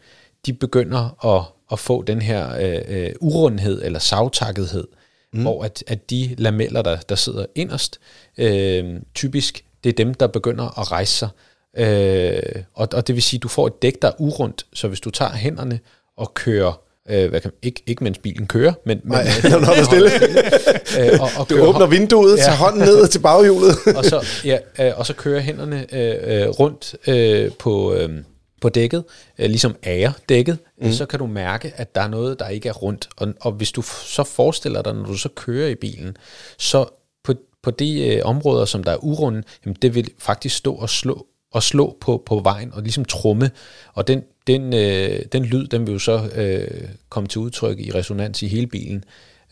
de 0.46 0.54
begynder 0.54 1.26
at, 1.36 1.44
at 1.72 1.80
få 1.80 2.04
den 2.04 2.22
her 2.22 2.56
øh, 2.60 2.82
øh, 2.88 3.12
urundhed 3.22 3.82
eller 3.84 4.00
savtakkethed, 4.00 4.88
mm. 5.36 5.42
hvor 5.42 5.64
at, 5.64 5.84
at 5.88 6.10
de 6.10 6.36
lameller, 6.38 6.82
der, 6.82 6.98
der 6.98 7.16
sidder 7.16 7.46
inderst, 7.56 8.00
øh, 8.38 8.96
typisk, 9.16 9.66
det 9.84 9.90
er 9.90 9.94
dem, 9.94 10.14
der 10.14 10.28
begynder 10.28 10.80
at 10.80 10.92
rejse 10.92 11.14
sig. 11.14 11.30
Øh, 11.78 12.64
og, 12.74 12.88
og 12.94 13.08
det 13.08 13.16
vil 13.16 13.24
sige, 13.24 13.38
at 13.38 13.44
du 13.44 13.48
får 13.48 13.68
et 13.68 13.82
dæk, 13.82 14.02
der 14.02 14.08
er 14.08 14.14
urundt, 14.18 14.66
så 14.74 14.88
hvis 14.88 15.00
du 15.00 15.10
tager 15.10 15.32
hænderne 15.32 15.80
og 16.18 16.34
kører, 16.34 16.82
øh, 17.10 17.30
hvad 17.30 17.42
kan, 17.42 17.52
ikke, 17.62 17.84
ikke 17.88 18.04
mens 18.04 18.18
bilen 18.18 18.48
kører, 18.48 18.74
men, 18.86 19.02
men 19.04 19.12
Nej, 19.12 19.26
når 19.66 19.74
du 19.76 19.86
stille. 19.86 20.10
øh, 21.00 21.22
og, 21.22 21.30
og 21.38 21.50
Du 21.50 21.56
kører 21.56 21.68
åbner 21.68 21.86
vinduet, 21.86 22.38
ja. 22.38 22.44
tager 22.44 22.58
hånden 22.58 22.82
ned 22.82 23.08
til 23.08 23.20
baghjulet. 23.20 23.76
og 23.98 24.06
så, 24.06 24.28
ja, 24.46 24.58
øh, 24.80 25.00
og 25.00 25.06
så 25.06 25.14
kører 25.14 25.40
hænderne 25.40 25.86
øh, 25.96 26.42
øh, 26.42 26.50
rundt 26.50 26.96
øh, 27.08 27.52
på, 27.60 27.94
øh, 27.94 28.10
på 28.66 28.70
dækket, 28.70 29.04
øh, 29.40 29.46
ligesom 29.46 29.76
ære 29.84 30.14
dækket, 30.30 30.58
mm. 30.82 30.92
så 30.92 31.06
kan 31.06 31.20
du 31.20 31.26
mærke, 31.26 31.74
at 31.76 31.96
der 31.96 32.02
er 32.02 32.08
noget, 32.08 32.40
der 32.40 32.48
ikke 32.48 32.70
er 32.70 32.74
rundt. 32.74 33.10
Og, 33.18 33.34
og 33.42 33.52
hvis 33.52 33.72
du 33.72 33.82
så 34.06 34.24
forestiller 34.24 34.82
dig, 34.82 34.94
når 34.94 35.06
du 35.06 35.18
så 35.18 35.30
kører 35.30 35.68
i 35.68 35.76
bilen, 35.76 36.18
så 36.58 36.86
på, 37.24 37.34
på 37.64 37.72
de 37.72 38.08
øh, 38.08 38.22
områder, 38.26 38.66
som 38.66 38.84
der 38.84 38.92
er 38.92 39.04
urunde, 39.04 39.44
jamen 39.66 39.76
det 39.82 39.96
vil 39.96 40.12
faktisk 40.20 40.58
stå 40.58 40.76
og 40.76 40.90
slå 40.90 41.26
og 41.52 41.64
slå 41.64 41.98
på, 42.02 42.24
på 42.26 42.40
vejen 42.40 42.74
og 42.74 42.82
ligesom 42.82 43.06
trumme. 43.06 43.52
Og 43.94 44.08
den, 44.08 44.24
den, 44.48 44.74
øh, 44.74 45.26
den 45.32 45.46
lyd, 45.46 45.68
den 45.68 45.88
vil 45.88 45.94
jo 45.94 46.00
så 46.00 46.30
øh, 46.36 46.90
komme 47.10 47.28
til 47.28 47.42
udtryk 47.42 47.80
i 47.80 47.92
resonans 47.92 48.42
i 48.42 48.48
hele 48.48 48.68
bilen. 48.68 49.04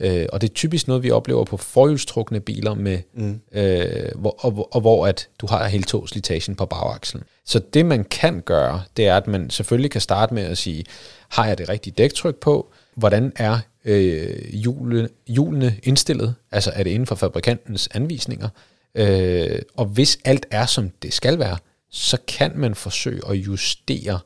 Øh, 0.04 0.26
og 0.34 0.42
det 0.42 0.50
er 0.50 0.54
typisk 0.54 0.88
noget, 0.88 1.04
vi 1.04 1.12
oplever 1.12 1.44
på 1.44 1.58
forhjulstrukne 1.58 2.40
biler, 2.40 2.74
med, 2.74 3.00
mm. 3.14 3.42
øh, 3.52 4.12
hvor, 4.16 4.36
og, 4.46 4.74
og 4.76 4.82
hvor 4.82 5.08
at 5.08 5.28
du 5.40 5.48
har 5.48 5.68
hele 5.68 5.84
to 5.84 6.08
slitagen 6.08 6.56
på 6.56 6.66
bagakslen. 6.66 7.24
Så 7.46 7.60
det 7.60 7.86
man 7.86 8.04
kan 8.04 8.42
gøre, 8.42 8.84
det 8.98 9.08
er, 9.08 9.18
at 9.18 9.28
man 9.28 9.50
selvfølgelig 9.50 9.92
kan 9.92 10.02
starte 10.02 10.34
med 10.34 10.44
at 10.44 10.58
sige, 10.58 10.86
har 11.30 11.48
jeg 11.48 11.58
det 11.58 11.70
rigtige 11.70 11.94
dæktryk 11.98 12.36
på? 12.36 12.74
Hvordan 12.96 13.34
er 13.36 13.60
øh, 13.86 14.54
hjulene, 14.54 15.10
hjulene 15.28 15.80
indstillet? 15.84 16.36
Altså 16.52 16.72
er 16.76 16.84
det 16.84 16.92
inden 16.92 17.08
for 17.08 17.16
fabrikantens 17.16 17.90
anvisninger? 17.94 18.50
Øh, 18.96 19.62
og 19.78 19.86
hvis 19.86 20.18
alt 20.26 20.46
er, 20.52 20.66
som 20.66 20.90
det 20.90 21.14
skal 21.14 21.40
være, 21.40 21.58
så 21.92 22.18
kan 22.28 22.52
man 22.56 22.76
forsøge 22.76 23.22
at 23.30 23.36
justere 23.36 24.20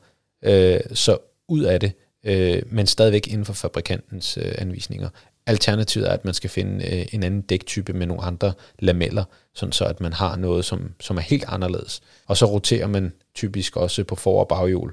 øh, 0.44 0.80
så 0.94 1.18
ud 1.48 1.62
af 1.62 1.80
det, 1.80 1.92
øh, 2.24 2.62
men 2.66 2.86
stadigvæk 2.86 3.26
inden 3.26 3.44
for 3.44 3.52
fabrikantens 3.52 4.38
øh, 4.42 4.54
anvisninger. 4.58 5.08
Alternativet 5.48 6.08
er, 6.08 6.12
at 6.12 6.24
man 6.24 6.34
skal 6.34 6.50
finde 6.50 6.98
øh, 6.98 7.06
en 7.12 7.22
anden 7.22 7.40
dæktype 7.40 7.92
med 7.92 8.06
nogle 8.06 8.22
andre 8.22 8.52
lameller, 8.78 9.24
sådan 9.54 9.72
så 9.72 9.84
at 9.84 10.00
man 10.00 10.12
har 10.12 10.36
noget, 10.36 10.64
som, 10.64 10.94
som 11.00 11.16
er 11.16 11.20
helt 11.20 11.44
anderledes. 11.48 12.00
Og 12.26 12.36
så 12.36 12.46
roterer 12.46 12.86
man 12.86 13.12
typisk 13.34 13.76
også 13.76 14.04
på 14.04 14.14
for- 14.14 14.40
og 14.40 14.48
baghjul. 14.48 14.92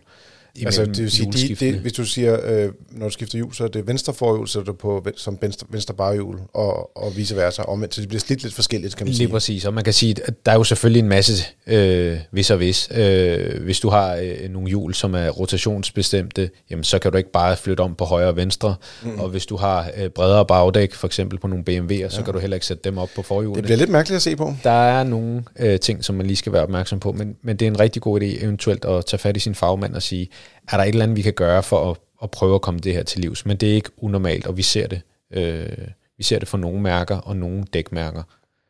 Altså, 0.66 0.86
det 0.86 0.98
vil 0.98 1.12
sige, 1.12 1.32
de, 1.32 1.56
det, 1.56 1.74
hvis 1.76 1.94
du 1.94 2.06
siger, 2.06 2.38
øh, 2.44 2.72
når 2.92 3.06
du 3.06 3.12
skifter 3.12 3.38
hjul, 3.38 3.54
så 3.54 3.64
er 3.64 3.68
det 3.68 3.88
venstre 3.88 4.14
forhjul, 4.14 4.48
så 4.48 4.60
er 4.60 4.64
det 4.64 4.78
på 4.78 5.06
som 5.16 5.38
venstre, 5.42 5.68
venstre 5.70 5.94
baghjul, 5.94 6.40
og, 6.54 6.98
og 6.98 7.18
vice 7.18 7.36
versa. 7.36 7.62
Omvendt, 7.62 7.96
så 7.96 8.02
det 8.02 8.10
bliver 8.10 8.20
slidt 8.20 8.44
lidt 8.44 8.54
forskelligt, 8.54 8.96
kan 8.96 9.06
man 9.06 9.10
Lige 9.10 9.18
sige. 9.18 9.28
præcis, 9.28 9.66
og 9.66 9.74
man 9.74 9.84
kan 9.84 9.94
sige, 9.94 10.16
at 10.26 10.46
der 10.46 10.52
er 10.52 10.56
jo 10.56 10.64
selvfølgelig 10.64 11.00
en 11.00 11.10
masse 11.10 11.46
øh, 11.68 12.18
hvis 12.32 12.52
og 12.52 12.58
hvis. 12.58 12.90
Øh, 12.96 13.64
hvis 13.64 13.80
du 13.80 13.90
har 13.90 14.16
øh, 14.16 14.50
nogle 14.50 14.68
hjul, 14.70 14.94
som 14.94 15.14
er 15.16 15.30
rotationsbestemte, 15.30 16.50
jamen, 16.70 16.84
så 16.84 17.00
kan 17.00 17.12
du 17.12 17.18
ikke 17.18 17.32
bare 17.32 17.58
flytte 17.58 17.82
om 17.82 17.96
på 17.96 18.06
højre 18.06 18.28
og 18.28 18.36
venstre. 18.36 18.76
Mm. 19.04 19.20
Og 19.20 19.30
hvis 19.30 19.46
du 19.46 19.56
har 19.58 19.90
øh, 19.98 20.10
bredere 20.10 20.46
bagdæk, 20.46 20.94
for 20.94 21.08
eksempel 21.08 21.40
på 21.40 21.48
nogle 21.48 21.64
BMW'er, 21.70 22.10
så 22.10 22.22
kan 22.24 22.34
du 22.34 22.40
heller 22.40 22.56
ikke 22.56 22.66
sætte 22.66 22.84
dem 22.84 22.98
op 22.98 23.10
på 23.16 23.22
Det 23.22 23.26
forhjulene. 23.26 23.64
bliver 23.64 23.78
lidt 23.78 23.90
mærkeligt 23.90 24.16
at 24.16 24.22
se 24.22 24.36
på. 24.36 24.54
Der 24.64 24.70
er 24.72 25.04
nogle 25.04 25.44
øh, 25.60 25.80
ting, 25.80 26.04
som 26.06 26.16
man 26.16 26.26
lige 26.26 26.38
skal 26.38 26.54
være 26.54 26.64
opmærksom 26.64 27.00
på, 27.00 27.12
men, 27.12 27.36
men 27.44 27.58
det 27.58 27.66
er 27.66 27.70
en 27.72 27.80
rigtig 27.80 28.02
god 28.02 28.22
idé 28.22 28.44
eventuelt 28.44 28.86
at 28.86 29.06
tage 29.06 29.18
fat 29.20 29.38
i 29.38 29.40
sin 29.40 29.56
fagmand 29.56 29.96
og 29.96 30.02
sige, 30.02 30.28
er 30.72 30.78
der 30.78 30.84
et 30.84 30.90
eller 30.90 31.04
andet, 31.04 31.18
vi 31.18 31.22
kan 31.22 31.34
gøre 31.34 31.64
for 31.64 31.92
at, 31.92 31.98
at 32.24 32.32
prøve 32.32 32.56
at 32.56 32.62
komme 32.62 32.80
det 32.80 32.94
her 32.94 33.04
til 33.04 33.22
livs? 33.22 33.46
Men 33.46 33.58
det 33.58 33.72
er 33.72 33.74
ikke 33.74 33.90
unormalt, 33.98 34.48
og 34.48 34.58
vi 34.58 34.62
ser 34.62 34.88
det. 34.88 35.02
Øh, 35.34 35.88
vi 36.18 36.24
ser 36.24 36.40
det 36.40 36.48
for 36.48 36.58
nogle 36.58 36.82
mærker 36.82 37.18
og 37.18 37.38
nogle 37.38 37.64
dækmærker. 37.74 38.24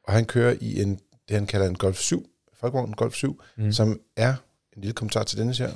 Og 0.03 0.13
han 0.13 0.25
kører 0.25 0.55
i 0.61 0.81
en, 0.81 0.99
det 1.29 1.35
han 1.35 1.45
kalder 1.45 1.67
en 1.67 1.75
Golf 1.75 1.99
7, 1.99 2.29
Folkevogn 2.59 2.93
Golf 2.93 3.13
7, 3.13 3.41
mm. 3.57 3.71
som 3.71 3.99
er, 4.17 4.33
en 4.75 4.81
lille 4.81 4.93
kommentar 4.93 5.23
til 5.23 5.37
denne 5.37 5.53
her, 5.53 5.71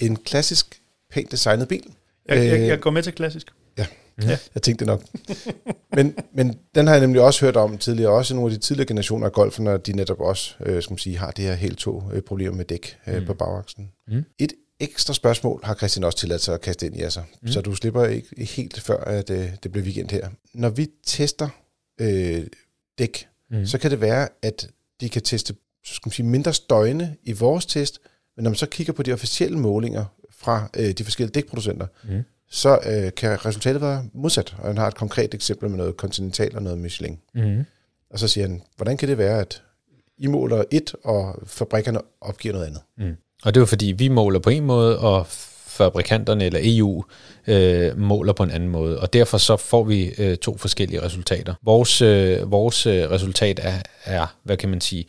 en 0.00 0.16
klassisk, 0.16 0.80
pænt 1.10 1.30
designet 1.30 1.68
bil. 1.68 1.84
Jeg, 2.28 2.36
jeg, 2.36 2.60
Øh, 2.60 2.66
jeg 2.66 2.80
går 2.80 2.90
med 2.90 3.02
til 3.02 3.12
klassisk. 3.12 3.46
Ja, 3.78 3.86
Ja. 4.22 4.38
Jeg 4.54 4.62
tænkte 4.62 4.84
nok. 4.84 5.02
men, 5.96 6.16
men 6.32 6.58
den 6.74 6.86
har 6.86 6.94
jeg 6.94 7.00
nemlig 7.00 7.22
også 7.22 7.44
hørt 7.44 7.56
om 7.56 7.78
tidligere, 7.78 8.10
også 8.10 8.34
nogle 8.34 8.52
af 8.52 8.58
de 8.58 8.62
tidligere 8.62 8.86
generationer 8.86 9.26
af 9.26 9.32
golf, 9.32 9.58
når 9.58 9.76
de 9.76 9.92
netop 9.92 10.20
også 10.20 10.54
øh, 10.60 10.82
skal 10.82 10.92
man 10.92 10.98
sige, 10.98 11.18
har 11.18 11.30
det 11.30 11.44
her 11.44 11.54
helt 11.54 11.78
to 11.78 12.02
øh, 12.12 12.22
problemer 12.22 12.56
med 12.56 12.64
dæk 12.64 12.96
øh, 13.06 13.18
mm. 13.18 13.26
på 13.26 13.34
bagaksen. 13.34 13.90
Mm. 14.08 14.24
Et 14.38 14.52
ekstra 14.80 15.14
spørgsmål 15.14 15.60
har 15.64 15.74
Christian 15.74 16.04
også 16.04 16.18
tilladt 16.18 16.42
sig 16.42 16.54
at 16.54 16.60
kaste 16.60 16.86
ind 16.86 16.96
i 16.96 17.02
altså, 17.02 17.22
mm. 17.42 17.48
så 17.48 17.60
du 17.60 17.74
slipper 17.74 18.04
ikke 18.04 18.44
helt 18.44 18.80
før, 18.80 19.04
at 19.04 19.30
øh, 19.30 19.50
det 19.62 19.72
bliver 19.72 19.84
weekend 19.84 20.10
her. 20.10 20.28
Når 20.54 20.68
vi 20.68 20.88
tester 21.04 21.48
øh, 22.00 22.46
dæk, 22.98 23.28
mm. 23.50 23.66
så 23.66 23.78
kan 23.78 23.90
det 23.90 24.00
være, 24.00 24.28
at 24.42 24.70
de 25.00 25.08
kan 25.08 25.22
teste 25.22 25.54
så 25.86 25.94
skal 25.94 26.08
man 26.08 26.12
sige, 26.12 26.26
mindre 26.26 26.52
støjende 26.52 27.16
i 27.22 27.32
vores 27.32 27.66
test, 27.66 28.00
men 28.36 28.42
når 28.42 28.50
man 28.50 28.56
så 28.56 28.66
kigger 28.66 28.92
på 28.92 29.02
de 29.02 29.12
officielle 29.12 29.58
målinger 29.58 30.04
fra 30.30 30.68
øh, 30.76 30.90
de 30.90 31.04
forskellige 31.04 31.34
dækproducenter, 31.34 31.86
mm. 32.04 32.22
så 32.48 32.78
øh, 32.86 33.14
kan 33.14 33.44
resultatet 33.44 33.80
være 33.80 34.08
modsat. 34.12 34.56
Og 34.58 34.66
han 34.66 34.78
har 34.78 34.88
et 34.88 34.94
konkret 34.94 35.34
eksempel 35.34 35.68
med 35.68 35.76
noget 35.76 35.94
Continental 35.94 36.56
og 36.56 36.62
noget 36.62 36.78
Michelin. 36.78 37.18
Mm. 37.34 37.64
Og 38.10 38.18
så 38.18 38.28
siger 38.28 38.46
han, 38.46 38.62
hvordan 38.76 38.96
kan 38.96 39.08
det 39.08 39.18
være, 39.18 39.40
at 39.40 39.62
I 40.18 40.26
måler 40.26 40.64
et, 40.70 40.94
og 41.04 41.42
fabrikkerne 41.46 42.00
opgiver 42.20 42.52
noget 42.52 42.66
andet? 42.66 42.82
Mm. 42.98 43.16
Og 43.44 43.54
det 43.54 43.60
jo 43.60 43.66
fordi, 43.66 43.86
vi 43.86 44.08
måler 44.08 44.38
på 44.38 44.50
en 44.50 44.64
måde, 44.64 44.98
og 44.98 45.26
fabrikanterne 45.76 46.44
eller 46.44 46.60
EU 46.62 47.04
øh, 47.46 47.98
måler 47.98 48.32
på 48.32 48.42
en 48.42 48.50
anden 48.50 48.68
måde, 48.68 49.00
og 49.00 49.12
derfor 49.12 49.38
så 49.38 49.56
får 49.56 49.84
vi 49.84 50.10
øh, 50.18 50.36
to 50.36 50.56
forskellige 50.56 51.02
resultater. 51.02 51.54
Vores, 51.62 52.02
øh, 52.02 52.50
vores 52.50 52.86
øh, 52.86 53.10
resultat 53.10 53.60
er, 53.62 53.78
er, 54.04 54.26
hvad 54.42 54.56
kan 54.56 54.68
man 54.68 54.80
sige, 54.80 55.04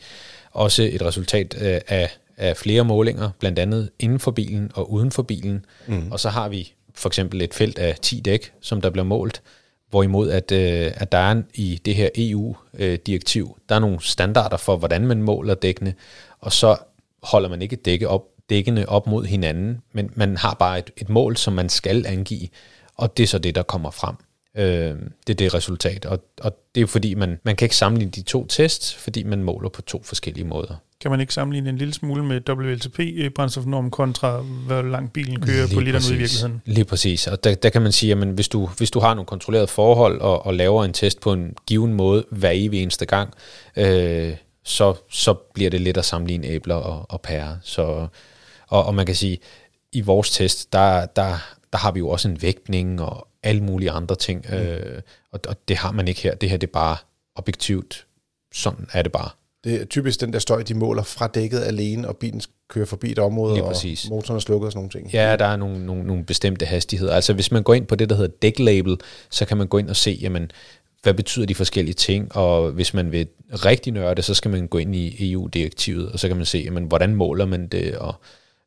også 0.50 0.82
et 0.82 1.02
resultat 1.02 1.56
øh, 1.60 1.80
af, 1.88 2.10
af 2.36 2.56
flere 2.56 2.84
målinger, 2.84 3.30
blandt 3.38 3.58
andet 3.58 3.90
inden 3.98 4.18
for 4.18 4.30
bilen 4.30 4.70
og 4.74 4.92
uden 4.92 5.10
for 5.10 5.22
bilen, 5.22 5.64
mm. 5.86 6.12
og 6.12 6.20
så 6.20 6.28
har 6.28 6.48
vi 6.48 6.72
for 6.94 7.08
eksempel 7.08 7.42
et 7.42 7.54
felt 7.54 7.78
af 7.78 7.96
10 8.02 8.20
dæk, 8.20 8.52
som 8.60 8.80
der 8.80 8.90
bliver 8.90 9.04
målt, 9.04 9.42
hvorimod 9.90 10.30
at, 10.30 10.52
øh, 10.52 10.92
at 10.94 11.12
der 11.12 11.18
er 11.18 11.42
i 11.54 11.80
det 11.84 11.94
her 11.94 12.08
EU-direktiv, 12.16 13.58
der 13.68 13.74
er 13.74 13.78
nogle 13.78 13.98
standarder 14.00 14.56
for, 14.56 14.76
hvordan 14.76 15.06
man 15.06 15.22
måler 15.22 15.54
dækkene, 15.54 15.94
og 16.40 16.52
så 16.52 16.76
holder 17.22 17.48
man 17.48 17.62
ikke 17.62 17.76
dække 17.76 18.08
op, 18.08 18.22
dækkene 18.50 18.88
op 18.88 19.06
mod 19.06 19.24
hinanden, 19.24 19.78
men 19.92 20.10
man 20.14 20.36
har 20.36 20.54
bare 20.54 20.78
et, 20.78 20.90
et 20.96 21.08
mål, 21.08 21.36
som 21.36 21.52
man 21.52 21.68
skal 21.68 22.06
angive, 22.06 22.48
og 22.94 23.16
det 23.16 23.22
er 23.22 23.26
så 23.26 23.38
det, 23.38 23.54
der 23.54 23.62
kommer 23.62 23.90
frem. 23.90 24.14
Øh, 24.56 24.96
det 25.26 25.30
er 25.30 25.34
det 25.34 25.54
resultat, 25.54 26.06
og, 26.06 26.24
og 26.40 26.58
det 26.74 26.82
er 26.82 26.86
fordi, 26.86 27.14
man, 27.14 27.38
man 27.42 27.56
kan 27.56 27.64
ikke 27.64 27.76
sammenligne 27.76 28.10
de 28.10 28.22
to 28.22 28.46
tests, 28.46 28.94
fordi 28.94 29.22
man 29.22 29.42
måler 29.42 29.68
på 29.68 29.82
to 29.82 30.02
forskellige 30.02 30.46
måder. 30.46 30.74
Kan 31.00 31.10
man 31.10 31.20
ikke 31.20 31.34
sammenligne 31.34 31.70
en 31.70 31.78
lille 31.78 31.94
smule 31.94 32.24
med 32.24 32.48
WLTP-brændstofnorm 32.48 33.90
kontra, 33.90 34.40
hvor 34.40 34.82
langt 34.82 35.12
bilen 35.12 35.40
kører 35.40 35.66
Lige 35.66 35.74
på 35.74 35.80
literen 35.80 36.04
ud 36.10 36.14
i 36.14 36.18
virkeligheden? 36.18 36.62
Lige 36.64 36.84
præcis, 36.84 37.26
og 37.26 37.44
der, 37.44 37.54
der 37.54 37.70
kan 37.70 37.82
man 37.82 37.92
sige, 37.92 38.12
at 38.12 38.18
hvis 38.18 38.48
du, 38.48 38.66
hvis 38.76 38.90
du 38.90 39.00
har 39.00 39.14
nogle 39.14 39.26
kontrollerede 39.26 39.66
forhold 39.66 40.20
og, 40.20 40.46
og 40.46 40.54
laver 40.54 40.84
en 40.84 40.92
test 40.92 41.20
på 41.20 41.32
en 41.32 41.54
given 41.66 41.94
måde 41.94 42.24
hver 42.30 42.50
evig 42.54 42.82
eneste 42.82 43.06
gang, 43.06 43.34
øh, 43.76 44.34
så, 44.68 44.94
så 45.10 45.34
bliver 45.34 45.70
det 45.70 45.80
let 45.80 45.96
at 45.96 46.04
sammenligne 46.04 46.46
æbler 46.46 46.74
og, 46.74 47.06
og 47.08 47.20
pærer. 47.20 47.56
Så, 47.62 48.06
og, 48.68 48.84
og 48.84 48.94
man 48.94 49.06
kan 49.06 49.14
sige, 49.14 49.38
i 49.92 50.00
vores 50.00 50.30
test, 50.30 50.72
der, 50.72 51.06
der, 51.06 51.38
der 51.72 51.78
har 51.78 51.92
vi 51.92 51.98
jo 51.98 52.08
også 52.08 52.28
en 52.28 52.42
vægtning 52.42 53.02
og 53.02 53.28
alle 53.42 53.62
mulige 53.62 53.90
andre 53.90 54.14
ting, 54.14 54.44
mm. 54.48 54.54
øh, 54.54 55.02
og, 55.32 55.40
og 55.48 55.56
det 55.68 55.76
har 55.76 55.92
man 55.92 56.08
ikke 56.08 56.20
her. 56.20 56.34
Det 56.34 56.50
her 56.50 56.56
det 56.56 56.66
er 56.66 56.72
bare 56.72 56.96
objektivt. 57.34 58.06
Sådan 58.54 58.86
er 58.92 59.02
det 59.02 59.12
bare. 59.12 59.30
Det 59.64 59.80
er 59.80 59.84
typisk 59.84 60.20
den 60.20 60.32
der 60.32 60.38
støj, 60.38 60.62
de 60.62 60.74
måler 60.74 61.02
fra 61.02 61.26
dækket 61.26 61.60
alene, 61.60 62.08
og 62.08 62.16
bilen 62.16 62.42
kører 62.68 62.86
forbi 62.86 63.12
et 63.12 63.18
område, 63.18 63.54
Lige 63.54 63.64
og 63.64 63.72
præcis. 63.72 64.08
motoren 64.08 64.36
er 64.36 64.40
slukket 64.40 64.66
og 64.66 64.72
sådan 64.72 64.78
nogle 64.78 64.90
ting. 64.90 65.12
Ja, 65.12 65.36
der 65.36 65.44
er 65.44 65.56
nogle, 65.56 65.86
nogle, 65.86 66.04
nogle 66.04 66.24
bestemte 66.24 66.66
hastigheder. 66.66 67.14
Altså 67.14 67.32
hvis 67.32 67.52
man 67.52 67.62
går 67.62 67.74
ind 67.74 67.86
på 67.86 67.94
det, 67.94 68.10
der 68.10 68.16
hedder 68.16 68.36
dæklabel, 68.42 68.96
så 69.30 69.44
kan 69.44 69.56
man 69.56 69.66
gå 69.66 69.78
ind 69.78 69.88
og 69.88 69.96
se, 69.96 70.18
jamen, 70.20 70.50
hvad 71.02 71.14
betyder 71.14 71.46
de 71.46 71.54
forskellige 71.54 71.94
ting, 71.94 72.36
og 72.36 72.70
hvis 72.70 72.94
man 72.94 73.12
vil 73.12 73.26
rigtig 73.52 73.92
nørde, 73.92 74.22
så 74.22 74.34
skal 74.34 74.50
man 74.50 74.66
gå 74.66 74.78
ind 74.78 74.94
i 74.94 75.32
EU-direktivet, 75.32 76.12
og 76.12 76.18
så 76.18 76.28
kan 76.28 76.36
man 76.36 76.46
se, 76.46 76.58
jamen, 76.58 76.84
hvordan 76.84 77.14
måler 77.14 77.46
man 77.46 77.66
det, 77.66 77.96
og 77.96 78.14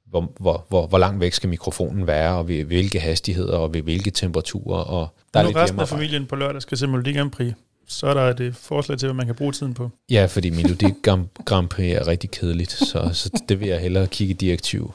hvor, 0.10 0.32
hvor, 0.40 0.66
hvor, 0.70 0.88
hvor 0.88 0.98
langt 0.98 1.20
væk 1.20 1.34
skal 1.34 1.50
mikrofonen 1.50 2.08
være, 2.08 2.38
og 2.38 2.48
ved 2.48 2.64
hvilke 2.64 3.00
hastigheder, 3.00 3.58
og 3.58 3.74
ved 3.74 3.82
hvilke 3.82 4.12
temperaturer, 4.12 4.80
og 4.80 5.16
der 5.34 5.40
er 5.40 5.44
nu 5.44 5.50
lidt 5.50 5.58
resten 5.58 5.80
af 5.80 5.88
familien 5.88 6.26
på 6.26 6.36
lørdag 6.36 6.62
skal 6.62 6.78
se 6.78 6.88
Melodi 6.88 7.14
Grand 7.14 7.32
Prix, 7.32 7.54
så 7.88 8.08
er 8.08 8.14
der 8.14 8.22
et 8.22 8.40
øh, 8.40 8.54
forslag 8.54 8.98
til, 8.98 9.08
hvad 9.08 9.16
man 9.16 9.26
kan 9.26 9.36
bruge 9.36 9.52
tiden 9.52 9.74
på. 9.74 9.90
Ja, 10.12 10.26
fordi 10.26 10.50
Melodi 10.50 10.86
Grand, 11.46 11.70
Prix 11.70 11.94
er 11.94 12.08
rigtig 12.08 12.32
kedeligt, 12.32 12.72
så, 12.72 13.10
så 13.14 13.44
det 13.50 13.60
vil 13.60 13.68
jeg 13.68 13.80
hellere 13.80 14.08
kigge 14.08 14.34
i 14.34 14.38
direktiv. 14.38 14.94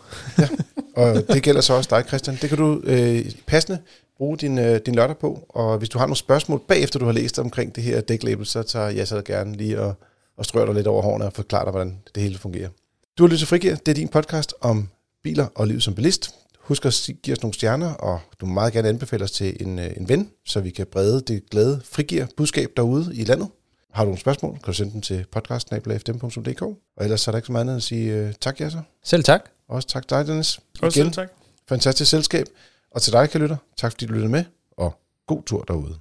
Og 0.97 1.29
det 1.29 1.43
gælder 1.43 1.61
så 1.61 1.73
også 1.73 1.89
dig, 1.97 2.05
Christian. 2.09 2.39
Det 2.43 2.49
kan 2.49 2.59
du 2.59 2.81
øh, 2.85 3.25
passende 3.47 3.79
bruge 4.17 4.37
din, 4.37 4.59
øh, 4.59 4.81
din 4.87 4.95
lørdag 4.95 5.19
på, 5.19 5.47
og 5.49 5.79
hvis 5.79 5.89
du 5.89 5.99
har 5.99 6.07
nogle 6.07 6.17
spørgsmål 6.17 6.61
bagefter, 6.69 6.99
du 6.99 7.05
har 7.05 7.13
læst 7.13 7.39
omkring 7.39 7.77
det 7.77 7.85
her 7.85 8.01
dæklabel, 8.01 8.47
så 8.47 8.63
tager 8.63 8.89
jeg 8.89 9.09
så 9.09 9.23
gerne 9.23 9.57
lige 9.57 9.81
og, 9.81 9.95
og 10.37 10.45
strør 10.45 10.65
dig 10.65 10.75
lidt 10.75 10.87
over 10.87 11.03
hårene 11.03 11.25
og 11.25 11.33
forklarer 11.33 11.65
dig, 11.65 11.71
hvordan 11.71 11.99
det 12.15 12.23
hele 12.23 12.39
fungerer. 12.39 12.69
Du 13.19 13.23
har 13.23 13.29
lyttet 13.29 13.39
til 13.39 13.49
Frigir. 13.49 13.75
Det 13.75 13.89
er 13.89 13.95
din 13.95 14.09
podcast 14.09 14.55
om 14.61 14.89
biler 15.23 15.47
og 15.55 15.67
liv 15.67 15.81
som 15.81 15.95
bilist. 15.95 16.35
Husk 16.59 16.87
at 16.87 17.09
give 17.23 17.37
os 17.37 17.43
nogle 17.43 17.55
stjerner, 17.55 17.95
og 17.95 18.21
du 18.41 18.47
må 18.47 18.55
meget 18.55 18.73
gerne 18.73 18.89
anbefale 18.89 19.25
os 19.25 19.31
til 19.31 19.57
en, 19.61 19.79
øh, 19.79 19.91
en 19.97 20.09
ven, 20.09 20.31
så 20.47 20.61
vi 20.61 20.71
kan 20.71 20.87
brede 20.87 21.21
det 21.21 21.51
glade 21.51 21.81
frigir 21.85 22.27
budskab 22.37 22.71
derude 22.77 23.11
i 23.15 23.25
landet. 23.25 23.49
Har 23.93 24.05
du 24.05 24.09
nogle 24.09 24.21
spørgsmål, 24.21 24.53
kan 24.53 24.67
du 24.67 24.73
sende 24.73 24.93
dem 24.93 25.01
til 25.01 25.27
podcast.fm.dk. 25.33 26.63
Og 26.63 26.79
ellers 27.01 27.21
så 27.21 27.31
er 27.31 27.33
der 27.33 27.39
ikke 27.39 27.47
så 27.47 27.53
meget 27.53 27.61
andet 27.61 27.73
end 27.73 27.77
at 27.77 27.83
sige 27.83 28.15
øh, 28.15 28.33
tak, 28.41 28.61
Jasser. 28.61 28.83
Selv 29.05 29.25
tak. 29.25 29.41
Også 29.69 29.89
tak 29.89 30.09
til 30.09 30.17
dig, 30.17 30.27
Dennis. 30.27 30.61
Også 30.83 30.97
selv 30.97 31.13
tak. 31.13 31.29
fantastisk 31.69 32.11
selskab. 32.11 32.47
Og 32.91 33.03
til 33.03 33.13
dig, 33.13 33.31
kan 33.31 33.41
lytter, 33.41 33.57
tak 33.77 33.93
fordi 33.93 34.07
du 34.07 34.13
lyttede 34.13 34.33
med, 34.33 34.45
og 34.77 35.01
god 35.27 35.43
tur 35.43 35.63
derude. 35.63 35.99